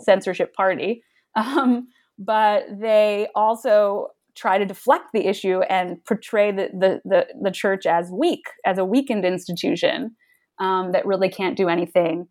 censorship 0.02 0.54
party. 0.54 1.04
Um, 1.38 1.90
but 2.18 2.64
they 2.80 3.28
also 3.36 4.12
try 4.36 4.58
to 4.58 4.66
deflect 4.66 5.08
the 5.14 5.28
issue 5.28 5.60
and 5.64 6.02
portray 6.06 6.50
the, 6.50 6.70
the, 6.72 7.02
the, 7.04 7.28
the 7.42 7.52
church 7.52 7.86
as 7.86 8.10
weak 8.10 8.46
as 8.66 8.78
a 8.78 8.86
weakened 8.86 9.26
institution 9.26 10.16
um, 10.60 10.94
that 10.94 11.06
really 11.06 11.28
can't 11.28 11.58
do 11.58 11.68
anything 11.68 12.30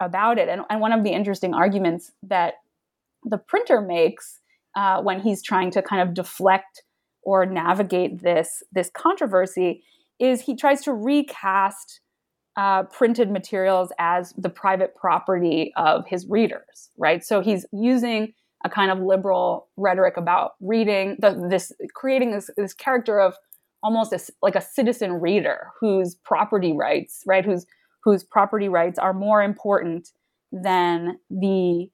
about 0.00 0.38
it. 0.38 0.48
And, 0.48 0.62
and 0.70 0.80
one 0.80 0.92
of 0.92 1.04
the 1.04 1.10
interesting 1.10 1.52
arguments 1.54 2.12
that 2.22 2.54
the 3.24 3.38
printer 3.38 3.80
makes 3.80 4.40
uh, 4.76 5.02
when 5.02 5.20
he's 5.20 5.42
trying 5.42 5.70
to 5.72 5.82
kind 5.82 6.00
of 6.00 6.14
deflect 6.14 6.82
or 7.22 7.44
navigate 7.44 8.22
this 8.22 8.62
this 8.72 8.90
controversy 8.94 9.82
is 10.18 10.42
he 10.42 10.56
tries 10.56 10.82
to 10.82 10.92
recast 10.92 12.00
uh, 12.58 12.82
printed 12.82 13.30
materials 13.30 13.92
as 14.00 14.34
the 14.36 14.48
private 14.48 14.96
property 14.96 15.72
of 15.76 16.04
his 16.08 16.26
readers, 16.28 16.90
right? 16.98 17.24
So 17.24 17.40
he's 17.40 17.64
using 17.72 18.32
a 18.64 18.68
kind 18.68 18.90
of 18.90 18.98
liberal 18.98 19.68
rhetoric 19.76 20.16
about 20.16 20.54
reading, 20.60 21.16
the, 21.20 21.46
this 21.48 21.72
creating 21.94 22.32
this, 22.32 22.50
this 22.56 22.74
character 22.74 23.20
of 23.20 23.36
almost 23.80 24.12
a, 24.12 24.18
like 24.42 24.56
a 24.56 24.60
citizen 24.60 25.12
reader 25.12 25.68
whose 25.80 26.16
property 26.16 26.72
rights, 26.72 27.22
right, 27.26 27.44
whose 27.44 27.64
whose 28.02 28.24
property 28.24 28.68
rights 28.68 28.98
are 28.98 29.12
more 29.12 29.40
important 29.40 30.08
than 30.50 31.18
the 31.30 31.88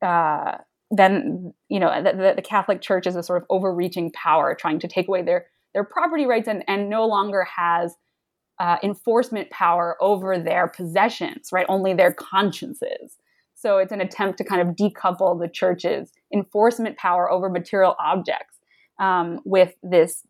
uh, 0.00 0.52
then 0.90 1.52
you 1.68 1.78
know 1.78 2.02
the, 2.02 2.32
the, 2.36 2.42
Catholic 2.42 2.80
Church 2.80 3.06
is 3.06 3.16
a 3.16 3.22
sort 3.22 3.42
of 3.42 3.46
overreaching 3.50 4.12
power 4.12 4.54
trying 4.54 4.78
to 4.78 4.88
take 4.88 5.08
away 5.08 5.20
their 5.20 5.46
their 5.74 5.84
property 5.84 6.24
rights 6.24 6.48
and, 6.48 6.64
and 6.68 6.88
no 6.88 7.06
longer 7.06 7.44
has 7.44 7.96
uh, 8.58 8.76
enforcement 8.82 9.50
power 9.50 9.96
over 10.00 10.38
their 10.38 10.68
possessions, 10.68 11.50
right? 11.52 11.66
Only 11.68 11.94
their 11.94 12.12
consciences. 12.12 13.16
So 13.54 13.78
it's 13.78 13.92
an 13.92 14.00
attempt 14.00 14.38
to 14.38 14.44
kind 14.44 14.60
of 14.60 14.76
decouple 14.76 15.40
the 15.40 15.48
church's 15.48 16.12
enforcement 16.32 16.96
power 16.96 17.30
over 17.30 17.48
material 17.48 17.96
objects 17.98 18.58
um, 18.98 19.40
with 19.44 19.74
this 19.82 20.22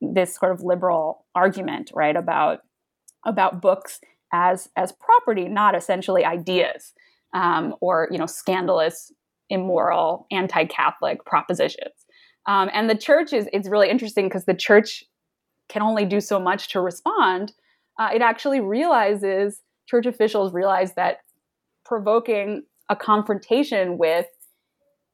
this 0.00 0.34
sort 0.34 0.50
of 0.50 0.62
liberal 0.62 1.24
argument, 1.34 1.92
right, 1.94 2.16
about 2.16 2.60
about 3.24 3.62
books 3.62 4.00
as 4.32 4.68
as 4.76 4.92
property, 4.92 5.48
not 5.48 5.76
essentially 5.76 6.24
ideas 6.24 6.92
um, 7.34 7.74
or 7.80 8.08
you 8.10 8.18
know 8.18 8.26
scandalous 8.26 9.12
immoral, 9.48 10.26
anti 10.30 10.64
Catholic 10.64 11.24
propositions. 11.24 11.94
Um, 12.46 12.70
and 12.72 12.90
the 12.90 12.96
church 12.96 13.32
is 13.32 13.48
it's 13.52 13.68
really 13.68 13.90
interesting 13.90 14.26
because 14.26 14.44
the 14.44 14.54
church 14.54 15.04
can 15.68 15.82
only 15.82 16.04
do 16.04 16.20
so 16.20 16.40
much 16.40 16.68
to 16.70 16.80
respond. 16.80 17.52
Uh, 17.98 18.08
it 18.14 18.22
actually 18.22 18.60
realizes, 18.60 19.60
church 19.86 20.06
officials 20.06 20.52
realize 20.52 20.94
that 20.94 21.18
provoking 21.84 22.62
a 22.88 22.96
confrontation 22.96 23.98
with 23.98 24.26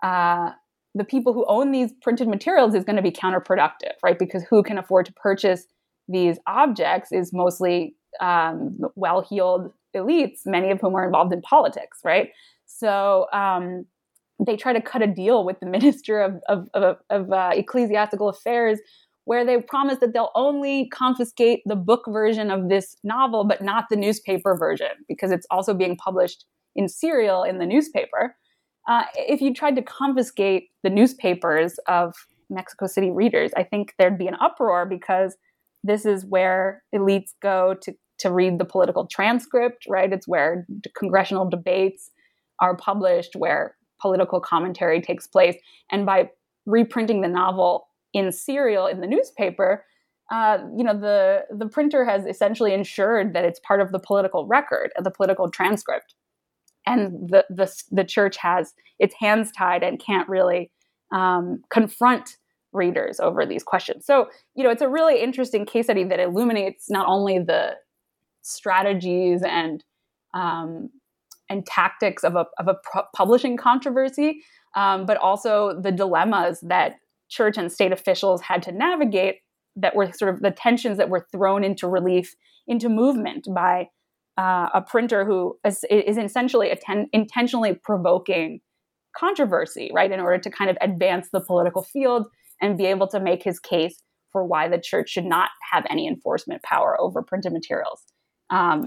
uh, 0.03 0.51
the 0.95 1.05
people 1.05 1.33
who 1.33 1.45
own 1.49 1.72
these 1.72 1.93
printed 2.03 2.29
materials 2.29 2.74
is 2.74 2.85
going 2.85 2.97
to 2.97 3.03
be 3.03 3.11
counterproductive, 3.11 3.95
right? 4.03 4.18
Because 4.18 4.45
who 4.49 4.62
can 4.62 4.79
afford 4.79 5.07
to 5.07 5.12
purchase 5.12 5.66
these 6.09 6.39
objects 6.47 7.12
is 7.12 7.33
mostly 7.33 7.95
um, 8.20 8.79
well 8.97 9.20
heeled 9.29 9.72
elites, 9.95 10.41
many 10.47 10.70
of 10.70 10.81
whom 10.81 10.95
are 10.95 11.05
involved 11.05 11.33
in 11.33 11.43
politics, 11.43 11.99
right? 12.05 12.31
So, 12.66 13.26
um, 13.33 13.85
they 14.45 14.57
try 14.57 14.72
to 14.72 14.81
cut 14.81 15.03
a 15.03 15.07
deal 15.07 15.45
with 15.45 15.59
the 15.61 15.66
minister 15.76 16.20
of, 16.20 16.41
of, 16.49 16.68
of, 16.74 16.97
of 17.11 17.33
uh, 17.33 17.51
ecclesiastical 17.55 18.29
affairs 18.29 18.79
where 19.29 19.45
they 19.45 19.61
promise 19.61 19.99
that 20.01 20.12
they'll 20.12 20.31
only 20.35 20.89
confiscate 20.89 21.61
the 21.66 21.76
book 21.76 22.05
version 22.09 22.51
of 22.51 22.68
this 22.68 22.97
novel 23.05 23.45
but 23.45 23.62
not 23.62 23.85
the 23.91 23.97
newspaper 23.97 24.57
version 24.57 24.91
because 25.09 25.31
it's 25.31 25.47
also 25.51 25.74
being 25.74 25.97
published 25.97 26.45
in 26.76 26.89
serial 26.89 27.43
in 27.43 27.59
the 27.59 27.66
newspaper 27.66 28.35
uh, 28.89 29.05
if 29.14 29.41
you 29.41 29.53
tried 29.53 29.76
to 29.76 29.83
confiscate 29.83 30.68
the 30.83 30.91
newspapers 30.91 31.79
of 31.89 32.14
mexico 32.51 32.87
city 32.87 33.11
readers 33.11 33.51
i 33.57 33.62
think 33.62 33.93
there'd 33.99 34.18
be 34.18 34.29
an 34.29 34.37
uproar 34.41 34.87
because 34.87 35.37
this 35.85 36.05
is 36.05 36.24
where 36.26 36.83
elites 36.95 37.31
go 37.41 37.74
to, 37.83 37.93
to 38.18 38.33
read 38.33 38.59
the 38.59 38.64
political 38.64 39.07
transcript 39.07 39.85
right 39.89 40.12
it's 40.12 40.26
where 40.26 40.66
congressional 40.97 41.49
debates 41.49 42.11
are 42.61 42.76
published 42.76 43.37
where 43.37 43.76
political 44.01 44.41
commentary 44.41 45.01
takes 45.01 45.26
place. 45.26 45.57
And 45.91 46.07
by 46.07 46.31
reprinting 46.66 47.20
the 47.20 47.29
novel 47.29 47.89
in 48.19 48.33
serial 48.33 48.87
in 48.87 49.01
the 49.01 49.07
newspaper, 49.07 49.85
uh, 50.31 50.59
you 50.77 50.85
know, 50.85 50.99
the 50.99 51.45
the 51.51 51.69
printer 51.69 52.05
has 52.05 52.27
essentially 52.27 52.75
ensured 52.75 53.33
that 53.35 53.45
it's 53.45 53.61
part 53.61 53.81
of 53.81 53.93
the 53.93 53.99
political 53.99 54.47
record, 54.47 54.91
the 55.03 55.11
political 55.11 55.51
transcript, 55.51 56.14
and 56.87 57.29
the 57.29 57.45
the 57.49 57.73
the 57.91 58.05
church 58.05 58.37
has 58.37 58.75
its 58.99 59.14
hands 59.19 59.51
tied 59.53 59.83
and 59.83 60.03
can't 60.05 60.29
really 60.29 60.71
um, 61.12 61.62
confront 61.71 62.37
readers 62.73 63.19
over 63.21 63.47
these 63.47 63.62
questions. 63.62 64.05
So, 64.05 64.29
you 64.55 64.62
know, 64.62 64.71
it's 64.71 64.83
a 64.83 64.89
really 64.89 65.23
interesting 65.23 65.64
case 65.64 65.87
study 65.87 66.05
that 66.05 66.21
illuminates 66.21 66.91
not 66.91 67.07
only 67.09 67.39
the 67.39 67.77
strategies 68.43 69.43
and 69.43 69.83
um, 70.35 70.91
and 71.51 71.64
tactics 71.64 72.25
of 72.25 72.37
a, 72.37 72.45
of 72.59 72.69
a 72.69 72.77
publishing 73.16 73.57
controversy, 73.57 74.43
um, 74.77 75.07
but 75.07 75.16
also 75.16 75.81
the 75.81 75.91
dilemmas 75.91 76.61
that 76.61 76.97
church 77.29 77.57
and 77.59 77.70
state 77.70 77.93
officials 77.93 78.43
had 78.43 78.62
to 78.62 78.72
navigate 78.72 79.37
that 79.76 79.95
were 79.95 80.11
sort 80.12 80.35
of 80.35 80.41
the 80.41 80.51
tensions 80.51 80.99
that 80.99 81.09
were 81.09 81.26
thrown 81.33 81.64
into 81.64 81.87
relief, 81.87 82.35
into 82.66 82.89
movement 82.89 83.47
by 83.55 83.89
uh, 84.37 84.68
a 84.74 84.81
printer 84.81 85.24
who 85.24 85.59
is, 85.64 85.85
is 85.91 86.16
essentially 86.16 86.70
atten- 86.70 87.09
intentionally 87.12 87.74
provoking 87.74 88.61
controversy, 89.16 89.91
right, 89.93 90.12
in 90.12 90.20
order 90.20 90.39
to 90.39 90.51
kind 90.51 90.70
of 90.70 90.76
advance 90.81 91.29
the 91.33 91.41
political 91.41 91.83
field 91.83 92.26
and 92.61 92.79
be 92.79 92.87
able 92.87 93.09
to 93.09 93.20
make 93.20 93.43
his 93.43 93.59
case 93.59 94.03
for 94.31 94.45
why 94.45 94.68
the 94.68 94.79
church 94.79 95.11
should 95.11 95.24
not 95.24 95.51
have 95.72 95.85
any 95.89 96.07
enforcement 96.07 96.62
power 96.62 97.01
over 97.01 97.22
printed 97.22 97.53
materials. 97.53 98.03
Um, 98.51 98.87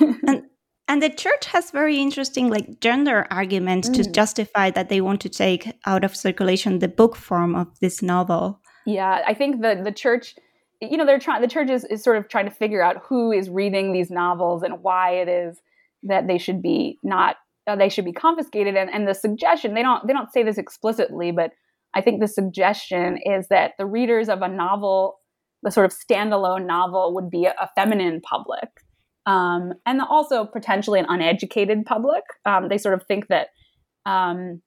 and 0.00 0.44
and 0.90 1.00
the 1.00 1.08
church 1.08 1.46
has 1.46 1.70
very 1.70 1.98
interesting 1.98 2.50
like 2.50 2.80
gender 2.80 3.24
arguments 3.30 3.88
mm. 3.88 3.94
to 3.94 4.10
justify 4.10 4.72
that 4.72 4.88
they 4.88 5.00
want 5.00 5.20
to 5.20 5.28
take 5.28 5.72
out 5.86 6.02
of 6.02 6.16
circulation 6.16 6.80
the 6.80 6.88
book 6.88 7.14
form 7.14 7.54
of 7.54 7.68
this 7.78 8.02
novel. 8.02 8.60
Yeah, 8.86 9.22
I 9.24 9.32
think 9.34 9.62
the 9.62 9.80
the 9.84 9.92
church 9.92 10.34
you 10.80 10.96
know, 10.96 11.06
they're 11.06 11.20
trying 11.20 11.42
the 11.42 11.48
church 11.48 11.70
is, 11.70 11.84
is 11.84 12.02
sort 12.02 12.16
of 12.16 12.28
trying 12.28 12.46
to 12.46 12.50
figure 12.50 12.82
out 12.82 12.96
who 13.06 13.30
is 13.30 13.48
reading 13.48 13.92
these 13.92 14.10
novels 14.10 14.64
and 14.64 14.82
why 14.82 15.10
it 15.12 15.28
is 15.28 15.60
that 16.02 16.26
they 16.26 16.38
should 16.38 16.60
be 16.60 16.98
not 17.04 17.36
uh, 17.68 17.76
they 17.76 17.88
should 17.88 18.04
be 18.04 18.12
confiscated 18.12 18.74
and, 18.74 18.90
and 18.90 19.06
the 19.06 19.14
suggestion 19.14 19.74
they 19.74 19.82
don't 19.82 20.04
they 20.08 20.12
don't 20.12 20.32
say 20.32 20.42
this 20.42 20.58
explicitly 20.58 21.30
but 21.30 21.52
i 21.94 22.00
think 22.00 22.20
the 22.20 22.26
suggestion 22.26 23.18
is 23.24 23.48
that 23.48 23.72
the 23.78 23.84
readers 23.84 24.30
of 24.30 24.40
a 24.40 24.48
novel 24.48 25.18
the 25.62 25.70
sort 25.70 25.84
of 25.84 25.92
standalone 25.92 26.64
novel 26.64 27.14
would 27.14 27.28
be 27.30 27.44
a, 27.44 27.54
a 27.60 27.68
feminine 27.76 28.20
public 28.22 28.70
um, 29.26 29.74
and 29.86 30.00
also 30.00 30.44
potentially 30.44 30.98
an 31.00 31.06
uneducated 31.08 31.84
public. 31.84 32.22
Um, 32.44 32.68
they 32.68 32.78
sort 32.78 32.94
of 32.94 33.06
think 33.06 33.28
that, 33.28 33.48
um, 34.06 34.62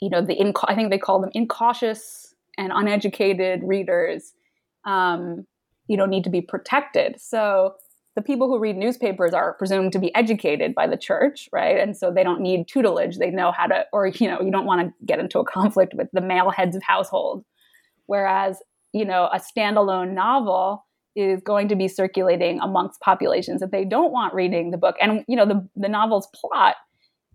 you 0.00 0.10
know, 0.10 0.20
the 0.20 0.54
I 0.66 0.74
think 0.74 0.90
they 0.90 0.98
call 0.98 1.20
them 1.20 1.30
incautious 1.34 2.34
and 2.56 2.72
uneducated 2.74 3.62
readers, 3.64 4.32
um, 4.84 5.46
you 5.88 5.96
know, 5.96 6.06
need 6.06 6.24
to 6.24 6.30
be 6.30 6.40
protected. 6.40 7.20
So 7.20 7.74
the 8.16 8.22
people 8.22 8.48
who 8.48 8.58
read 8.58 8.76
newspapers 8.76 9.32
are 9.32 9.54
presumed 9.54 9.92
to 9.92 9.98
be 9.98 10.14
educated 10.14 10.74
by 10.74 10.86
the 10.86 10.96
church, 10.96 11.48
right? 11.52 11.78
And 11.78 11.96
so 11.96 12.10
they 12.10 12.24
don't 12.24 12.40
need 12.40 12.66
tutelage. 12.66 13.18
They 13.18 13.30
know 13.30 13.52
how 13.52 13.66
to, 13.66 13.86
or 13.92 14.08
you 14.08 14.28
know, 14.28 14.40
you 14.40 14.50
don't 14.50 14.66
want 14.66 14.80
to 14.86 15.06
get 15.06 15.20
into 15.20 15.38
a 15.38 15.44
conflict 15.44 15.94
with 15.94 16.08
the 16.12 16.20
male 16.20 16.50
heads 16.50 16.76
of 16.76 16.82
household. 16.82 17.44
Whereas, 18.06 18.60
you 18.92 19.04
know, 19.04 19.28
a 19.32 19.40
standalone 19.40 20.12
novel 20.12 20.84
is 21.16 21.40
going 21.42 21.68
to 21.68 21.76
be 21.76 21.88
circulating 21.88 22.60
amongst 22.60 23.00
populations 23.00 23.60
that 23.60 23.72
they 23.72 23.84
don't 23.84 24.12
want 24.12 24.32
reading 24.34 24.70
the 24.70 24.78
book. 24.78 24.96
And 25.00 25.24
you 25.28 25.36
know, 25.36 25.46
the 25.46 25.68
the 25.76 25.88
novel's 25.88 26.28
plot 26.34 26.76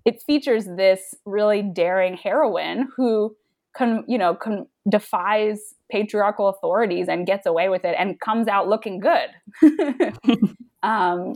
it 0.06 0.22
features 0.22 0.66
this 0.66 1.16
really 1.26 1.64
daring 1.64 2.16
heroine 2.16 2.88
who 2.96 3.36
con, 3.76 4.06
you 4.08 4.18
know 4.18 4.36
con, 4.36 4.68
defies 4.88 5.74
patriarchal 5.92 6.48
authorities 6.48 7.08
and 7.10 7.26
gets 7.26 7.46
away 7.46 7.70
with 7.70 7.84
it 7.84 7.96
and 7.98 8.20
comes 8.20 8.48
out 8.48 8.70
looking 8.70 9.00
good. 9.00 9.30
um, 10.84 11.34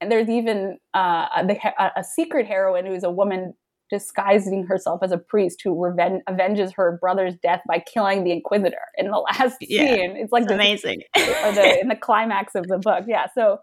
and 0.00 0.10
there's 0.10 0.28
even 0.28 0.78
uh, 0.94 1.26
a, 1.36 1.90
a, 1.96 2.04
secret 2.04 2.46
heroine 2.46 2.86
who's 2.86 3.04
a 3.04 3.10
woman 3.10 3.54
disguising 3.90 4.66
herself 4.66 5.00
as 5.02 5.12
a 5.12 5.18
priest 5.18 5.60
who 5.62 5.74
reven- 5.74 6.20
avenges 6.26 6.72
her 6.72 6.98
brother's 7.00 7.34
death 7.42 7.60
by 7.68 7.78
killing 7.78 8.24
the 8.24 8.32
inquisitor 8.32 8.76
in 8.96 9.10
the 9.10 9.18
last 9.40 9.56
yeah, 9.60 9.94
scene. 9.94 10.16
It's 10.16 10.32
like 10.32 10.50
amazing. 10.50 11.02
the, 11.14 11.78
in 11.80 11.88
the 11.88 11.96
climax 11.96 12.54
of 12.54 12.66
the 12.66 12.78
book. 12.78 13.04
Yeah. 13.06 13.26
So 13.34 13.58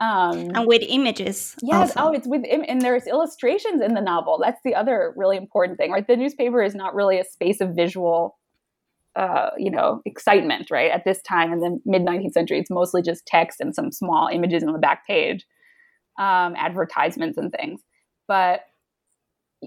um, 0.00 0.50
and 0.54 0.66
with 0.66 0.82
images. 0.86 1.54
Yes. 1.62 1.96
Also. 1.96 2.10
Oh, 2.10 2.12
it's 2.12 2.26
with 2.26 2.44
him. 2.44 2.64
and 2.66 2.80
there's 2.80 3.06
illustrations 3.06 3.80
in 3.80 3.94
the 3.94 4.00
novel. 4.00 4.38
That's 4.42 4.60
the 4.64 4.74
other 4.74 5.14
really 5.16 5.36
important 5.36 5.78
thing, 5.78 5.92
right? 5.92 6.06
The 6.06 6.16
newspaper 6.16 6.62
is 6.62 6.74
not 6.74 6.94
really 6.94 7.18
a 7.18 7.24
space 7.24 7.60
of 7.60 7.74
visual, 7.74 8.36
uh, 9.14 9.50
you 9.56 9.70
know, 9.70 10.02
excitement, 10.04 10.70
right? 10.70 10.90
At 10.90 11.04
this 11.04 11.22
time 11.22 11.52
in 11.52 11.60
the 11.60 11.80
mid 11.86 12.02
19th 12.02 12.32
century, 12.32 12.58
it's 12.58 12.70
mostly 12.70 13.02
just 13.02 13.24
text 13.26 13.60
and 13.60 13.74
some 13.74 13.92
small 13.92 14.28
images 14.28 14.64
on 14.64 14.72
the 14.72 14.78
back 14.78 15.06
page, 15.06 15.46
um, 16.18 16.54
advertisements 16.56 17.38
and 17.38 17.52
things. 17.52 17.80
But 18.26 18.62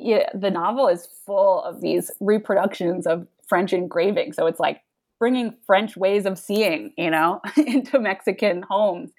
yeah, 0.03 0.29
the 0.33 0.51
novel 0.51 0.87
is 0.87 1.07
full 1.25 1.63
of 1.63 1.81
these 1.81 2.11
reproductions 2.19 3.07
of 3.07 3.27
French 3.47 3.73
engraving. 3.73 4.33
So 4.33 4.45
it's 4.47 4.59
like 4.59 4.81
bringing 5.19 5.55
French 5.65 5.97
ways 5.97 6.25
of 6.25 6.37
seeing, 6.37 6.93
you 6.97 7.11
know, 7.11 7.41
into 7.57 7.99
Mexican 7.99 8.63
homes 8.69 9.11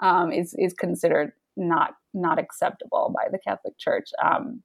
um, 0.00 0.32
is 0.32 0.54
is 0.58 0.72
considered 0.74 1.32
not 1.56 1.94
not 2.14 2.38
acceptable 2.38 3.14
by 3.14 3.30
the 3.30 3.38
Catholic 3.38 3.78
Church. 3.78 4.10
Um, 4.22 4.62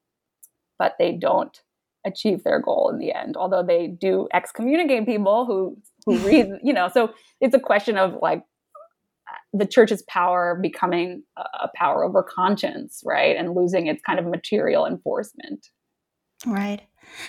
but 0.80 0.96
they 1.00 1.14
don't 1.14 1.58
achieve 2.06 2.44
their 2.44 2.60
goal 2.60 2.90
in 2.90 3.00
the 3.00 3.14
end, 3.14 3.38
although 3.38 3.64
they 3.64 3.88
do 3.88 4.28
excommunicate 4.34 5.06
people 5.06 5.46
who 5.46 5.78
who 6.06 6.18
read. 6.28 6.50
You 6.64 6.74
know, 6.74 6.90
so 6.94 7.14
it's 7.42 7.56
a 7.56 7.60
question 7.60 7.98
of 7.98 8.18
like 8.22 8.44
the 9.54 9.66
church's 9.66 10.02
power 10.04 10.58
becoming 10.60 11.24
a 11.38 11.70
power 11.76 12.04
over 12.04 12.24
conscience, 12.24 13.04
right, 13.06 13.38
and 13.38 13.54
losing 13.54 13.88
its 13.88 14.02
kind 14.02 14.20
of 14.20 14.26
material 14.26 14.86
enforcement. 14.86 15.70
Right. 16.46 16.82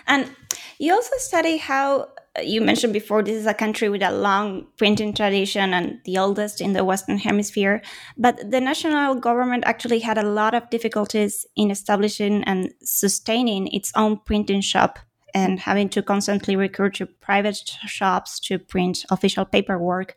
And 0.06 0.30
you 0.78 0.92
also 0.92 1.16
study 1.18 1.56
how 1.56 2.08
uh, 2.36 2.42
you 2.42 2.60
mentioned 2.60 2.92
before 2.92 3.22
this 3.22 3.36
is 3.36 3.46
a 3.46 3.54
country 3.54 3.88
with 3.88 4.02
a 4.02 4.10
long 4.10 4.66
printing 4.76 5.14
tradition 5.14 5.72
and 5.74 6.00
the 6.04 6.18
oldest 6.18 6.60
in 6.60 6.72
the 6.72 6.84
Western 6.84 7.18
Hemisphere. 7.18 7.82
But 8.16 8.50
the 8.50 8.60
national 8.60 9.16
government 9.16 9.64
actually 9.66 10.00
had 10.00 10.18
a 10.18 10.28
lot 10.28 10.54
of 10.54 10.70
difficulties 10.70 11.46
in 11.56 11.70
establishing 11.70 12.42
and 12.44 12.72
sustaining 12.82 13.68
its 13.68 13.92
own 13.94 14.18
printing 14.24 14.62
shop 14.62 14.98
and 15.34 15.60
having 15.60 15.88
to 15.90 16.02
constantly 16.02 16.56
recruit 16.56 16.94
to 16.94 17.06
private 17.06 17.56
shops 17.86 18.38
to 18.40 18.58
print 18.58 19.04
official 19.10 19.44
paperwork. 19.44 20.14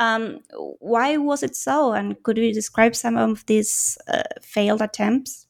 Um, 0.00 0.40
why 0.80 1.18
was 1.18 1.42
it 1.42 1.54
so? 1.54 1.92
And 1.92 2.20
could 2.22 2.38
you 2.38 2.54
describe 2.54 2.96
some 2.96 3.18
of 3.18 3.44
these 3.46 3.98
uh, 4.08 4.22
failed 4.42 4.80
attempts? 4.80 5.46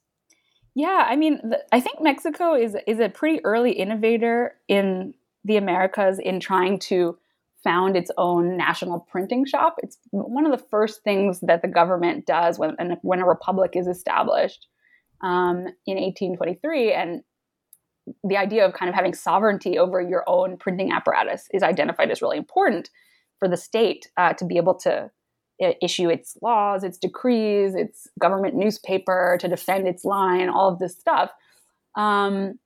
Yeah, 0.75 1.07
I 1.09 1.15
mean, 1.15 1.41
the, 1.43 1.61
I 1.73 1.81
think 1.81 2.01
Mexico 2.01 2.55
is 2.55 2.77
is 2.87 2.99
a 2.99 3.09
pretty 3.09 3.43
early 3.45 3.73
innovator 3.73 4.57
in 4.69 5.15
the 5.45 5.57
Americas 5.57 6.19
in 6.19 6.41
trying 6.41 6.81
to 6.81 7.17
found 7.63 7.97
its 7.97 8.11
own 8.19 8.57
national 8.57 9.01
printing 9.01 9.45
shop. 9.45 9.77
It's 9.83 9.99
one 10.11 10.47
of 10.47 10.53
the 10.53 10.67
first 10.71 11.05
things 11.05 11.41
that 11.43 11.63
the 11.63 11.69
government 11.69 12.27
does 12.27 12.59
when 12.59 12.77
when 13.03 13.21
a 13.21 13.27
republic 13.27 13.73
is 13.75 13.87
established 13.87 14.67
um, 15.23 15.69
in 15.87 15.97
1823, 15.97 16.93
and 16.93 17.23
the 18.25 18.37
idea 18.37 18.67
of 18.67 18.75
kind 18.75 18.89
of 18.89 18.97
having 18.97 19.15
sovereignty 19.15 19.79
over 19.79 20.01
your 20.01 20.25
own 20.27 20.57
printing 20.57 20.91
apparatus 20.91 21.47
is 21.53 21.63
identified 21.63 22.11
as 22.11 22.21
really 22.21 22.39
important 22.39 22.91
for 23.41 23.49
the 23.49 23.57
state 23.57 24.09
uh, 24.17 24.33
to 24.35 24.45
be 24.45 24.57
able 24.57 24.75
to 24.75 25.11
issue 25.83 26.09
its 26.09 26.39
laws, 26.41 26.85
its 26.85 26.97
decrees, 26.97 27.75
its 27.75 28.09
government 28.19 28.55
newspaper 28.55 29.37
to 29.41 29.49
defend 29.49 29.87
its 29.87 30.05
line, 30.05 30.49
all 30.49 30.69
of 30.69 30.79
this 30.79 30.97
stuff. 30.97 31.31
Um, 31.97 32.59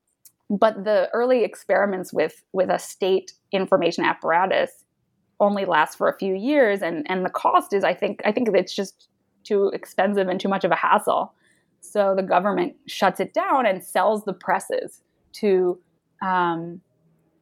but 0.50 0.84
the 0.84 1.08
early 1.12 1.42
experiments 1.42 2.12
with 2.12 2.44
with 2.52 2.68
a 2.68 2.78
state 2.78 3.32
information 3.50 4.04
apparatus 4.04 4.84
only 5.40 5.64
last 5.64 5.96
for 5.96 6.08
a 6.08 6.18
few 6.18 6.34
years, 6.34 6.82
and 6.82 7.10
and 7.10 7.24
the 7.24 7.30
cost 7.30 7.72
is, 7.72 7.82
I 7.82 7.94
think, 7.94 8.20
I 8.24 8.32
think 8.32 8.48
it's 8.48 8.74
just 8.74 9.08
too 9.42 9.68
expensive 9.68 10.28
and 10.28 10.38
too 10.38 10.48
much 10.48 10.64
of 10.64 10.70
a 10.70 10.76
hassle. 10.76 11.32
So 11.80 12.14
the 12.14 12.22
government 12.22 12.76
shuts 12.86 13.20
it 13.20 13.34
down 13.34 13.66
and 13.66 13.82
sells 13.82 14.24
the 14.24 14.32
presses 14.32 15.02
to 15.34 15.78
um, 16.22 16.80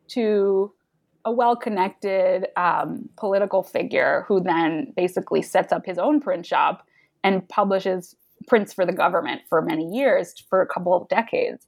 to 0.08 0.72
a 1.24 1.32
well-connected 1.32 2.48
um, 2.56 3.08
political 3.16 3.62
figure 3.62 4.24
who 4.26 4.40
then 4.40 4.92
basically 4.96 5.42
sets 5.42 5.72
up 5.72 5.86
his 5.86 5.98
own 5.98 6.20
print 6.20 6.44
shop 6.44 6.86
and 7.22 7.48
publishes 7.48 8.16
prints 8.48 8.72
for 8.72 8.84
the 8.84 8.92
government 8.92 9.42
for 9.48 9.62
many 9.62 9.84
years 9.84 10.34
for 10.48 10.60
a 10.60 10.66
couple 10.66 10.94
of 10.94 11.08
decades. 11.08 11.66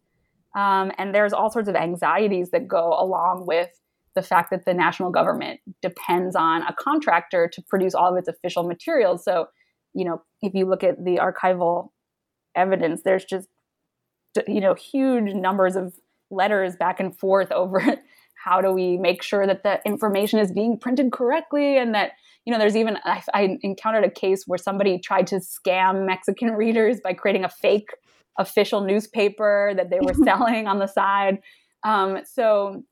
Um, 0.57 0.91
and 0.99 1.15
there's 1.15 1.33
all 1.33 1.51
sorts 1.51 1.69
of 1.69 1.77
anxieties 1.77 2.51
that 2.51 2.67
go 2.67 2.95
along 2.99 3.47
with 3.47 3.71
the 4.15 4.23
fact 4.23 4.51
that 4.51 4.65
the 4.65 4.75
national 4.75 5.11
government 5.11 5.61
depends 5.83 6.37
on 6.37 6.63
a 6.63 6.73
contractor 6.73 7.49
to 7.53 7.63
produce 7.63 7.95
all 7.95 8.13
of 8.13 8.19
its 8.19 8.29
official 8.29 8.63
materials. 8.65 9.25
So 9.25 9.49
you 9.95 10.05
know 10.05 10.23
if 10.43 10.55
you 10.55 10.67
look 10.67 10.85
at 10.85 11.03
the 11.03 11.17
archival 11.17 11.91
evidence 12.55 13.03
there's 13.05 13.25
just 13.25 13.49
you 14.47 14.61
know 14.61 14.75
huge 14.75 15.33
numbers 15.33 15.77
of 15.77 15.95
letters 16.31 16.77
back 16.77 17.01
and 17.01 17.17
forth 17.17 17.51
over 17.53 17.97
how 18.45 18.61
do 18.61 18.71
we 18.73 18.99
make 18.99 19.23
sure 19.23 19.47
that 19.47 19.63
the 19.63 19.81
information 19.87 20.39
is 20.39 20.53
being 20.53 20.79
printed 20.79 21.11
correctly 21.13 21.79
and 21.79 21.95
that 21.95 22.13
you 22.45 22.53
know 22.53 22.59
there's 22.59 22.77
even 22.77 22.99
I, 23.05 23.23
I, 23.33 23.59
encountered 23.63 24.05
a 24.05 24.11
case 24.11 24.45
where 24.47 24.59
somebody 24.59 24.99
tried 24.99 25.27
to 25.29 25.37
scam 25.37 26.05
mexican 26.07 26.51
readers 26.65 27.01
by 27.03 27.15
creating 27.15 27.45
a 27.45 27.49
fake 27.49 27.91
official 28.39 28.83
newspaper 28.83 29.73
that 29.77 29.91
they 29.91 30.01
were 30.01 30.15
selling 30.25 30.67
on 30.67 30.79
the 30.79 30.89
side. 30.89 31.39
Um, 31.85 32.19
so 32.25 32.83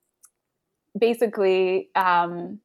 basically 0.98 1.90
um, 1.96 2.60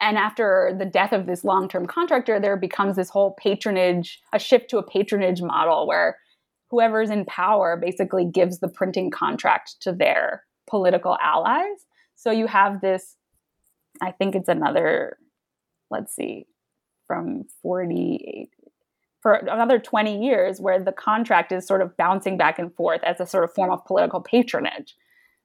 and 0.00 0.18
after 0.18 0.74
the 0.78 0.84
death 0.84 1.12
of 1.12 1.26
this 1.26 1.44
long-term 1.44 1.86
contractor 1.86 2.38
there 2.38 2.56
becomes 2.56 2.96
this 2.96 3.08
whole 3.08 3.34
patronage 3.38 4.20
a 4.32 4.38
shift 4.38 4.68
to 4.70 4.78
a 4.78 4.82
patronage 4.82 5.40
model 5.40 5.86
where 5.86 6.18
whoever's 6.70 7.10
in 7.10 7.24
power 7.26 7.78
basically 7.80 8.24
gives 8.24 8.58
the 8.58 8.68
printing 8.68 9.10
contract 9.10 9.76
to 9.80 9.92
their 9.92 10.42
political 10.68 11.16
allies. 11.22 11.86
So 12.14 12.30
you 12.30 12.46
have 12.46 12.80
this, 12.80 13.16
I 14.00 14.12
think 14.12 14.34
it's 14.34 14.48
another, 14.48 15.18
let's 15.90 16.14
see, 16.14 16.46
from 17.06 17.44
48 17.62 18.48
for 19.22 19.34
another 19.34 19.78
20 19.78 20.24
years 20.24 20.60
where 20.60 20.82
the 20.82 20.92
contract 20.92 21.52
is 21.52 21.66
sort 21.66 21.80
of 21.80 21.96
bouncing 21.96 22.36
back 22.36 22.58
and 22.58 22.74
forth 22.74 23.00
as 23.04 23.20
a 23.20 23.26
sort 23.26 23.44
of 23.44 23.54
form 23.54 23.70
of 23.70 23.84
political 23.84 24.20
patronage. 24.20 24.96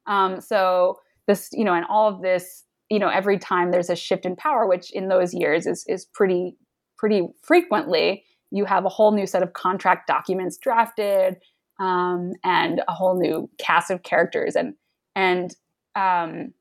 Um, 0.07 0.41
so 0.41 0.99
this, 1.28 1.49
you 1.51 1.63
know, 1.63 1.76
and 1.76 1.86
all 1.88 2.09
of 2.09 2.24
this, 2.24 2.63
you 2.89 2.97
know, 2.97 3.09
every 3.09 3.38
time 3.38 3.72
there's 3.72 3.91
a 3.91 3.95
shift 3.95 4.26
in 4.26 4.36
power, 4.36 4.65
which 4.65 4.91
in 4.91 5.09
those 5.09 5.34
years 5.34 5.68
is 5.68 5.86
is 5.88 6.05
pretty 6.05 6.55
pretty 6.97 7.28
frequently, 7.43 8.24
you 8.49 8.65
have 8.65 8.86
a 8.86 8.89
whole 8.89 9.11
new 9.11 9.28
set 9.28 9.43
of 9.43 9.53
contract 9.53 10.07
documents 10.07 10.57
drafted 10.57 11.38
um, 11.80 12.32
and 12.43 12.82
a 12.88 12.93
whole 12.93 13.20
new 13.20 13.49
cast 13.59 13.91
of 13.91 14.01
characters 14.01 14.55
and 14.55 14.74
and 15.18 15.55
um, 15.95 16.53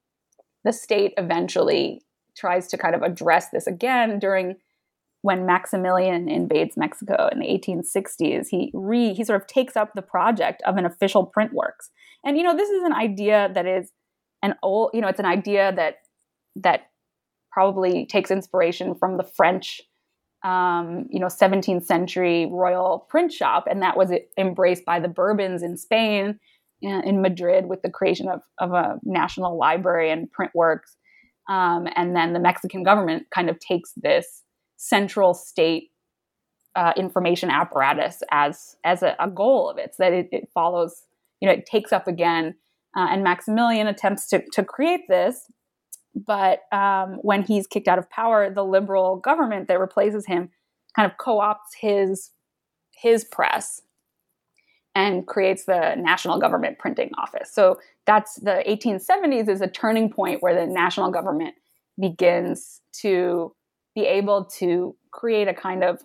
the 0.64 0.72
state 0.72 1.12
eventually 1.18 2.00
tries 2.34 2.66
to 2.68 2.78
kind 2.78 2.94
of 2.94 3.02
address 3.02 3.50
this 3.50 3.66
again 3.66 4.18
during 4.18 4.56
when 5.20 5.44
Maximilian 5.44 6.28
invades 6.28 6.76
Mexico 6.76 7.28
in 7.30 7.40
the 7.40 7.46
1860s. 7.46 8.48
He 8.50 8.70
re 8.72 9.12
he 9.12 9.24
sort 9.24 9.40
of 9.40 9.46
takes 9.46 9.76
up 9.76 9.92
the 9.92 10.02
project 10.02 10.62
of 10.62 10.78
an 10.78 10.86
official 10.86 11.26
print 11.26 11.52
works. 11.52 11.90
And 12.24 12.38
you 12.38 12.42
know, 12.42 12.56
this 12.56 12.70
is 12.70 12.82
an 12.82 12.94
idea 12.94 13.50
that 13.54 13.66
is 13.66 13.92
an 14.42 14.54
old, 14.62 14.90
you 14.94 15.02
know, 15.02 15.08
it's 15.08 15.20
an 15.20 15.26
idea 15.26 15.72
that 15.76 15.96
that 16.56 16.90
probably 17.52 18.06
takes 18.06 18.30
inspiration 18.30 18.94
from 18.94 19.18
the 19.18 19.24
French 19.24 19.82
um, 20.44 21.06
you 21.10 21.18
know 21.18 21.26
17th 21.26 21.84
century 21.84 22.46
royal 22.46 23.06
print 23.10 23.32
shop 23.32 23.66
and 23.68 23.82
that 23.82 23.96
was 23.96 24.12
embraced 24.38 24.84
by 24.84 25.00
the 25.00 25.08
bourbons 25.08 25.62
in 25.62 25.76
spain 25.76 26.38
in 26.82 27.22
Madrid 27.22 27.66
with 27.66 27.82
the 27.82 27.90
creation 27.90 28.28
of, 28.28 28.40
of 28.58 28.72
a 28.72 28.98
national 29.02 29.58
library 29.58 30.10
and 30.10 30.30
print 30.30 30.52
works. 30.54 30.96
Um, 31.48 31.88
and 31.94 32.14
then 32.14 32.32
the 32.32 32.40
Mexican 32.40 32.82
government 32.82 33.26
kind 33.34 33.48
of 33.48 33.58
takes 33.60 33.92
this 33.96 34.42
central 34.76 35.32
state 35.32 35.90
uh, 36.74 36.92
information 36.96 37.48
apparatus 37.48 38.22
as 38.30 38.76
as 38.84 39.02
a, 39.02 39.16
a 39.18 39.30
goal 39.30 39.70
of 39.70 39.78
it, 39.78 39.94
so 39.94 40.02
that 40.02 40.12
it, 40.12 40.28
it, 40.30 40.48
follows, 40.52 41.04
you 41.40 41.48
know, 41.48 41.54
it 41.54 41.64
takes 41.64 41.92
up 41.92 42.06
again. 42.06 42.54
Uh, 42.96 43.06
and 43.10 43.22
Maximilian 43.22 43.86
attempts 43.86 44.26
to, 44.28 44.42
to 44.52 44.64
create 44.64 45.02
this, 45.08 45.50
but 46.14 46.60
um, 46.72 47.18
when 47.22 47.42
he's 47.42 47.66
kicked 47.66 47.88
out 47.88 47.98
of 47.98 48.08
power, 48.08 48.50
the 48.50 48.64
liberal 48.64 49.16
government 49.16 49.68
that 49.68 49.78
replaces 49.78 50.26
him 50.26 50.50
kind 50.94 51.10
of 51.10 51.16
co-opts 51.18 51.74
his 51.80 52.30
his 52.90 53.24
press 53.24 53.82
and 54.96 55.26
creates 55.26 55.66
the 55.66 55.94
national 55.96 56.40
government 56.40 56.78
printing 56.78 57.10
office. 57.18 57.52
So 57.52 57.78
that's 58.06 58.36
the 58.36 58.64
1870s 58.66 59.46
is 59.46 59.60
a 59.60 59.68
turning 59.68 60.10
point 60.10 60.42
where 60.42 60.58
the 60.58 60.66
national 60.66 61.10
government 61.10 61.54
begins 62.00 62.80
to 63.02 63.54
be 63.94 64.06
able 64.06 64.46
to 64.46 64.96
create 65.10 65.48
a 65.48 65.54
kind 65.54 65.84
of 65.84 66.02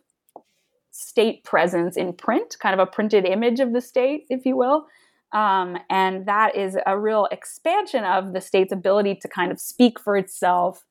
state 0.92 1.46
presence 1.46 1.96
in 1.96 2.12
print, 2.12 2.58
kind 2.60 2.78
of 2.78 2.86
a 2.86 2.92
printed 2.92 3.24
image 3.24 3.62
of 3.62 3.72
the 3.72 3.80
state, 3.80 4.26
if 4.30 4.46
you 4.46 4.58
will. 4.58 4.88
Um, 5.32 5.78
and 5.90 6.26
that 6.26 6.58
is 6.58 6.78
a 6.86 7.00
real 7.00 7.30
expansion 7.32 8.04
of 8.04 8.34
the 8.34 8.42
state's 8.42 8.74
ability 8.74 9.16
to 9.22 9.30
kind 9.30 9.54
of 9.54 9.60
speak 9.62 10.02
for 10.02 10.18
itself 10.18 10.84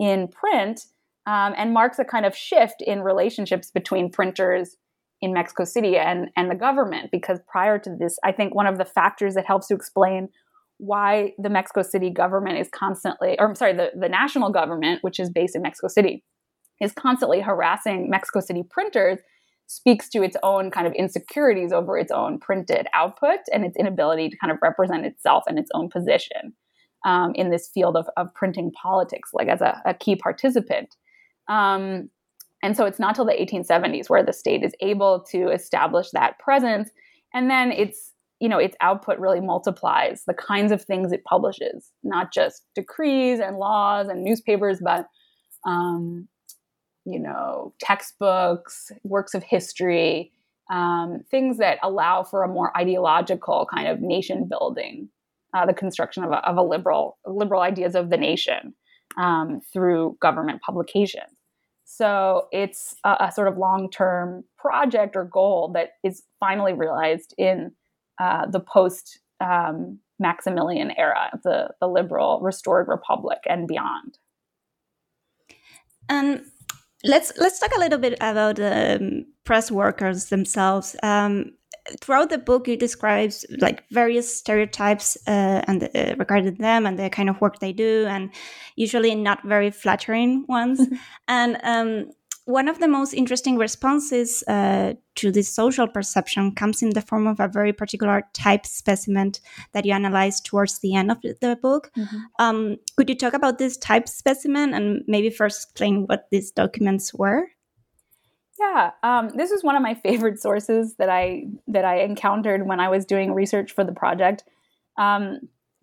in 0.00 0.26
print 0.26 0.86
um, 1.26 1.54
and 1.56 1.72
marks 1.72 2.00
a 2.00 2.04
kind 2.04 2.26
of 2.26 2.36
shift 2.36 2.82
in 2.82 3.02
relationships 3.02 3.70
between 3.70 4.10
printers 4.10 4.76
in 5.20 5.32
Mexico 5.32 5.64
City 5.64 5.96
and, 5.96 6.28
and 6.36 6.50
the 6.50 6.54
government. 6.54 7.10
Because 7.10 7.38
prior 7.46 7.78
to 7.78 7.90
this, 7.98 8.18
I 8.24 8.32
think 8.32 8.54
one 8.54 8.66
of 8.66 8.78
the 8.78 8.84
factors 8.84 9.34
that 9.34 9.46
helps 9.46 9.68
to 9.68 9.74
explain 9.74 10.28
why 10.78 11.32
the 11.38 11.48
Mexico 11.48 11.82
City 11.82 12.10
government 12.10 12.58
is 12.58 12.68
constantly, 12.74 13.38
or 13.38 13.48
I'm 13.48 13.54
sorry, 13.54 13.74
the, 13.74 13.92
the 13.98 14.08
national 14.08 14.50
government, 14.50 15.02
which 15.02 15.20
is 15.20 15.30
based 15.30 15.54
in 15.54 15.62
Mexico 15.62 15.88
City, 15.88 16.24
is 16.80 16.92
constantly 16.92 17.40
harassing 17.40 18.10
Mexico 18.10 18.40
City 18.40 18.64
printers 18.68 19.18
speaks 19.66 20.08
to 20.10 20.22
its 20.22 20.36
own 20.42 20.70
kind 20.70 20.86
of 20.86 20.92
insecurities 20.92 21.72
over 21.72 21.96
its 21.96 22.12
own 22.12 22.38
printed 22.38 22.86
output 22.92 23.38
and 23.52 23.64
its 23.64 23.76
inability 23.76 24.28
to 24.28 24.36
kind 24.36 24.50
of 24.50 24.58
represent 24.60 25.06
itself 25.06 25.44
and 25.46 25.58
its 25.58 25.70
own 25.74 25.88
position 25.88 26.52
um, 27.06 27.32
in 27.34 27.50
this 27.50 27.70
field 27.72 27.96
of, 27.96 28.06
of 28.16 28.32
printing 28.34 28.70
politics, 28.72 29.30
like 29.32 29.48
as 29.48 29.60
a, 29.60 29.80
a 29.86 29.94
key 29.94 30.16
participant. 30.16 30.94
Um, 31.48 32.10
and 32.64 32.74
so 32.78 32.86
it's 32.86 32.98
not 32.98 33.14
till 33.14 33.26
the 33.26 33.34
1870s 33.34 34.08
where 34.08 34.22
the 34.22 34.32
state 34.32 34.64
is 34.64 34.72
able 34.80 35.20
to 35.30 35.50
establish 35.50 36.08
that 36.12 36.38
presence. 36.38 36.88
And 37.34 37.50
then 37.50 37.70
it's, 37.70 38.12
you 38.40 38.48
know, 38.48 38.56
its 38.56 38.74
output 38.80 39.18
really 39.18 39.42
multiplies 39.42 40.22
the 40.26 40.32
kinds 40.32 40.72
of 40.72 40.80
things 40.80 41.12
it 41.12 41.24
publishes, 41.24 41.90
not 42.02 42.32
just 42.32 42.64
decrees 42.74 43.38
and 43.38 43.58
laws 43.58 44.08
and 44.08 44.24
newspapers, 44.24 44.80
but 44.82 45.08
um, 45.66 46.26
you 47.04 47.18
know, 47.18 47.74
textbooks, 47.80 48.90
works 49.02 49.34
of 49.34 49.42
history, 49.42 50.32
um, 50.72 51.18
things 51.30 51.58
that 51.58 51.78
allow 51.82 52.22
for 52.22 52.44
a 52.44 52.48
more 52.48 52.74
ideological 52.78 53.68
kind 53.74 53.88
of 53.88 54.00
nation 54.00 54.48
building, 54.48 55.10
uh, 55.54 55.66
the 55.66 55.74
construction 55.74 56.24
of 56.24 56.30
a, 56.30 56.36
of 56.48 56.56
a, 56.56 56.62
liberal 56.62 57.18
liberal 57.26 57.60
ideas 57.60 57.94
of 57.94 58.08
the 58.08 58.16
nation 58.16 58.72
um, 59.18 59.60
through 59.70 60.16
government 60.22 60.62
publications. 60.62 61.43
So 61.84 62.48
it's 62.50 62.96
a, 63.04 63.16
a 63.20 63.32
sort 63.32 63.48
of 63.48 63.58
long 63.58 63.90
term 63.90 64.44
project 64.58 65.16
or 65.16 65.24
goal 65.24 65.70
that 65.74 65.90
is 66.02 66.22
finally 66.40 66.72
realized 66.72 67.34
in 67.38 67.72
uh, 68.20 68.46
the 68.46 68.60
post 68.60 69.20
um, 69.40 69.98
Maximilian 70.18 70.92
era, 70.96 71.38
the 71.42 71.70
the 71.80 71.88
liberal 71.88 72.40
restored 72.40 72.88
republic 72.88 73.38
and 73.48 73.66
beyond. 73.68 74.18
And 76.08 76.42
let's 77.04 77.32
let's 77.36 77.58
talk 77.58 77.74
a 77.76 77.80
little 77.80 77.98
bit 77.98 78.14
about 78.20 78.56
the 78.56 78.96
um, 79.00 79.26
press 79.44 79.70
workers 79.70 80.26
themselves. 80.26 80.96
Um, 81.02 81.52
throughout 82.00 82.30
the 82.30 82.38
book, 82.38 82.68
it 82.68 82.80
describes 82.80 83.44
like 83.58 83.84
various 83.90 84.36
stereotypes 84.36 85.16
uh, 85.26 85.62
and 85.66 85.90
uh, 85.94 86.14
regarding 86.18 86.54
them 86.54 86.86
and 86.86 86.98
the 86.98 87.10
kind 87.10 87.28
of 87.28 87.40
work 87.40 87.58
they 87.58 87.72
do, 87.72 88.06
and 88.08 88.30
usually 88.76 89.14
not 89.14 89.42
very 89.44 89.70
flattering 89.70 90.44
ones. 90.48 90.80
and 91.28 91.58
um, 91.62 92.10
one 92.46 92.68
of 92.68 92.78
the 92.78 92.88
most 92.88 93.14
interesting 93.14 93.56
responses 93.56 94.42
uh, 94.48 94.94
to 95.14 95.30
this 95.30 95.48
social 95.48 95.88
perception 95.88 96.54
comes 96.54 96.82
in 96.82 96.90
the 96.90 97.00
form 97.00 97.26
of 97.26 97.40
a 97.40 97.48
very 97.48 97.72
particular 97.72 98.22
type 98.34 98.66
specimen 98.66 99.32
that 99.72 99.86
you 99.86 99.92
analyze 99.92 100.40
towards 100.40 100.80
the 100.80 100.94
end 100.94 101.10
of 101.10 101.22
the 101.22 101.58
book. 101.62 101.90
Mm-hmm. 101.96 102.18
Um, 102.38 102.76
could 102.96 103.08
you 103.08 103.16
talk 103.16 103.32
about 103.32 103.58
this 103.58 103.78
type 103.78 104.08
specimen 104.08 104.74
and 104.74 105.02
maybe 105.06 105.30
first 105.30 105.68
explain 105.70 106.06
what 106.06 106.28
these 106.30 106.50
documents 106.50 107.14
were? 107.14 107.48
Yeah, 108.58 108.90
um, 109.02 109.30
this 109.34 109.50
is 109.50 109.64
one 109.64 109.76
of 109.76 109.82
my 109.82 109.94
favorite 109.94 110.40
sources 110.40 110.94
that 110.98 111.08
I 111.08 111.44
that 111.68 111.84
I 111.84 112.00
encountered 112.00 112.66
when 112.66 112.80
I 112.80 112.88
was 112.88 113.04
doing 113.04 113.32
research 113.32 113.72
for 113.72 113.84
the 113.84 113.92
project. 113.92 114.44
Um, 114.96 115.40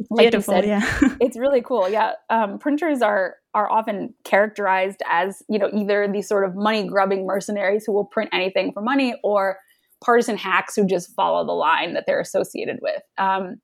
like 0.09 0.31
Beautiful, 0.31 0.55
said, 0.55 0.65
yeah. 0.65 0.81
it's 1.21 1.37
really 1.37 1.61
cool. 1.61 1.87
Yeah, 1.89 2.13
um, 2.29 2.59
printers 2.59 3.01
are 3.01 3.35
are 3.53 3.69
often 3.69 4.13
characterized 4.23 5.01
as 5.07 5.43
you 5.49 5.59
know 5.59 5.69
either 5.73 6.07
these 6.11 6.27
sort 6.27 6.45
of 6.45 6.55
money 6.55 6.87
grubbing 6.87 7.25
mercenaries 7.25 7.83
who 7.85 7.91
will 7.91 8.05
print 8.05 8.29
anything 8.33 8.71
for 8.71 8.81
money, 8.81 9.15
or 9.23 9.57
partisan 10.03 10.37
hacks 10.37 10.75
who 10.75 10.85
just 10.85 11.13
follow 11.15 11.45
the 11.45 11.51
line 11.51 11.93
that 11.93 12.05
they're 12.07 12.21
associated 12.21 12.79
with. 12.81 13.01
Um, 13.17 13.57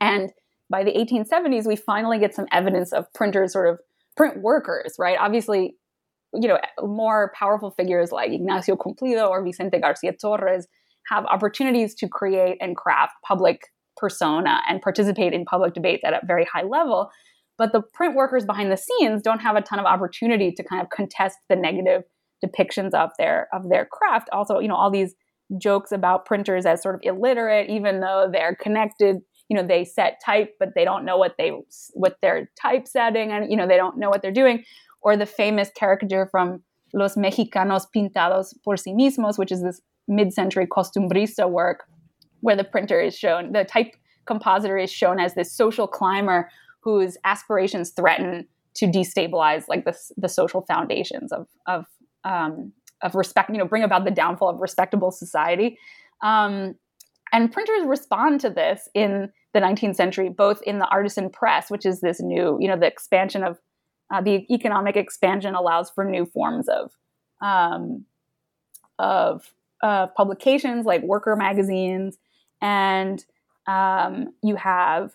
and 0.00 0.30
by 0.68 0.82
the 0.82 0.92
1870s, 0.92 1.66
we 1.66 1.76
finally 1.76 2.18
get 2.18 2.34
some 2.34 2.46
evidence 2.50 2.92
of 2.92 3.12
printers, 3.14 3.52
sort 3.52 3.68
of 3.68 3.78
print 4.16 4.42
workers, 4.42 4.96
right? 4.98 5.16
Obviously, 5.20 5.76
you 6.32 6.48
know, 6.48 6.58
more 6.82 7.32
powerful 7.38 7.70
figures 7.70 8.12
like 8.12 8.30
Ignacio 8.30 8.76
Cumplido 8.76 9.28
or 9.28 9.42
Vicente 9.42 9.78
Garcia 9.78 10.12
Torres 10.12 10.66
have 11.08 11.24
opportunities 11.26 11.94
to 11.94 12.08
create 12.08 12.58
and 12.60 12.76
craft 12.76 13.14
public 13.26 13.62
persona 13.96 14.60
and 14.68 14.82
participate 14.82 15.32
in 15.32 15.44
public 15.44 15.74
debates 15.74 16.02
at 16.04 16.12
a 16.12 16.20
very 16.26 16.46
high 16.52 16.62
level. 16.62 17.10
But 17.58 17.72
the 17.72 17.82
print 17.94 18.14
workers 18.14 18.44
behind 18.44 18.70
the 18.70 18.76
scenes 18.76 19.22
don't 19.22 19.40
have 19.40 19.56
a 19.56 19.62
ton 19.62 19.78
of 19.78 19.86
opportunity 19.86 20.52
to 20.52 20.62
kind 20.62 20.82
of 20.82 20.90
contest 20.90 21.38
the 21.48 21.56
negative 21.56 22.02
depictions 22.44 22.92
of 22.92 23.10
their 23.18 23.48
of 23.52 23.68
their 23.70 23.86
craft. 23.86 24.28
Also, 24.32 24.58
you 24.58 24.68
know, 24.68 24.74
all 24.74 24.90
these 24.90 25.14
jokes 25.58 25.92
about 25.92 26.26
printers 26.26 26.66
as 26.66 26.82
sort 26.82 26.96
of 26.96 27.00
illiterate, 27.04 27.70
even 27.70 28.00
though 28.00 28.28
they're 28.30 28.54
connected. 28.54 29.16
You 29.48 29.56
know, 29.56 29.66
they 29.66 29.84
set 29.84 30.20
type, 30.24 30.54
but 30.58 30.70
they 30.74 30.84
don't 30.84 31.04
know 31.04 31.16
what 31.16 31.36
they 31.38 31.52
what 31.94 32.16
they're 32.20 32.50
typesetting, 32.60 33.30
and 33.30 33.50
you 33.50 33.56
know, 33.56 33.66
they 33.68 33.76
don't 33.76 33.96
know 33.96 34.10
what 34.10 34.20
they're 34.20 34.32
doing. 34.32 34.64
Or 35.06 35.16
the 35.16 35.24
famous 35.24 35.70
caricature 35.70 36.26
from 36.26 36.64
Los 36.92 37.14
Mexicanos 37.14 37.86
Pintados 37.94 38.54
por 38.64 38.74
sí 38.74 38.92
mismos, 38.92 39.38
which 39.38 39.52
is 39.52 39.62
this 39.62 39.80
mid-century 40.08 40.66
costumbrista 40.66 41.48
work 41.48 41.84
where 42.40 42.56
the 42.56 42.64
printer 42.64 43.00
is 43.00 43.16
shown, 43.16 43.52
the 43.52 43.64
type 43.64 43.94
compositor 44.24 44.76
is 44.76 44.90
shown 44.90 45.20
as 45.20 45.34
this 45.34 45.52
social 45.52 45.86
climber 45.86 46.50
whose 46.80 47.16
aspirations 47.24 47.90
threaten 47.90 48.48
to 48.74 48.86
destabilize 48.86 49.64
like 49.68 49.84
the, 49.84 49.96
the 50.16 50.28
social 50.28 50.62
foundations 50.62 51.30
of, 51.30 51.46
of, 51.68 51.86
um, 52.24 52.72
of 53.02 53.14
respect, 53.14 53.48
you 53.50 53.58
know, 53.58 53.64
bring 53.64 53.84
about 53.84 54.04
the 54.04 54.10
downfall 54.10 54.48
of 54.48 54.60
respectable 54.60 55.12
society. 55.12 55.78
Um, 56.20 56.74
and 57.32 57.52
printers 57.52 57.86
respond 57.86 58.40
to 58.40 58.50
this 58.50 58.88
in 58.92 59.30
the 59.52 59.60
19th 59.60 59.94
century, 59.94 60.28
both 60.28 60.60
in 60.62 60.78
the 60.78 60.86
artisan 60.86 61.30
press, 61.30 61.70
which 61.70 61.86
is 61.86 62.00
this 62.00 62.20
new, 62.20 62.58
you 62.60 62.66
know, 62.66 62.76
the 62.76 62.86
expansion 62.86 63.44
of 63.44 63.58
uh, 64.10 64.20
the 64.20 64.46
economic 64.52 64.96
expansion 64.96 65.54
allows 65.54 65.90
for 65.90 66.04
new 66.04 66.26
forms 66.26 66.68
of 66.68 66.92
um, 67.40 68.04
of 68.98 69.52
uh, 69.82 70.06
publications 70.08 70.86
like 70.86 71.02
worker 71.02 71.36
magazines. 71.36 72.18
And 72.62 73.24
um, 73.66 74.32
you 74.42 74.56
have 74.56 75.14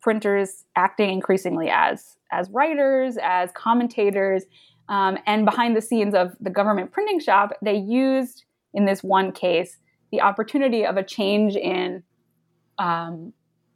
printers 0.00 0.64
acting 0.74 1.10
increasingly 1.10 1.70
as 1.70 2.16
as 2.32 2.48
writers, 2.50 3.18
as 3.22 3.50
commentators, 3.54 4.44
um, 4.88 5.18
and 5.26 5.44
behind 5.44 5.76
the 5.76 5.82
scenes 5.82 6.14
of 6.14 6.34
the 6.40 6.50
government 6.50 6.92
printing 6.92 7.20
shop, 7.20 7.52
they 7.62 7.76
used 7.76 8.44
in 8.74 8.86
this 8.86 9.02
one 9.02 9.32
case 9.32 9.78
the 10.10 10.20
opportunity 10.20 10.84
of 10.84 10.96
a 10.96 11.02
change 11.02 11.56
in 11.56 12.02
um, 12.78 13.32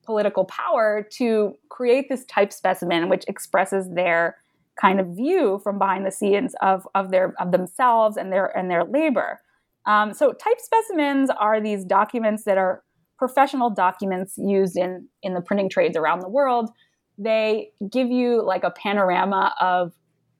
political 0.06 0.44
power 0.44 1.06
to 1.18 1.54
create 1.68 2.08
this 2.08 2.24
type 2.26 2.52
specimen, 2.52 3.08
which 3.08 3.24
expresses 3.28 3.90
their 3.90 4.36
kind 4.80 5.00
of 5.00 5.06
view 5.08 5.60
from 5.64 5.78
behind 5.78 6.06
the 6.06 6.10
scenes 6.10 6.54
of, 6.62 6.86
of 6.94 7.10
their 7.10 7.34
of 7.40 7.50
themselves 7.50 8.16
and 8.16 8.32
their 8.32 8.46
and 8.56 8.70
their 8.70 8.84
labor. 8.84 9.40
Um, 9.86 10.12
so 10.12 10.32
type 10.32 10.58
specimens 10.58 11.30
are 11.30 11.60
these 11.60 11.84
documents 11.84 12.44
that 12.44 12.58
are 12.58 12.82
professional 13.18 13.70
documents 13.70 14.34
used 14.36 14.76
in, 14.76 15.08
in 15.22 15.34
the 15.34 15.40
printing 15.40 15.70
trades 15.70 15.96
around 15.96 16.20
the 16.20 16.28
world. 16.28 16.70
They 17.18 17.70
give 17.90 18.10
you 18.10 18.44
like 18.44 18.64
a 18.64 18.70
panorama 18.70 19.54
of 19.60 19.92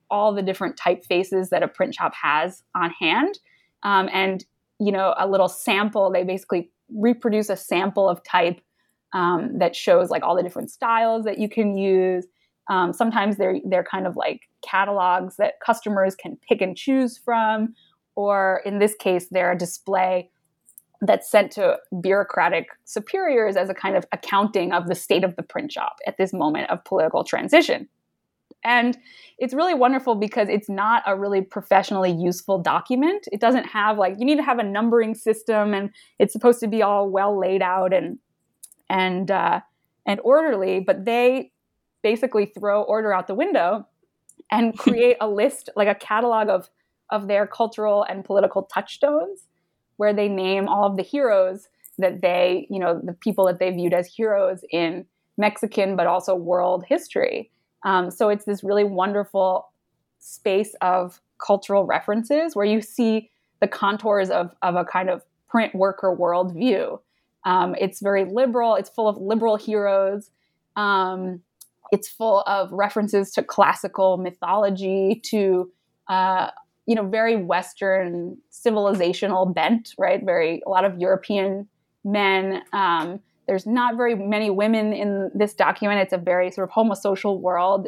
all 0.09 0.33
the 0.33 0.41
different 0.41 0.77
typefaces 0.77 1.49
that 1.49 1.63
a 1.63 1.67
print 1.67 1.95
shop 1.95 2.13
has 2.21 2.63
on 2.75 2.91
hand. 2.91 3.39
Um, 3.83 4.09
and, 4.13 4.45
you 4.79 4.91
know, 4.91 5.15
a 5.17 5.27
little 5.27 5.49
sample, 5.49 6.11
they 6.11 6.23
basically 6.23 6.69
reproduce 6.95 7.49
a 7.49 7.57
sample 7.57 8.07
of 8.07 8.23
type 8.23 8.61
um, 9.13 9.57
that 9.59 9.75
shows 9.75 10.09
like 10.09 10.23
all 10.23 10.35
the 10.35 10.43
different 10.43 10.71
styles 10.71 11.25
that 11.25 11.37
you 11.37 11.49
can 11.49 11.77
use. 11.77 12.25
Um, 12.69 12.91
sometimes 12.91 13.37
they're 13.37 13.59
they're 13.65 13.83
kind 13.83 14.05
of 14.05 14.15
like 14.15 14.41
catalogs 14.61 15.37
that 15.37 15.53
customers 15.65 16.15
can 16.15 16.37
pick 16.49 16.61
and 16.61 16.75
choose 16.75 17.17
from 17.17 17.73
or 18.17 18.63
in 18.65 18.79
this 18.79 18.95
case, 18.95 19.27
they're 19.29 19.51
a 19.51 19.57
display 19.57 20.31
that's 21.01 21.29
sent 21.29 21.51
to 21.51 21.77
bureaucratic 22.01 22.67
superiors 22.83 23.55
as 23.55 23.69
a 23.69 23.75
kind 23.75 23.95
of 23.95 24.05
accounting 24.11 24.73
of 24.73 24.87
the 24.87 24.95
state 24.95 25.23
of 25.23 25.35
the 25.35 25.43
print 25.43 25.71
shop 25.71 25.97
at 26.07 26.17
this 26.17 26.33
moment 26.33 26.67
of 26.71 26.83
political 26.83 27.23
transition. 27.23 27.87
And 28.63 28.97
it's 29.37 29.53
really 29.53 29.75
wonderful 29.75 30.15
because 30.15 30.49
it's 30.49 30.67
not 30.67 31.03
a 31.05 31.15
really 31.15 31.41
professionally 31.41 32.11
useful 32.11 32.57
document. 32.57 33.27
It 33.31 33.39
doesn't 33.39 33.65
have 33.65 33.99
like 33.99 34.15
you 34.17 34.25
need 34.25 34.37
to 34.37 34.43
have 34.43 34.57
a 34.57 34.63
numbering 34.63 35.13
system, 35.13 35.75
and 35.75 35.91
it's 36.17 36.33
supposed 36.33 36.59
to 36.61 36.67
be 36.67 36.81
all 36.81 37.07
well 37.07 37.39
laid 37.39 37.61
out 37.61 37.93
and 37.93 38.17
and 38.89 39.29
uh, 39.31 39.61
and 40.05 40.19
orderly. 40.23 40.79
But 40.79 41.05
they 41.05 41.51
basically 42.01 42.45
throw 42.45 42.83
order 42.83 43.13
out 43.13 43.27
the 43.27 43.35
window 43.35 43.87
and 44.51 44.77
create 44.77 45.17
a 45.19 45.27
list, 45.27 45.69
like 45.75 45.87
a 45.87 45.95
catalog 45.95 46.49
of 46.49 46.69
of 47.09 47.27
their 47.27 47.47
cultural 47.47 48.03
and 48.03 48.25
political 48.25 48.63
touchstones, 48.63 49.47
where 49.95 50.13
they 50.13 50.27
name 50.27 50.67
all 50.67 50.85
of 50.85 50.97
the 50.97 51.03
heroes 51.03 51.69
that 51.97 52.21
they, 52.21 52.67
you 52.69 52.79
know, 52.79 52.99
the 53.03 53.13
people 53.13 53.45
that 53.45 53.59
they 53.59 53.71
viewed 53.71 53.93
as 53.93 54.07
heroes 54.07 54.63
in 54.71 55.05
Mexican 55.37 55.95
but 55.95 56.07
also 56.07 56.35
world 56.35 56.83
history. 56.87 57.49
Um, 57.83 58.11
so 58.11 58.29
it's 58.29 58.45
this 58.45 58.63
really 58.63 58.83
wonderful 58.83 59.69
space 60.19 60.75
of 60.81 61.21
cultural 61.39 61.85
references 61.85 62.55
where 62.55 62.65
you 62.65 62.81
see 62.81 63.29
the 63.59 63.67
contours 63.67 64.29
of, 64.29 64.53
of 64.61 64.75
a 64.75 64.85
kind 64.85 65.09
of 65.09 65.23
print 65.47 65.73
worker 65.73 66.15
worldview. 66.15 66.99
Um, 67.47 67.75
it's 67.79 68.01
very 68.01 68.25
liberal, 68.25 68.75
it's 68.75 68.89
full 68.89 69.07
of 69.07 69.15
liberal 69.17 69.55
heroes. 69.55 70.31
Um, 70.75 71.41
it's 71.93 72.09
full 72.09 72.41
of 72.41 72.69
references 72.73 73.31
to 73.31 73.41
classical 73.41 74.17
mythology, 74.17 75.21
to 75.27 75.71
uh, 76.09 76.51
you 76.85 76.95
know, 76.95 77.07
very 77.07 77.37
Western 77.37 78.37
civilizational 78.51 79.53
bent, 79.53 79.93
right? 79.97 80.21
Very 80.25 80.61
a 80.67 80.69
lot 80.69 80.83
of 80.83 80.99
European 80.99 81.69
men. 82.03 82.63
Um, 82.73 83.21
there's 83.47 83.65
not 83.65 83.95
very 83.95 84.15
many 84.15 84.49
women 84.49 84.91
in 84.91 85.31
this 85.33 85.53
document. 85.53 86.01
It's 86.01 86.13
a 86.13 86.17
very 86.17 86.51
sort 86.51 86.69
of 86.69 86.75
homosocial 86.75 87.39
world. 87.39 87.87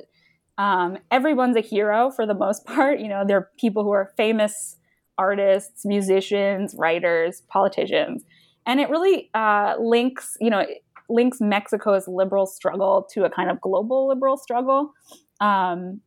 Um, 0.57 0.97
everyone's 1.11 1.57
a 1.57 1.61
hero 1.61 2.11
for 2.11 2.25
the 2.25 2.33
most 2.33 2.65
part. 2.65 2.99
You 2.99 3.09
know, 3.09 3.25
there 3.27 3.37
are 3.37 3.49
people 3.57 3.83
who 3.83 3.91
are 3.91 4.13
famous 4.15 4.77
artists, 5.17 5.85
musicians, 5.85 6.73
writers, 6.77 7.41
politicians, 7.49 8.23
and 8.69 8.79
it 8.79 8.89
really 8.91 9.31
uh, 9.33 9.73
links, 9.81 10.37
you 10.39 10.51
know, 10.51 10.63
links 11.09 11.41
Mexico's 11.41 12.07
liberal 12.07 12.45
struggle 12.45 13.07
to 13.13 13.23
a 13.23 13.29
kind 13.29 13.49
of 13.49 13.59
global 13.59 14.07
liberal 14.07 14.37
struggle. 14.37 14.93
Um, 15.41 16.01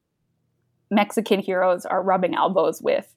Mexican 0.89 1.41
heroes 1.41 1.85
are 1.85 2.01
rubbing 2.01 2.37
elbows 2.37 2.81
with 2.81 3.13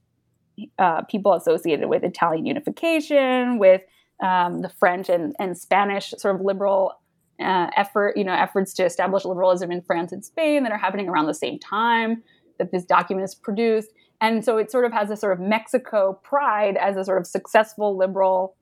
uh, 0.79 1.03
people 1.03 1.33
associated 1.33 1.87
with 1.89 2.03
Italian 2.03 2.47
unification, 2.47 3.59
with 3.59 3.81
um, 4.23 4.63
the 4.63 4.69
French 4.69 5.09
and, 5.09 5.35
and 5.37 5.55
Spanish 5.55 6.11
sort 6.17 6.33
of 6.35 6.41
liberal 6.41 6.93
uh, 7.39 7.67
effort, 7.77 8.17
you 8.17 8.23
know, 8.23 8.33
efforts 8.33 8.73
to 8.73 8.83
establish 8.83 9.25
liberalism 9.25 9.71
in 9.71 9.83
France 9.83 10.11
and 10.11 10.25
Spain 10.25 10.63
that 10.63 10.71
are 10.71 10.77
happening 10.79 11.07
around 11.07 11.27
the 11.27 11.35
same 11.35 11.59
time 11.59 12.23
that 12.57 12.71
this 12.71 12.83
document 12.83 13.25
is 13.25 13.35
produced. 13.35 13.89
And 14.21 14.43
so 14.43 14.57
it 14.57 14.71
sort 14.71 14.85
of 14.85 14.93
has 14.93 15.11
a 15.11 15.15
sort 15.15 15.33
of 15.33 15.39
Mexico 15.39 16.19
pride 16.23 16.77
as 16.77 16.97
a 16.97 17.03
sort 17.03 17.19
of 17.19 17.27
successful 17.27 17.95
liberal 17.95 18.55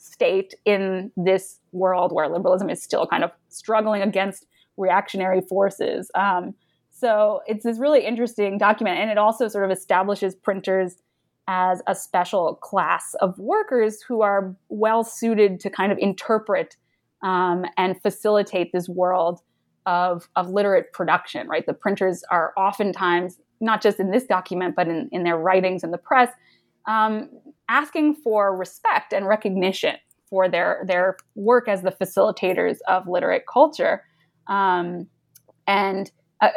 state 0.00 0.54
in 0.64 1.12
this 1.16 1.60
world 1.72 2.12
where 2.12 2.28
liberalism 2.28 2.70
is 2.70 2.82
still 2.82 3.06
kind 3.06 3.24
of 3.24 3.30
struggling 3.48 4.02
against 4.02 4.46
reactionary 4.76 5.40
forces. 5.42 6.10
Um, 6.14 6.54
so 6.90 7.40
it's 7.46 7.64
this 7.64 7.78
really 7.78 8.04
interesting 8.04 8.58
document, 8.58 8.98
and 8.98 9.10
it 9.10 9.18
also 9.18 9.48
sort 9.48 9.64
of 9.64 9.70
establishes 9.70 10.34
printers 10.34 10.96
as 11.48 11.82
a 11.86 11.94
special 11.94 12.56
class 12.56 13.14
of 13.20 13.38
workers 13.38 14.02
who 14.02 14.22
are 14.22 14.54
well 14.68 15.02
suited 15.02 15.58
to 15.60 15.70
kind 15.70 15.90
of 15.90 15.98
interpret 15.98 16.76
um, 17.22 17.64
and 17.76 18.00
facilitate 18.02 18.70
this 18.72 18.88
world 18.88 19.40
of, 19.86 20.28
of 20.36 20.50
literate 20.50 20.92
production, 20.92 21.48
right? 21.48 21.66
The 21.66 21.74
printers 21.74 22.22
are 22.30 22.52
oftentimes, 22.56 23.38
not 23.60 23.82
just 23.82 23.98
in 23.98 24.10
this 24.10 24.24
document, 24.24 24.76
but 24.76 24.86
in, 24.88 25.08
in 25.10 25.24
their 25.24 25.38
writings 25.38 25.82
in 25.82 25.90
the 25.90 25.98
press, 25.98 26.30
um, 26.86 27.30
asking 27.68 28.14
for 28.14 28.56
respect 28.56 29.12
and 29.12 29.26
recognition 29.26 29.96
for 30.28 30.48
their, 30.48 30.84
their 30.86 31.16
work 31.34 31.68
as 31.68 31.82
the 31.82 31.90
facilitators 31.90 32.78
of 32.88 33.08
literate 33.08 33.44
culture. 33.52 34.04
Um, 34.46 35.08
and 35.66 36.10
uh, 36.40 36.48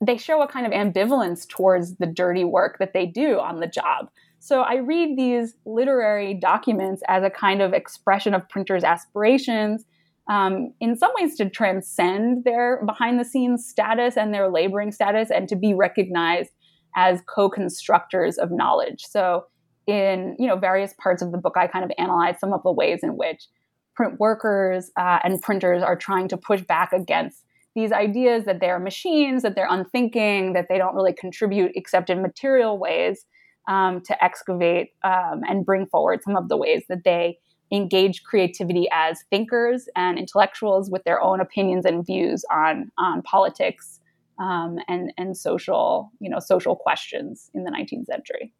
they 0.00 0.16
show 0.16 0.42
a 0.42 0.48
kind 0.48 0.66
of 0.66 0.72
ambivalence 0.72 1.48
towards 1.48 1.96
the 1.96 2.06
dirty 2.06 2.44
work 2.44 2.78
that 2.78 2.92
they 2.92 3.06
do 3.06 3.38
on 3.38 3.60
the 3.60 3.66
job. 3.66 4.10
So 4.40 4.62
I 4.62 4.76
read 4.76 5.16
these 5.16 5.54
literary 5.64 6.34
documents 6.34 7.02
as 7.08 7.22
a 7.22 7.30
kind 7.30 7.62
of 7.62 7.72
expression 7.72 8.34
of 8.34 8.48
printers' 8.48 8.84
aspirations, 8.84 9.84
um, 10.28 10.72
in 10.80 10.96
some 10.96 11.12
ways 11.14 11.36
to 11.36 11.48
transcend 11.48 12.44
their 12.44 12.84
behind 12.84 13.18
the 13.18 13.24
scenes 13.24 13.66
status 13.66 14.16
and 14.16 14.34
their 14.34 14.50
laboring 14.50 14.92
status 14.92 15.30
and 15.30 15.48
to 15.48 15.56
be 15.56 15.74
recognized 15.74 16.50
as 16.96 17.22
co-constructors 17.26 18.36
of 18.36 18.50
knowledge. 18.50 19.04
So 19.08 19.46
in 19.92 20.34
you 20.38 20.46
know 20.46 20.56
various 20.56 20.94
parts 20.94 21.20
of 21.20 21.32
the 21.32 21.38
book, 21.38 21.54
I 21.56 21.66
kind 21.66 21.84
of 21.84 21.92
analyze 21.98 22.40
some 22.40 22.54
of 22.54 22.62
the 22.62 22.72
ways 22.72 23.00
in 23.02 23.16
which 23.18 23.46
print 23.94 24.18
workers 24.18 24.90
uh, 24.96 25.18
and 25.22 25.40
printers 25.42 25.82
are 25.82 25.96
trying 25.96 26.28
to 26.28 26.38
push 26.38 26.62
back 26.62 26.94
against 26.94 27.44
these 27.74 27.92
ideas 27.92 28.46
that 28.46 28.58
they're 28.60 28.78
machines, 28.78 29.42
that 29.42 29.54
they're 29.54 29.68
unthinking, 29.68 30.54
that 30.54 30.66
they 30.70 30.78
don't 30.78 30.94
really 30.94 31.12
contribute 31.12 31.72
except 31.74 32.08
in 32.08 32.22
material 32.22 32.78
ways, 32.78 33.26
um, 33.68 34.00
to 34.02 34.24
excavate 34.24 34.92
um, 35.04 35.42
and 35.46 35.66
bring 35.66 35.86
forward 35.86 36.22
some 36.22 36.36
of 36.36 36.48
the 36.48 36.56
ways 36.56 36.84
that 36.88 37.04
they 37.04 37.38
engage 37.70 38.22
creativity 38.24 38.86
as 38.92 39.24
thinkers 39.30 39.88
and 39.94 40.18
intellectuals 40.18 40.90
with 40.90 41.04
their 41.04 41.20
own 41.20 41.40
opinions 41.40 41.84
and 41.84 42.04
views 42.06 42.44
on 42.50 42.90
on 42.96 43.20
politics 43.22 44.00
um, 44.38 44.78
and 44.88 45.12
and 45.18 45.36
social 45.36 46.10
you 46.18 46.30
know 46.30 46.38
social 46.38 46.76
questions 46.76 47.50
in 47.52 47.64
the 47.64 47.70
19th 47.70 48.06
century. 48.06 48.54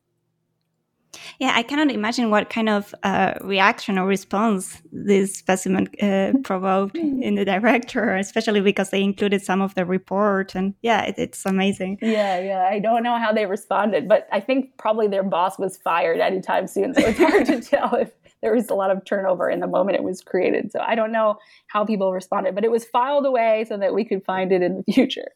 Yeah, 1.38 1.52
I 1.54 1.62
cannot 1.62 1.90
imagine 1.90 2.30
what 2.30 2.48
kind 2.48 2.68
of 2.68 2.94
uh, 3.02 3.34
reaction 3.42 3.98
or 3.98 4.06
response 4.06 4.80
this 4.92 5.34
specimen 5.34 5.88
uh, 6.00 6.32
provoked 6.42 6.96
in 6.96 7.34
the 7.34 7.44
director, 7.44 8.14
especially 8.16 8.60
because 8.60 8.90
they 8.90 9.02
included 9.02 9.42
some 9.42 9.60
of 9.60 9.74
the 9.74 9.84
report. 9.84 10.54
And 10.54 10.74
yeah, 10.82 11.02
it, 11.02 11.16
it's 11.18 11.44
amazing. 11.44 11.98
Yeah, 12.00 12.40
yeah. 12.40 12.68
I 12.70 12.78
don't 12.78 13.02
know 13.02 13.18
how 13.18 13.32
they 13.32 13.46
responded, 13.46 14.08
but 14.08 14.26
I 14.32 14.40
think 14.40 14.76
probably 14.78 15.08
their 15.08 15.22
boss 15.22 15.58
was 15.58 15.76
fired 15.76 16.20
anytime 16.20 16.66
soon. 16.66 16.94
So 16.94 17.02
it's 17.02 17.18
hard 17.18 17.46
to 17.46 17.60
tell 17.70 17.94
if 17.94 18.10
there 18.42 18.54
was 18.54 18.68
a 18.70 18.74
lot 18.74 18.90
of 18.90 19.04
turnover 19.04 19.48
in 19.48 19.60
the 19.60 19.66
moment 19.66 19.96
it 19.96 20.02
was 20.02 20.20
created. 20.20 20.72
So 20.72 20.80
I 20.80 20.94
don't 20.94 21.12
know 21.12 21.38
how 21.68 21.84
people 21.84 22.12
responded, 22.12 22.54
but 22.54 22.64
it 22.64 22.70
was 22.70 22.84
filed 22.84 23.26
away 23.26 23.64
so 23.68 23.76
that 23.78 23.94
we 23.94 24.04
could 24.04 24.24
find 24.24 24.52
it 24.52 24.62
in 24.62 24.82
the 24.84 24.92
future. 24.92 25.28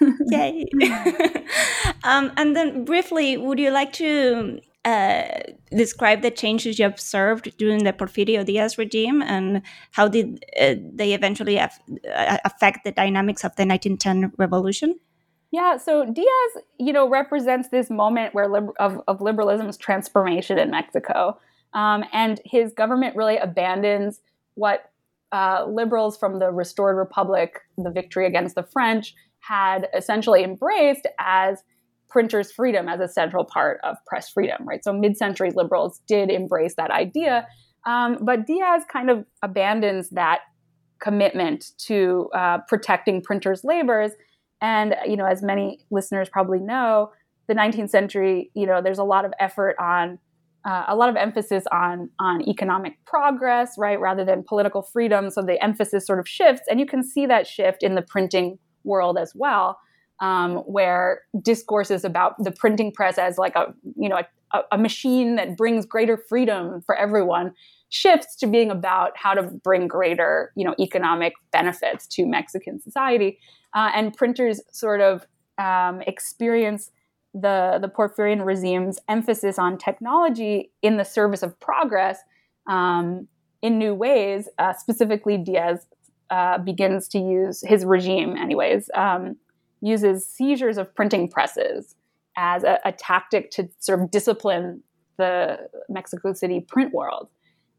Yay. 0.30 0.64
um, 2.04 2.32
and 2.36 2.56
then 2.56 2.84
briefly, 2.84 3.36
would 3.36 3.58
you 3.58 3.70
like 3.70 3.92
to 3.94 4.60
uh, 4.84 5.22
describe 5.70 6.22
the 6.22 6.30
changes 6.30 6.78
you 6.78 6.86
observed 6.86 7.56
during 7.56 7.84
the 7.84 7.92
Porfirio 7.92 8.44
Diaz 8.44 8.78
regime 8.78 9.22
and 9.22 9.62
how 9.92 10.08
did 10.08 10.44
uh, 10.60 10.74
they 10.92 11.12
eventually 11.12 11.56
af- 11.56 11.78
uh, 12.12 12.38
affect 12.44 12.84
the 12.84 12.92
dynamics 12.92 13.44
of 13.44 13.54
the 13.56 13.64
1910 13.64 14.32
revolution? 14.38 14.98
Yeah, 15.52 15.76
so 15.76 16.04
Diaz, 16.04 16.64
you 16.78 16.92
know, 16.92 17.08
represents 17.08 17.68
this 17.68 17.90
moment 17.90 18.34
where 18.34 18.48
liber- 18.48 18.72
of, 18.80 19.00
of 19.06 19.20
liberalism's 19.20 19.76
transformation 19.76 20.58
in 20.58 20.70
Mexico, 20.70 21.38
um, 21.74 22.04
and 22.12 22.40
his 22.44 22.72
government 22.72 23.14
really 23.16 23.36
abandons 23.36 24.20
what 24.54 24.90
uh, 25.30 25.64
liberals 25.68 26.16
from 26.16 26.38
the 26.38 26.50
restored 26.50 26.96
republic, 26.96 27.60
the 27.78 27.90
victory 27.90 28.26
against 28.26 28.54
the 28.54 28.62
French, 28.62 29.14
had 29.40 29.88
essentially 29.94 30.42
embraced 30.42 31.06
as 31.18 31.62
printers' 32.12 32.52
freedom 32.52 32.88
as 32.88 33.00
a 33.00 33.08
central 33.08 33.44
part 33.44 33.80
of 33.82 33.96
press 34.06 34.28
freedom, 34.28 34.58
right? 34.68 34.84
So 34.84 34.92
mid 34.92 35.16
century 35.16 35.50
liberals 35.54 36.00
did 36.06 36.30
embrace 36.30 36.74
that 36.76 36.90
idea. 36.90 37.48
Um, 37.86 38.18
but 38.20 38.46
Diaz 38.46 38.82
kind 38.92 39.10
of 39.10 39.24
abandons 39.42 40.10
that 40.10 40.40
commitment 41.00 41.70
to 41.86 42.28
uh, 42.34 42.58
protecting 42.68 43.22
printers' 43.22 43.64
labors. 43.64 44.12
And, 44.60 44.94
you 45.06 45.16
know, 45.16 45.24
as 45.24 45.42
many 45.42 45.80
listeners 45.90 46.28
probably 46.28 46.60
know, 46.60 47.10
the 47.48 47.54
19th 47.54 47.90
century, 47.90 48.50
you 48.54 48.66
know, 48.66 48.80
there's 48.80 48.98
a 48.98 49.04
lot 49.04 49.24
of 49.24 49.32
effort 49.40 49.74
on 49.80 50.18
uh, 50.64 50.84
a 50.86 50.94
lot 50.94 51.08
of 51.08 51.16
emphasis 51.16 51.64
on 51.72 52.08
on 52.20 52.48
economic 52.48 52.92
progress, 53.04 53.74
right, 53.76 53.98
rather 53.98 54.24
than 54.24 54.44
political 54.46 54.80
freedom. 54.80 55.28
So 55.28 55.42
the 55.42 55.60
emphasis 55.60 56.06
sort 56.06 56.20
of 56.20 56.28
shifts, 56.28 56.62
and 56.70 56.78
you 56.78 56.86
can 56.86 57.02
see 57.02 57.26
that 57.26 57.48
shift 57.48 57.82
in 57.82 57.96
the 57.96 58.02
printing 58.02 58.60
world 58.84 59.18
as 59.18 59.32
well 59.34 59.78
um, 60.22 60.58
where 60.58 61.22
discourses 61.42 62.04
about 62.04 62.42
the 62.42 62.52
printing 62.52 62.92
press 62.92 63.18
as 63.18 63.36
like 63.36 63.56
a 63.56 63.74
you 63.96 64.08
know 64.08 64.22
a, 64.52 64.60
a, 64.70 64.78
machine 64.78 65.34
that 65.34 65.56
brings 65.56 65.84
greater 65.84 66.16
freedom 66.16 66.80
for 66.86 66.94
everyone 66.94 67.52
shifts 67.88 68.36
to 68.36 68.46
being 68.46 68.70
about 68.70 69.10
how 69.16 69.34
to 69.34 69.42
bring 69.42 69.88
greater 69.88 70.52
you 70.56 70.64
know 70.64 70.74
economic 70.78 71.34
benefits 71.50 72.06
to 72.06 72.24
Mexican 72.24 72.80
society, 72.80 73.38
uh, 73.74 73.90
and 73.94 74.16
printers 74.16 74.60
sort 74.70 75.00
of 75.00 75.26
um, 75.58 76.00
experience 76.02 76.90
the 77.34 77.78
the 77.82 77.88
Porfirian 77.88 78.44
regime's 78.44 79.00
emphasis 79.08 79.58
on 79.58 79.76
technology 79.76 80.70
in 80.82 80.98
the 80.98 81.04
service 81.04 81.42
of 81.42 81.58
progress 81.58 82.20
um, 82.68 83.26
in 83.60 83.76
new 83.76 83.92
ways. 83.92 84.48
Uh, 84.58 84.72
specifically, 84.72 85.36
Diaz 85.36 85.84
uh, 86.30 86.58
begins 86.58 87.08
to 87.08 87.18
use 87.18 87.62
his 87.66 87.84
regime, 87.84 88.36
anyways, 88.36 88.88
um, 88.94 89.36
uses 89.82 90.26
seizures 90.26 90.78
of 90.78 90.94
printing 90.94 91.28
presses 91.28 91.94
as 92.36 92.64
a, 92.64 92.78
a 92.84 92.92
tactic 92.92 93.50
to 93.50 93.68
sort 93.78 94.00
of 94.00 94.10
discipline 94.10 94.82
the 95.18 95.58
Mexico 95.88 96.32
City 96.32 96.60
print 96.60 96.94
world. 96.94 97.28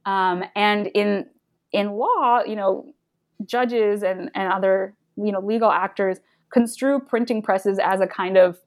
Um, 0.06 0.44
and 0.56 0.88
in 0.94 1.26
in 1.72 1.94
law, 1.94 2.44
you 2.46 2.56
know, 2.56 2.94
judges 3.46 4.04
and, 4.04 4.30
and 4.36 4.54
other 4.54 4.94
you 5.16 5.32
know 5.32 5.40
legal 5.40 5.72
actors 5.72 6.20
construe 6.52 7.00
printing 7.00 7.42
presses 7.42 7.80
as 7.80 8.00
a 8.00 8.08
kind 8.08 8.38
of 8.38 8.60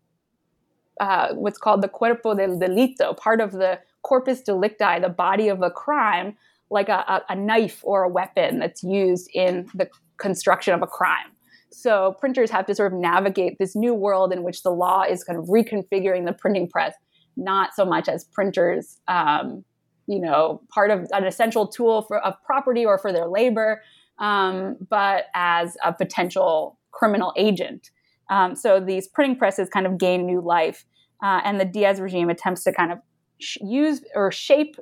uh, 1.00 1.34
what's 1.34 1.58
called 1.58 1.82
the 1.82 1.88
cuerpo 1.88 2.34
del 2.34 2.58
delito, 2.58 3.16
part 3.16 3.40
of 3.40 3.52
the 3.52 3.78
corpus 4.02 4.40
delicti, 4.40 4.98
the 5.00 5.08
body 5.08 5.48
of 5.48 5.62
a 5.62 5.70
crime, 5.70 6.36
like 6.70 6.88
a, 6.88 7.04
a, 7.06 7.22
a 7.30 7.36
knife 7.36 7.80
or 7.82 8.02
a 8.02 8.08
weapon 8.08 8.58
that's 8.58 8.82
used 8.82 9.28
in 9.34 9.68
the 9.74 9.88
construction 10.16 10.72
of 10.72 10.82
a 10.82 10.86
crime. 10.86 11.35
So 11.76 12.16
printers 12.18 12.50
have 12.52 12.64
to 12.66 12.74
sort 12.74 12.94
of 12.94 12.98
navigate 12.98 13.58
this 13.58 13.76
new 13.76 13.92
world 13.92 14.32
in 14.32 14.42
which 14.42 14.62
the 14.62 14.70
law 14.70 15.02
is 15.02 15.22
kind 15.22 15.38
of 15.38 15.44
reconfiguring 15.44 16.24
the 16.24 16.32
printing 16.32 16.70
press, 16.70 16.94
not 17.36 17.74
so 17.74 17.84
much 17.84 18.08
as 18.08 18.24
printers, 18.24 18.98
um, 19.08 19.62
you 20.06 20.18
know, 20.18 20.62
part 20.70 20.90
of 20.90 21.06
an 21.12 21.26
essential 21.26 21.66
tool 21.68 22.00
for 22.00 22.18
of 22.20 22.34
property 22.46 22.86
or 22.86 22.96
for 22.96 23.12
their 23.12 23.26
labor, 23.26 23.82
um, 24.18 24.78
but 24.88 25.24
as 25.34 25.76
a 25.84 25.92
potential 25.92 26.78
criminal 26.92 27.34
agent. 27.36 27.90
Um, 28.30 28.56
so 28.56 28.80
these 28.80 29.06
printing 29.06 29.36
presses 29.36 29.68
kind 29.68 29.86
of 29.86 29.98
gain 29.98 30.24
new 30.24 30.40
life, 30.40 30.86
uh, 31.22 31.42
and 31.44 31.60
the 31.60 31.66
Diaz 31.66 32.00
regime 32.00 32.30
attempts 32.30 32.64
to 32.64 32.72
kind 32.72 32.90
of 32.90 33.00
sh- 33.38 33.58
use 33.60 34.02
or 34.14 34.32
shape 34.32 34.76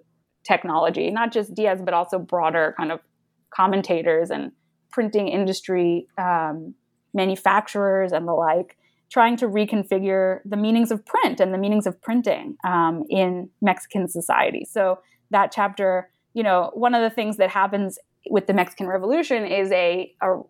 technology, 0.45 1.11
not 1.11 1.33
just 1.33 1.55
Diaz, 1.57 1.81
but 1.85 1.93
also 1.93 2.21
broader 2.21 2.73
kind 2.77 2.93
of 2.93 3.01
commentators 3.51 4.31
and 4.31 4.53
printing 4.93 5.27
industry 5.27 6.07
um, 6.19 6.73
manufacturers 7.15 8.13
and 8.13 8.27
the 8.29 8.33
like, 8.33 8.77
trying 9.11 9.37
to 9.37 9.47
reconfigure 9.47 10.41
the 10.45 10.57
meanings 10.57 10.91
of 10.91 11.05
print 11.07 11.41
and 11.41 11.55
the 11.55 11.59
meanings 11.59 11.87
of 11.87 12.01
printing 12.03 12.57
um, 12.65 13.05
in 13.09 13.49
Mexican 13.63 14.09
society. 14.09 14.67
So 14.69 14.99
that 15.31 15.53
chapter, 15.53 16.11
you 16.33 16.43
know, 16.43 16.71
one 16.75 16.95
of 16.95 17.03
the 17.03 17.15
things 17.15 17.37
that 17.37 17.51
happens 17.51 17.99
with 18.29 18.47
the 18.47 18.55
Mexican 18.55 18.87
Revolution 18.87 19.45
is 19.45 19.71
a, 19.71 20.13
a, 20.23 20.41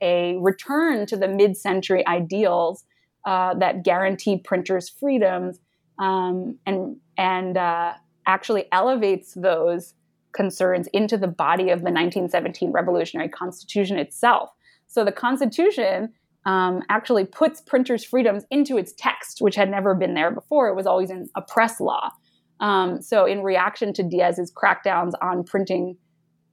a 0.00 0.36
return 0.38 1.06
to 1.06 1.16
the 1.16 1.28
mid-century 1.28 2.06
ideals 2.06 2.84
uh, 3.24 3.54
that 3.54 3.84
guarantee 3.84 4.36
printers' 4.36 4.88
freedoms 4.88 5.58
um, 5.98 6.58
and 6.66 6.96
and 7.16 7.56
uh, 7.56 7.92
actually 8.26 8.66
elevates 8.72 9.34
those 9.34 9.94
concerns 10.32 10.88
into 10.88 11.16
the 11.16 11.28
body 11.28 11.64
of 11.64 11.80
the 11.80 11.90
1917 11.92 12.72
Revolutionary 12.72 13.28
Constitution 13.28 13.98
itself. 13.98 14.50
So 14.92 15.06
the 15.06 15.12
Constitution 15.12 16.12
um, 16.44 16.82
actually 16.90 17.24
puts 17.24 17.62
printers' 17.62 18.04
freedoms 18.04 18.44
into 18.50 18.76
its 18.76 18.92
text, 18.92 19.38
which 19.40 19.56
had 19.56 19.70
never 19.70 19.94
been 19.94 20.12
there 20.12 20.30
before. 20.30 20.68
It 20.68 20.74
was 20.74 20.86
always 20.86 21.10
in 21.10 21.28
a 21.34 21.40
press 21.40 21.80
law. 21.80 22.10
Um, 22.60 23.00
so 23.00 23.24
in 23.24 23.42
reaction 23.42 23.94
to 23.94 24.02
Diaz's 24.02 24.52
crackdowns 24.52 25.12
on 25.22 25.44
printing, 25.44 25.96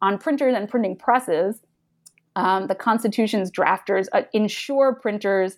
on 0.02 0.18
printers 0.18 0.56
and 0.56 0.70
printing 0.70 0.96
presses, 0.96 1.60
um, 2.38 2.68
the 2.68 2.76
Constitution's 2.76 3.52
drafters 3.52 4.08
uh, 4.14 4.22
ensure 4.32 4.96
printers, 4.96 5.58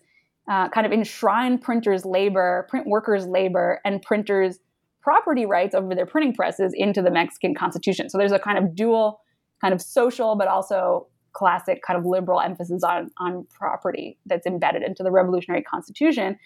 uh, 0.50 0.68
kind 0.70 0.88
of 0.88 0.92
enshrine 0.92 1.60
printers' 1.60 2.04
labor, 2.04 2.66
print 2.68 2.88
workers' 2.88 3.28
labor, 3.28 3.80
and 3.86 4.02
printers' 4.02 4.58
property 5.04 5.46
rights 5.46 5.76
over 5.76 5.94
their 5.94 6.08
printing 6.08 6.34
presses 6.34 6.74
into 6.76 7.04
the 7.04 7.12
Mexican 7.12 7.54
Constitution. 7.54 8.10
So 8.10 8.18
there's 8.18 8.32
a 8.32 8.40
kind 8.40 8.58
of 8.58 8.74
dual, 8.74 9.22
kind 9.62 9.72
of 9.72 9.82
social, 9.82 10.36
but 10.36 10.48
also 10.48 11.08
classic 11.34 11.82
kind 11.86 11.98
of 11.98 12.06
liberal 12.06 12.40
emphasis 12.40 12.84
on 12.84 13.12
on 13.18 13.46
property 13.54 14.18
that's 14.26 14.46
embedded 14.46 14.84
into 14.84 15.04
the 15.04 15.12
Revolutionary 15.12 15.64
Constitution. 15.64 16.38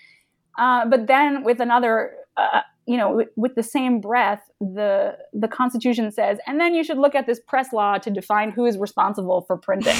Uh, 0.58 0.86
but 0.86 1.08
then 1.08 1.44
with 1.44 1.60
another 1.60 2.14
uh, 2.38 2.62
you 2.88 2.98
know, 2.98 3.12
with, 3.12 3.30
with, 3.36 3.56
the 3.56 3.64
same 3.64 4.00
breath, 4.00 4.50
the 4.60 5.18
the 5.34 5.48
Constitution 5.48 6.12
says, 6.12 6.38
and 6.46 6.60
then 6.60 6.76
you 6.76 6.84
should 6.84 7.00
look 7.00 7.16
at 7.16 7.26
this 7.26 7.40
press 7.40 7.74
law 7.74 7.98
to 7.98 8.12
define 8.12 8.52
who 8.52 8.66
is 8.66 8.78
responsible 8.78 9.42
for 9.42 9.58
printing. 9.58 9.96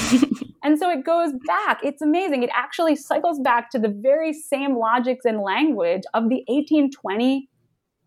and 0.64 0.78
so 0.78 0.90
it 0.92 1.04
goes 1.04 1.32
back. 1.48 1.80
It's 1.84 2.02
amazing. 2.02 2.44
It 2.44 2.52
actually 2.54 2.96
cycles 2.96 3.40
back 3.40 3.72
to 3.72 3.80
the 3.80 3.90
very 3.90 4.34
same 4.34 4.78
logics 4.78 5.26
and 5.26 5.42
language 5.42 6.04
of 6.14 6.30
the 6.30 6.44
1820 6.48 7.50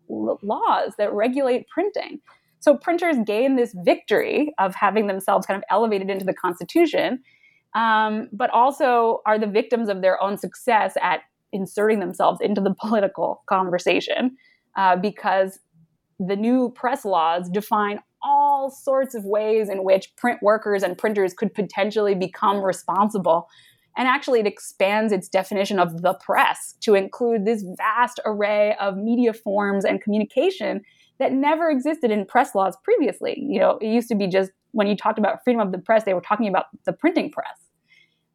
l- 0.09 0.39
laws 0.41 0.93
that 0.97 1.11
regulate 1.13 1.67
printing. 1.67 2.21
So 2.59 2.75
printers 2.75 3.15
gain 3.25 3.55
this 3.55 3.73
victory 3.83 4.53
of 4.59 4.75
having 4.75 5.07
themselves 5.07 5.45
kind 5.45 5.57
of 5.57 5.63
elevated 5.69 6.09
into 6.09 6.25
the 6.25 6.33
Constitution, 6.33 7.23
um, 7.73 8.29
but 8.33 8.49
also 8.49 9.21
are 9.25 9.39
the 9.39 9.47
victims 9.47 9.89
of 9.89 10.01
their 10.01 10.21
own 10.21 10.37
success 10.37 10.95
at 11.01 11.21
inserting 11.51 11.99
themselves 11.99 12.39
into 12.41 12.61
the 12.61 12.73
political 12.79 13.43
conversation 13.47 14.35
uh, 14.75 14.95
because 14.95 15.59
the 16.19 16.35
new 16.35 16.69
press 16.71 17.05
laws 17.05 17.49
define 17.49 17.99
all 18.21 18.69
sorts 18.69 19.15
of 19.15 19.23
ways 19.23 19.69
in 19.69 19.83
which 19.83 20.13
print 20.17 20.39
workers 20.41 20.83
and 20.83 20.97
printers 20.97 21.33
could 21.33 21.53
potentially 21.53 22.13
become 22.13 22.61
responsible. 22.61 23.47
And 23.97 24.07
actually, 24.07 24.41
it 24.41 24.47
expands 24.47 25.13
its 25.13 25.29
definition 25.29 25.79
of 25.79 26.01
the 26.01 26.13
press 26.13 26.75
to 26.81 26.95
include 26.95 27.45
this 27.45 27.63
vast 27.77 28.19
array 28.25 28.75
of 28.79 28.97
media 28.97 29.33
forms 29.33 29.85
and 29.85 30.01
communication 30.01 30.81
that 31.19 31.33
never 31.33 31.69
existed 31.69 32.11
in 32.11 32.25
press 32.25 32.55
laws 32.55 32.75
previously. 32.83 33.37
You 33.37 33.59
know, 33.59 33.77
it 33.81 33.87
used 33.87 34.07
to 34.09 34.15
be 34.15 34.27
just 34.27 34.51
when 34.71 34.87
you 34.87 34.95
talked 34.95 35.19
about 35.19 35.43
freedom 35.43 35.61
of 35.61 35.71
the 35.71 35.77
press, 35.77 36.03
they 36.03 36.13
were 36.13 36.21
talking 36.21 36.47
about 36.47 36.65
the 36.85 36.93
printing 36.93 37.31
press. 37.31 37.57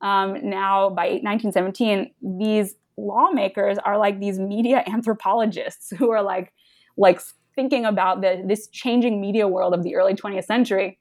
Um, 0.01 0.49
now, 0.49 0.91
by 0.91 1.21
1917, 1.23 2.13
these 2.39 2.75
lawmakers 2.97 3.79
are 3.79 3.99
like 3.99 4.21
these 4.21 4.39
media 4.39 4.85
anthropologists 4.87 5.91
who 5.97 6.11
are 6.11 6.23
like 6.23 6.53
like 6.97 7.21
thinking 7.57 7.85
about 7.85 8.21
the, 8.21 8.43
this 8.47 8.69
changing 8.69 9.21
media 9.21 9.49
world 9.49 9.75
of 9.75 9.83
the 9.83 9.97
early 9.97 10.15
20th 10.15 10.45
century 10.45 10.99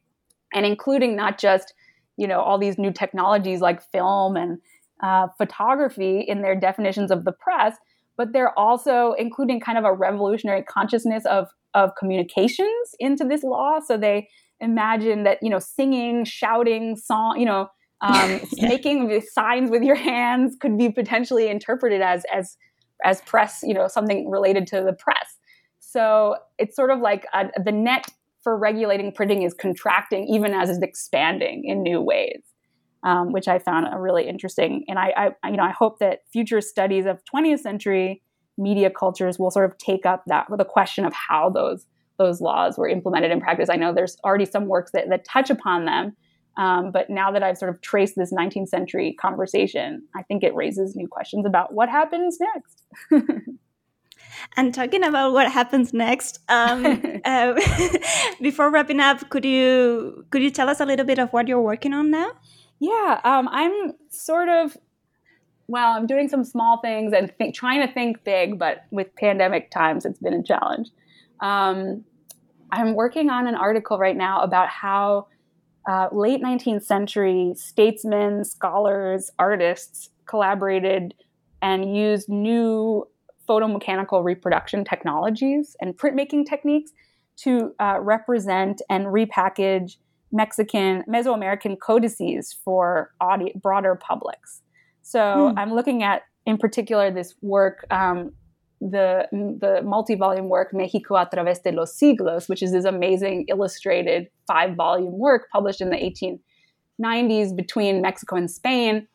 and 0.54 0.66
including 0.66 1.16
not 1.16 1.38
just 1.38 1.74
you 2.18 2.28
know 2.28 2.40
all 2.40 2.58
these 2.58 2.80
new 2.80 2.92
technologies 2.92 3.62
like 3.62 3.82
film 3.92 4.36
and 4.36 4.58
uh, 5.04 5.28
photography 5.38 6.22
in 6.22 6.42
their 6.42 6.60
definitions 6.60 7.12
of 7.12 7.26
the 7.26 7.32
press 7.32 7.78
but 8.18 8.34
they're 8.34 8.58
also 8.58 9.14
including 9.20 9.60
kind 9.60 9.78
of 9.78 9.84
a 9.84 9.94
revolutionary 9.94 10.64
consciousness 10.64 11.26
of 11.26 11.48
of 11.74 11.92
communications 11.98 12.96
into 13.00 13.24
this 13.26 13.44
law 13.44 13.80
so 13.80 13.98
they 13.98 14.28
imagine 14.60 15.24
that 15.24 15.38
you 15.42 15.50
know 15.50 15.60
singing 15.60 16.24
shouting 16.26 16.96
song 16.96 17.40
you 17.40 17.46
know 17.46 17.68
um, 18.04 18.42
yeah. 18.52 18.68
Making 18.68 19.22
signs 19.32 19.72
with 19.72 19.82
your 19.82 19.96
hands 19.96 20.58
could 20.60 20.78
be 20.78 20.90
potentially 20.90 21.48
interpreted 21.48 22.02
as 22.02 22.26
as 22.32 22.58
as 23.04 23.22
press, 23.22 23.62
you 23.64 23.74
know, 23.74 23.88
something 23.88 24.30
related 24.30 24.68
to 24.68 24.82
the 24.82 24.94
press. 24.94 25.38
So 25.80 26.36
it's 26.58 26.76
sort 26.76 26.90
of 26.90 27.00
like 27.00 27.26
a, 27.34 27.50
the 27.64 27.72
net 27.72 28.08
for 28.42 28.58
regulating 28.58 29.12
printing 29.12 29.44
is 29.44 29.54
contracting 29.54 30.28
even 30.28 30.54
as 30.54 30.70
it's 30.70 30.82
expanding 30.82 31.64
in 31.66 31.82
new 31.82 32.02
ways, 32.02 32.42
um, 33.04 33.32
which 33.32 33.48
I 33.48 33.60
found 33.60 33.88
a 33.92 34.00
really 34.00 34.28
interesting. 34.28 34.84
And 34.88 35.00
I, 35.00 35.34
I, 35.44 35.50
you 35.50 35.58
know, 35.58 35.64
I 35.64 35.72
hope 35.72 36.00
that 36.00 36.20
future 36.32 36.62
studies 36.62 37.06
of 37.06 37.20
20th 37.34 37.60
century 37.60 38.22
media 38.58 38.90
cultures 38.90 39.40
will 39.40 39.52
sort 39.52 39.70
of 39.70 39.78
take 39.78 40.06
up 40.06 40.24
that 40.28 40.48
the 40.58 40.66
question 40.66 41.06
of 41.06 41.14
how 41.14 41.50
those 41.50 41.86
those 42.20 42.42
laws 42.42 42.78
were 42.78 42.88
implemented 42.88 43.32
in 43.32 43.42
practice. 43.42 43.70
I 43.72 43.76
know 43.76 43.92
there's 43.92 44.18
already 44.24 44.46
some 44.46 44.68
works 44.68 44.92
that, 44.92 45.10
that 45.10 45.26
touch 45.26 45.50
upon 45.50 45.86
them, 45.86 46.16
um, 46.58 46.92
but 46.92 47.10
now 47.10 47.32
that 47.32 47.42
I've 47.42 47.58
sort 47.58 47.74
of 47.74 47.82
traced 47.82 48.16
this 48.16 48.32
19th 48.32 48.68
century 48.68 49.16
conversation, 49.20 50.04
I 50.16 50.22
think 50.24 50.44
it 50.44 50.54
raises 50.54 50.96
new 50.96 51.08
questions 51.08 51.46
about 51.46 51.74
what 51.74 51.90
happens 51.90 52.38
next. 52.40 52.84
and 54.58 54.74
talking 54.74 55.04
about 55.04 55.34
what 55.34 55.52
happens 55.52 55.94
next, 55.94 56.40
um, 56.50 56.86
uh, 57.26 57.60
before 58.42 58.70
wrapping 58.70 59.00
up, 59.00 59.30
could 59.30 59.46
you 59.46 60.26
could 60.30 60.44
you 60.44 60.52
tell 60.52 60.70
us 60.70 60.80
a 60.80 60.86
little 60.86 61.06
bit 61.06 61.20
of 61.20 61.30
what 61.34 61.48
you're 61.48 61.62
working 61.62 61.94
on 61.94 62.12
now? 62.12 62.32
Yeah, 62.80 63.22
um, 63.24 63.48
I'm 63.50 63.94
sort 64.10 64.50
of 64.50 64.78
well, 65.68 65.98
I'm 65.98 66.08
doing 66.08 66.28
some 66.28 66.44
small 66.44 66.80
things 66.82 67.14
and 67.14 67.36
think, 67.38 67.56
trying 67.56 67.86
to 67.86 67.94
think 67.94 68.24
big, 68.24 68.60
but 68.60 68.86
with 68.92 69.16
pandemic 69.16 69.72
times, 69.72 70.06
it's 70.06 70.20
been 70.20 70.34
a 70.34 70.44
challenge. 70.44 70.90
Um, 71.40 72.04
I'm 72.72 72.96
working 72.96 73.30
on 73.30 73.48
an 73.48 73.56
article 73.56 73.98
right 73.98 74.18
now 74.18 74.42
about 74.42 74.68
how 74.70 75.28
uh, 75.88 76.08
late 76.12 76.42
19th 76.42 76.84
century 76.84 77.54
statesmen, 77.56 78.44
scholars, 78.46 79.32
artists 79.38 80.10
collaborated 80.26 81.14
and 81.62 81.96
used 81.96 82.30
new 82.30 83.08
photomechanical 83.48 84.24
reproduction 84.24 84.84
technologies 84.84 85.76
and 85.82 85.98
printmaking 85.98 86.46
techniques 86.48 86.92
to 87.36 87.74
uh, 87.80 88.00
represent 88.02 88.82
and 88.90 89.08
repackage 89.08 89.98
Mexican, 90.32 91.04
Mesoamerican 91.08 91.78
codices 91.80 92.58
for 92.66 93.12
broader 93.62 93.96
publics. 93.96 94.63
So 95.04 95.50
hmm. 95.50 95.60
I'm 95.60 95.74
looking 95.74 96.02
at, 96.02 96.24
in 96.46 96.58
particular, 96.58 97.12
this 97.12 97.36
work 97.42 97.86
um, 97.92 98.34
the 98.82 99.28
the 99.32 99.82
multi-volume 99.84 100.50
work 100.50 100.74
Mexico 100.74 101.16
a 101.16 101.26
través 101.26 101.64
de 101.64 101.72
los 101.72 101.98
siglos, 101.98 102.50
which 102.50 102.62
is 102.62 102.72
this 102.72 102.86
amazing 102.86 103.46
illustrated 103.48 104.30
five-volume 104.48 105.18
work 105.18 105.48
published 105.52 105.80
in 105.80 105.90
the 105.90 105.96
1890s 107.00 107.56
between 107.56 108.02
Mexico 108.02 108.36
and 108.36 108.52
Spain, 108.52 109.08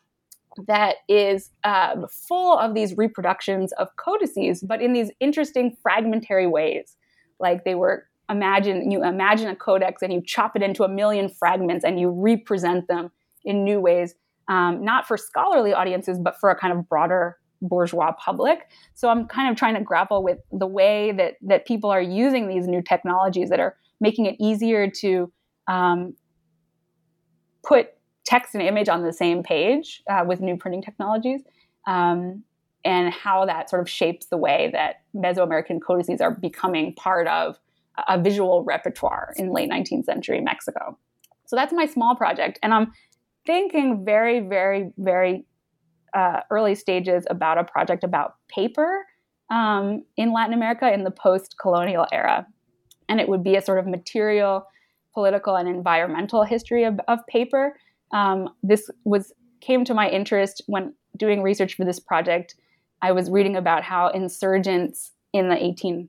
that 0.66 0.96
is 1.08 1.50
um, 1.64 2.06
full 2.10 2.58
of 2.58 2.74
these 2.74 2.96
reproductions 2.96 3.72
of 3.72 3.94
codices, 3.96 4.62
but 4.62 4.80
in 4.80 4.92
these 4.92 5.10
interesting 5.20 5.76
fragmentary 5.82 6.46
ways. 6.46 6.96
Like 7.38 7.64
they 7.64 7.74
were 7.74 8.08
imagine 8.30 8.90
you 8.90 9.04
imagine 9.04 9.48
a 9.48 9.56
codex 9.56 10.02
and 10.02 10.12
you 10.12 10.22
chop 10.24 10.56
it 10.56 10.62
into 10.62 10.82
a 10.82 10.88
million 10.88 11.28
fragments 11.28 11.84
and 11.84 12.00
you 12.00 12.10
represent 12.10 12.88
them 12.88 13.10
in 13.44 13.64
new 13.64 13.80
ways, 13.80 14.14
um, 14.48 14.84
not 14.84 15.06
for 15.06 15.16
scholarly 15.16 15.72
audiences, 15.72 16.18
but 16.18 16.38
for 16.40 16.50
a 16.50 16.56
kind 16.56 16.76
of 16.76 16.88
broader 16.88 17.38
bourgeois 17.60 18.12
public. 18.12 18.68
So 18.94 19.08
I'm 19.08 19.26
kind 19.26 19.50
of 19.50 19.56
trying 19.56 19.74
to 19.74 19.82
grapple 19.82 20.22
with 20.22 20.38
the 20.52 20.66
way 20.66 21.12
that 21.12 21.34
that 21.42 21.66
people 21.66 21.90
are 21.90 22.02
using 22.02 22.48
these 22.48 22.66
new 22.66 22.82
technologies 22.82 23.50
that 23.50 23.60
are 23.60 23.76
making 24.00 24.26
it 24.26 24.36
easier 24.38 24.90
to 24.90 25.32
um, 25.66 26.14
put 27.64 27.90
text 28.24 28.54
and 28.54 28.62
image 28.62 28.88
on 28.88 29.02
the 29.02 29.12
same 29.12 29.42
page 29.42 30.02
uh, 30.10 30.24
with 30.26 30.40
new 30.40 30.56
printing 30.56 30.82
technologies. 30.82 31.42
Um, 31.86 32.44
and 32.84 33.12
how 33.12 33.44
that 33.44 33.68
sort 33.68 33.82
of 33.82 33.88
shapes 33.88 34.26
the 34.26 34.36
way 34.36 34.70
that 34.72 35.02
Mesoamerican 35.14 35.80
codices 35.80 36.20
are 36.20 36.30
becoming 36.30 36.94
part 36.94 37.26
of 37.26 37.58
a 38.08 38.20
visual 38.20 38.62
repertoire 38.62 39.34
in 39.36 39.52
late 39.52 39.68
19th 39.68 40.04
century 40.04 40.40
Mexico. 40.40 40.96
So 41.46 41.56
that's 41.56 41.72
my 41.72 41.86
small 41.86 42.14
project. 42.14 42.58
And 42.62 42.72
I'm 42.72 42.92
thinking 43.48 44.04
very, 44.04 44.40
very, 44.40 44.92
very 44.98 45.46
uh, 46.12 46.40
early 46.50 46.74
stages 46.74 47.24
about 47.30 47.56
a 47.56 47.64
project 47.64 48.04
about 48.04 48.34
paper 48.48 49.06
um, 49.50 50.04
in 50.18 50.34
Latin 50.34 50.52
America 50.52 50.92
in 50.92 51.02
the 51.02 51.10
post 51.10 51.56
colonial 51.58 52.06
era. 52.12 52.46
And 53.08 53.20
it 53.22 53.28
would 53.28 53.42
be 53.42 53.56
a 53.56 53.62
sort 53.62 53.78
of 53.78 53.86
material, 53.86 54.66
political, 55.14 55.56
and 55.56 55.66
environmental 55.66 56.44
history 56.44 56.84
of, 56.84 57.00
of 57.08 57.26
paper. 57.26 57.74
Um, 58.12 58.50
this 58.62 58.90
was 59.04 59.32
came 59.62 59.82
to 59.86 59.94
my 59.94 60.10
interest 60.10 60.60
when 60.66 60.92
doing 61.16 61.42
research 61.42 61.74
for 61.74 61.86
this 61.86 61.98
project. 61.98 62.54
I 63.00 63.12
was 63.12 63.30
reading 63.30 63.56
about 63.56 63.82
how 63.82 64.08
insurgents 64.08 65.12
in 65.32 65.48
the 65.48 65.56
18 65.56 66.06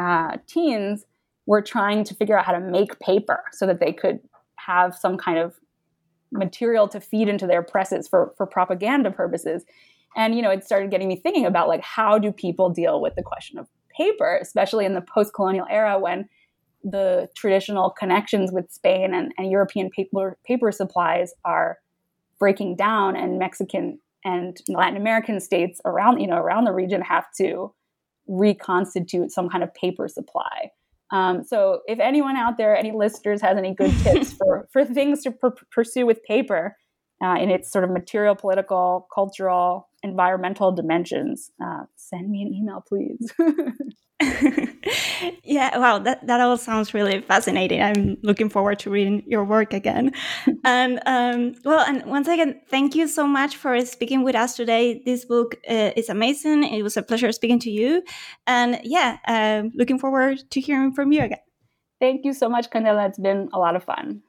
uh, 0.00 0.38
teens 0.46 1.04
were 1.44 1.60
trying 1.60 2.02
to 2.04 2.14
figure 2.14 2.38
out 2.38 2.46
how 2.46 2.52
to 2.52 2.60
make 2.60 2.98
paper 2.98 3.44
so 3.52 3.66
that 3.66 3.78
they 3.78 3.92
could 3.92 4.20
have 4.56 4.94
some 4.94 5.18
kind 5.18 5.38
of 5.38 5.54
material 6.32 6.88
to 6.88 7.00
feed 7.00 7.28
into 7.28 7.46
their 7.46 7.62
presses 7.62 8.08
for, 8.08 8.32
for 8.36 8.46
propaganda 8.46 9.10
purposes. 9.10 9.64
And, 10.16 10.34
you 10.34 10.42
know, 10.42 10.50
it 10.50 10.64
started 10.64 10.90
getting 10.90 11.08
me 11.08 11.16
thinking 11.16 11.46
about 11.46 11.68
like, 11.68 11.82
how 11.82 12.18
do 12.18 12.32
people 12.32 12.70
deal 12.70 13.00
with 13.00 13.14
the 13.14 13.22
question 13.22 13.58
of 13.58 13.68
paper, 13.96 14.38
especially 14.40 14.84
in 14.84 14.94
the 14.94 15.00
post 15.00 15.34
colonial 15.34 15.66
era 15.70 15.98
when 15.98 16.28
the 16.84 17.28
traditional 17.36 17.90
connections 17.90 18.52
with 18.52 18.70
Spain 18.70 19.12
and, 19.12 19.32
and 19.36 19.50
European 19.50 19.90
paper, 19.90 20.38
paper 20.46 20.70
supplies 20.72 21.32
are 21.44 21.78
breaking 22.38 22.76
down 22.76 23.16
and 23.16 23.38
Mexican 23.38 23.98
and 24.24 24.56
Latin 24.68 24.96
American 24.96 25.40
states 25.40 25.80
around, 25.84 26.20
you 26.20 26.26
know, 26.26 26.36
around 26.36 26.64
the 26.64 26.72
region 26.72 27.00
have 27.02 27.26
to 27.36 27.72
reconstitute 28.26 29.30
some 29.30 29.48
kind 29.48 29.64
of 29.64 29.72
paper 29.74 30.08
supply. 30.08 30.70
Um, 31.10 31.42
so 31.42 31.80
if 31.86 31.98
anyone 31.98 32.36
out 32.36 32.58
there, 32.58 32.76
any 32.76 32.92
listeners, 32.92 33.40
has 33.40 33.56
any 33.56 33.74
good 33.74 33.96
tips 34.00 34.32
for 34.38 34.68
for 34.72 34.84
things 34.84 35.22
to 35.22 35.30
pr- 35.30 35.48
pursue 35.70 36.06
with 36.06 36.22
paper 36.24 36.76
uh, 37.22 37.36
in 37.40 37.50
its 37.50 37.70
sort 37.70 37.84
of 37.84 37.90
material, 37.90 38.34
political, 38.34 39.08
cultural, 39.12 39.88
environmental 40.02 40.72
dimensions, 40.72 41.50
uh, 41.62 41.84
send 41.96 42.30
me 42.30 42.42
an 42.42 42.54
email, 42.54 42.84
please. 42.86 43.32
yeah, 45.44 45.76
wow, 45.78 45.98
that, 45.98 46.26
that 46.26 46.40
all 46.40 46.56
sounds 46.56 46.94
really 46.94 47.20
fascinating. 47.20 47.82
I'm 47.82 48.16
looking 48.22 48.48
forward 48.48 48.78
to 48.80 48.90
reading 48.90 49.22
your 49.26 49.44
work 49.44 49.72
again. 49.72 50.12
and 50.64 51.00
um, 51.06 51.54
well, 51.64 51.84
and 51.86 52.04
once 52.06 52.28
again, 52.28 52.60
thank 52.68 52.94
you 52.94 53.08
so 53.08 53.26
much 53.26 53.56
for 53.56 53.84
speaking 53.84 54.22
with 54.22 54.36
us 54.36 54.56
today. 54.56 55.02
This 55.04 55.24
book 55.24 55.56
uh, 55.68 55.90
is 55.96 56.08
amazing. 56.08 56.64
It 56.64 56.82
was 56.82 56.96
a 56.96 57.02
pleasure 57.02 57.32
speaking 57.32 57.58
to 57.60 57.70
you. 57.70 58.02
And 58.46 58.80
yeah, 58.84 59.18
uh, 59.26 59.64
looking 59.74 59.98
forward 59.98 60.38
to 60.50 60.60
hearing 60.60 60.92
from 60.92 61.12
you 61.12 61.22
again. 61.22 61.38
Thank 62.00 62.24
you 62.24 62.32
so 62.32 62.48
much, 62.48 62.70
Candela. 62.70 63.08
It's 63.08 63.18
been 63.18 63.48
a 63.52 63.58
lot 63.58 63.74
of 63.74 63.82
fun. 63.82 64.22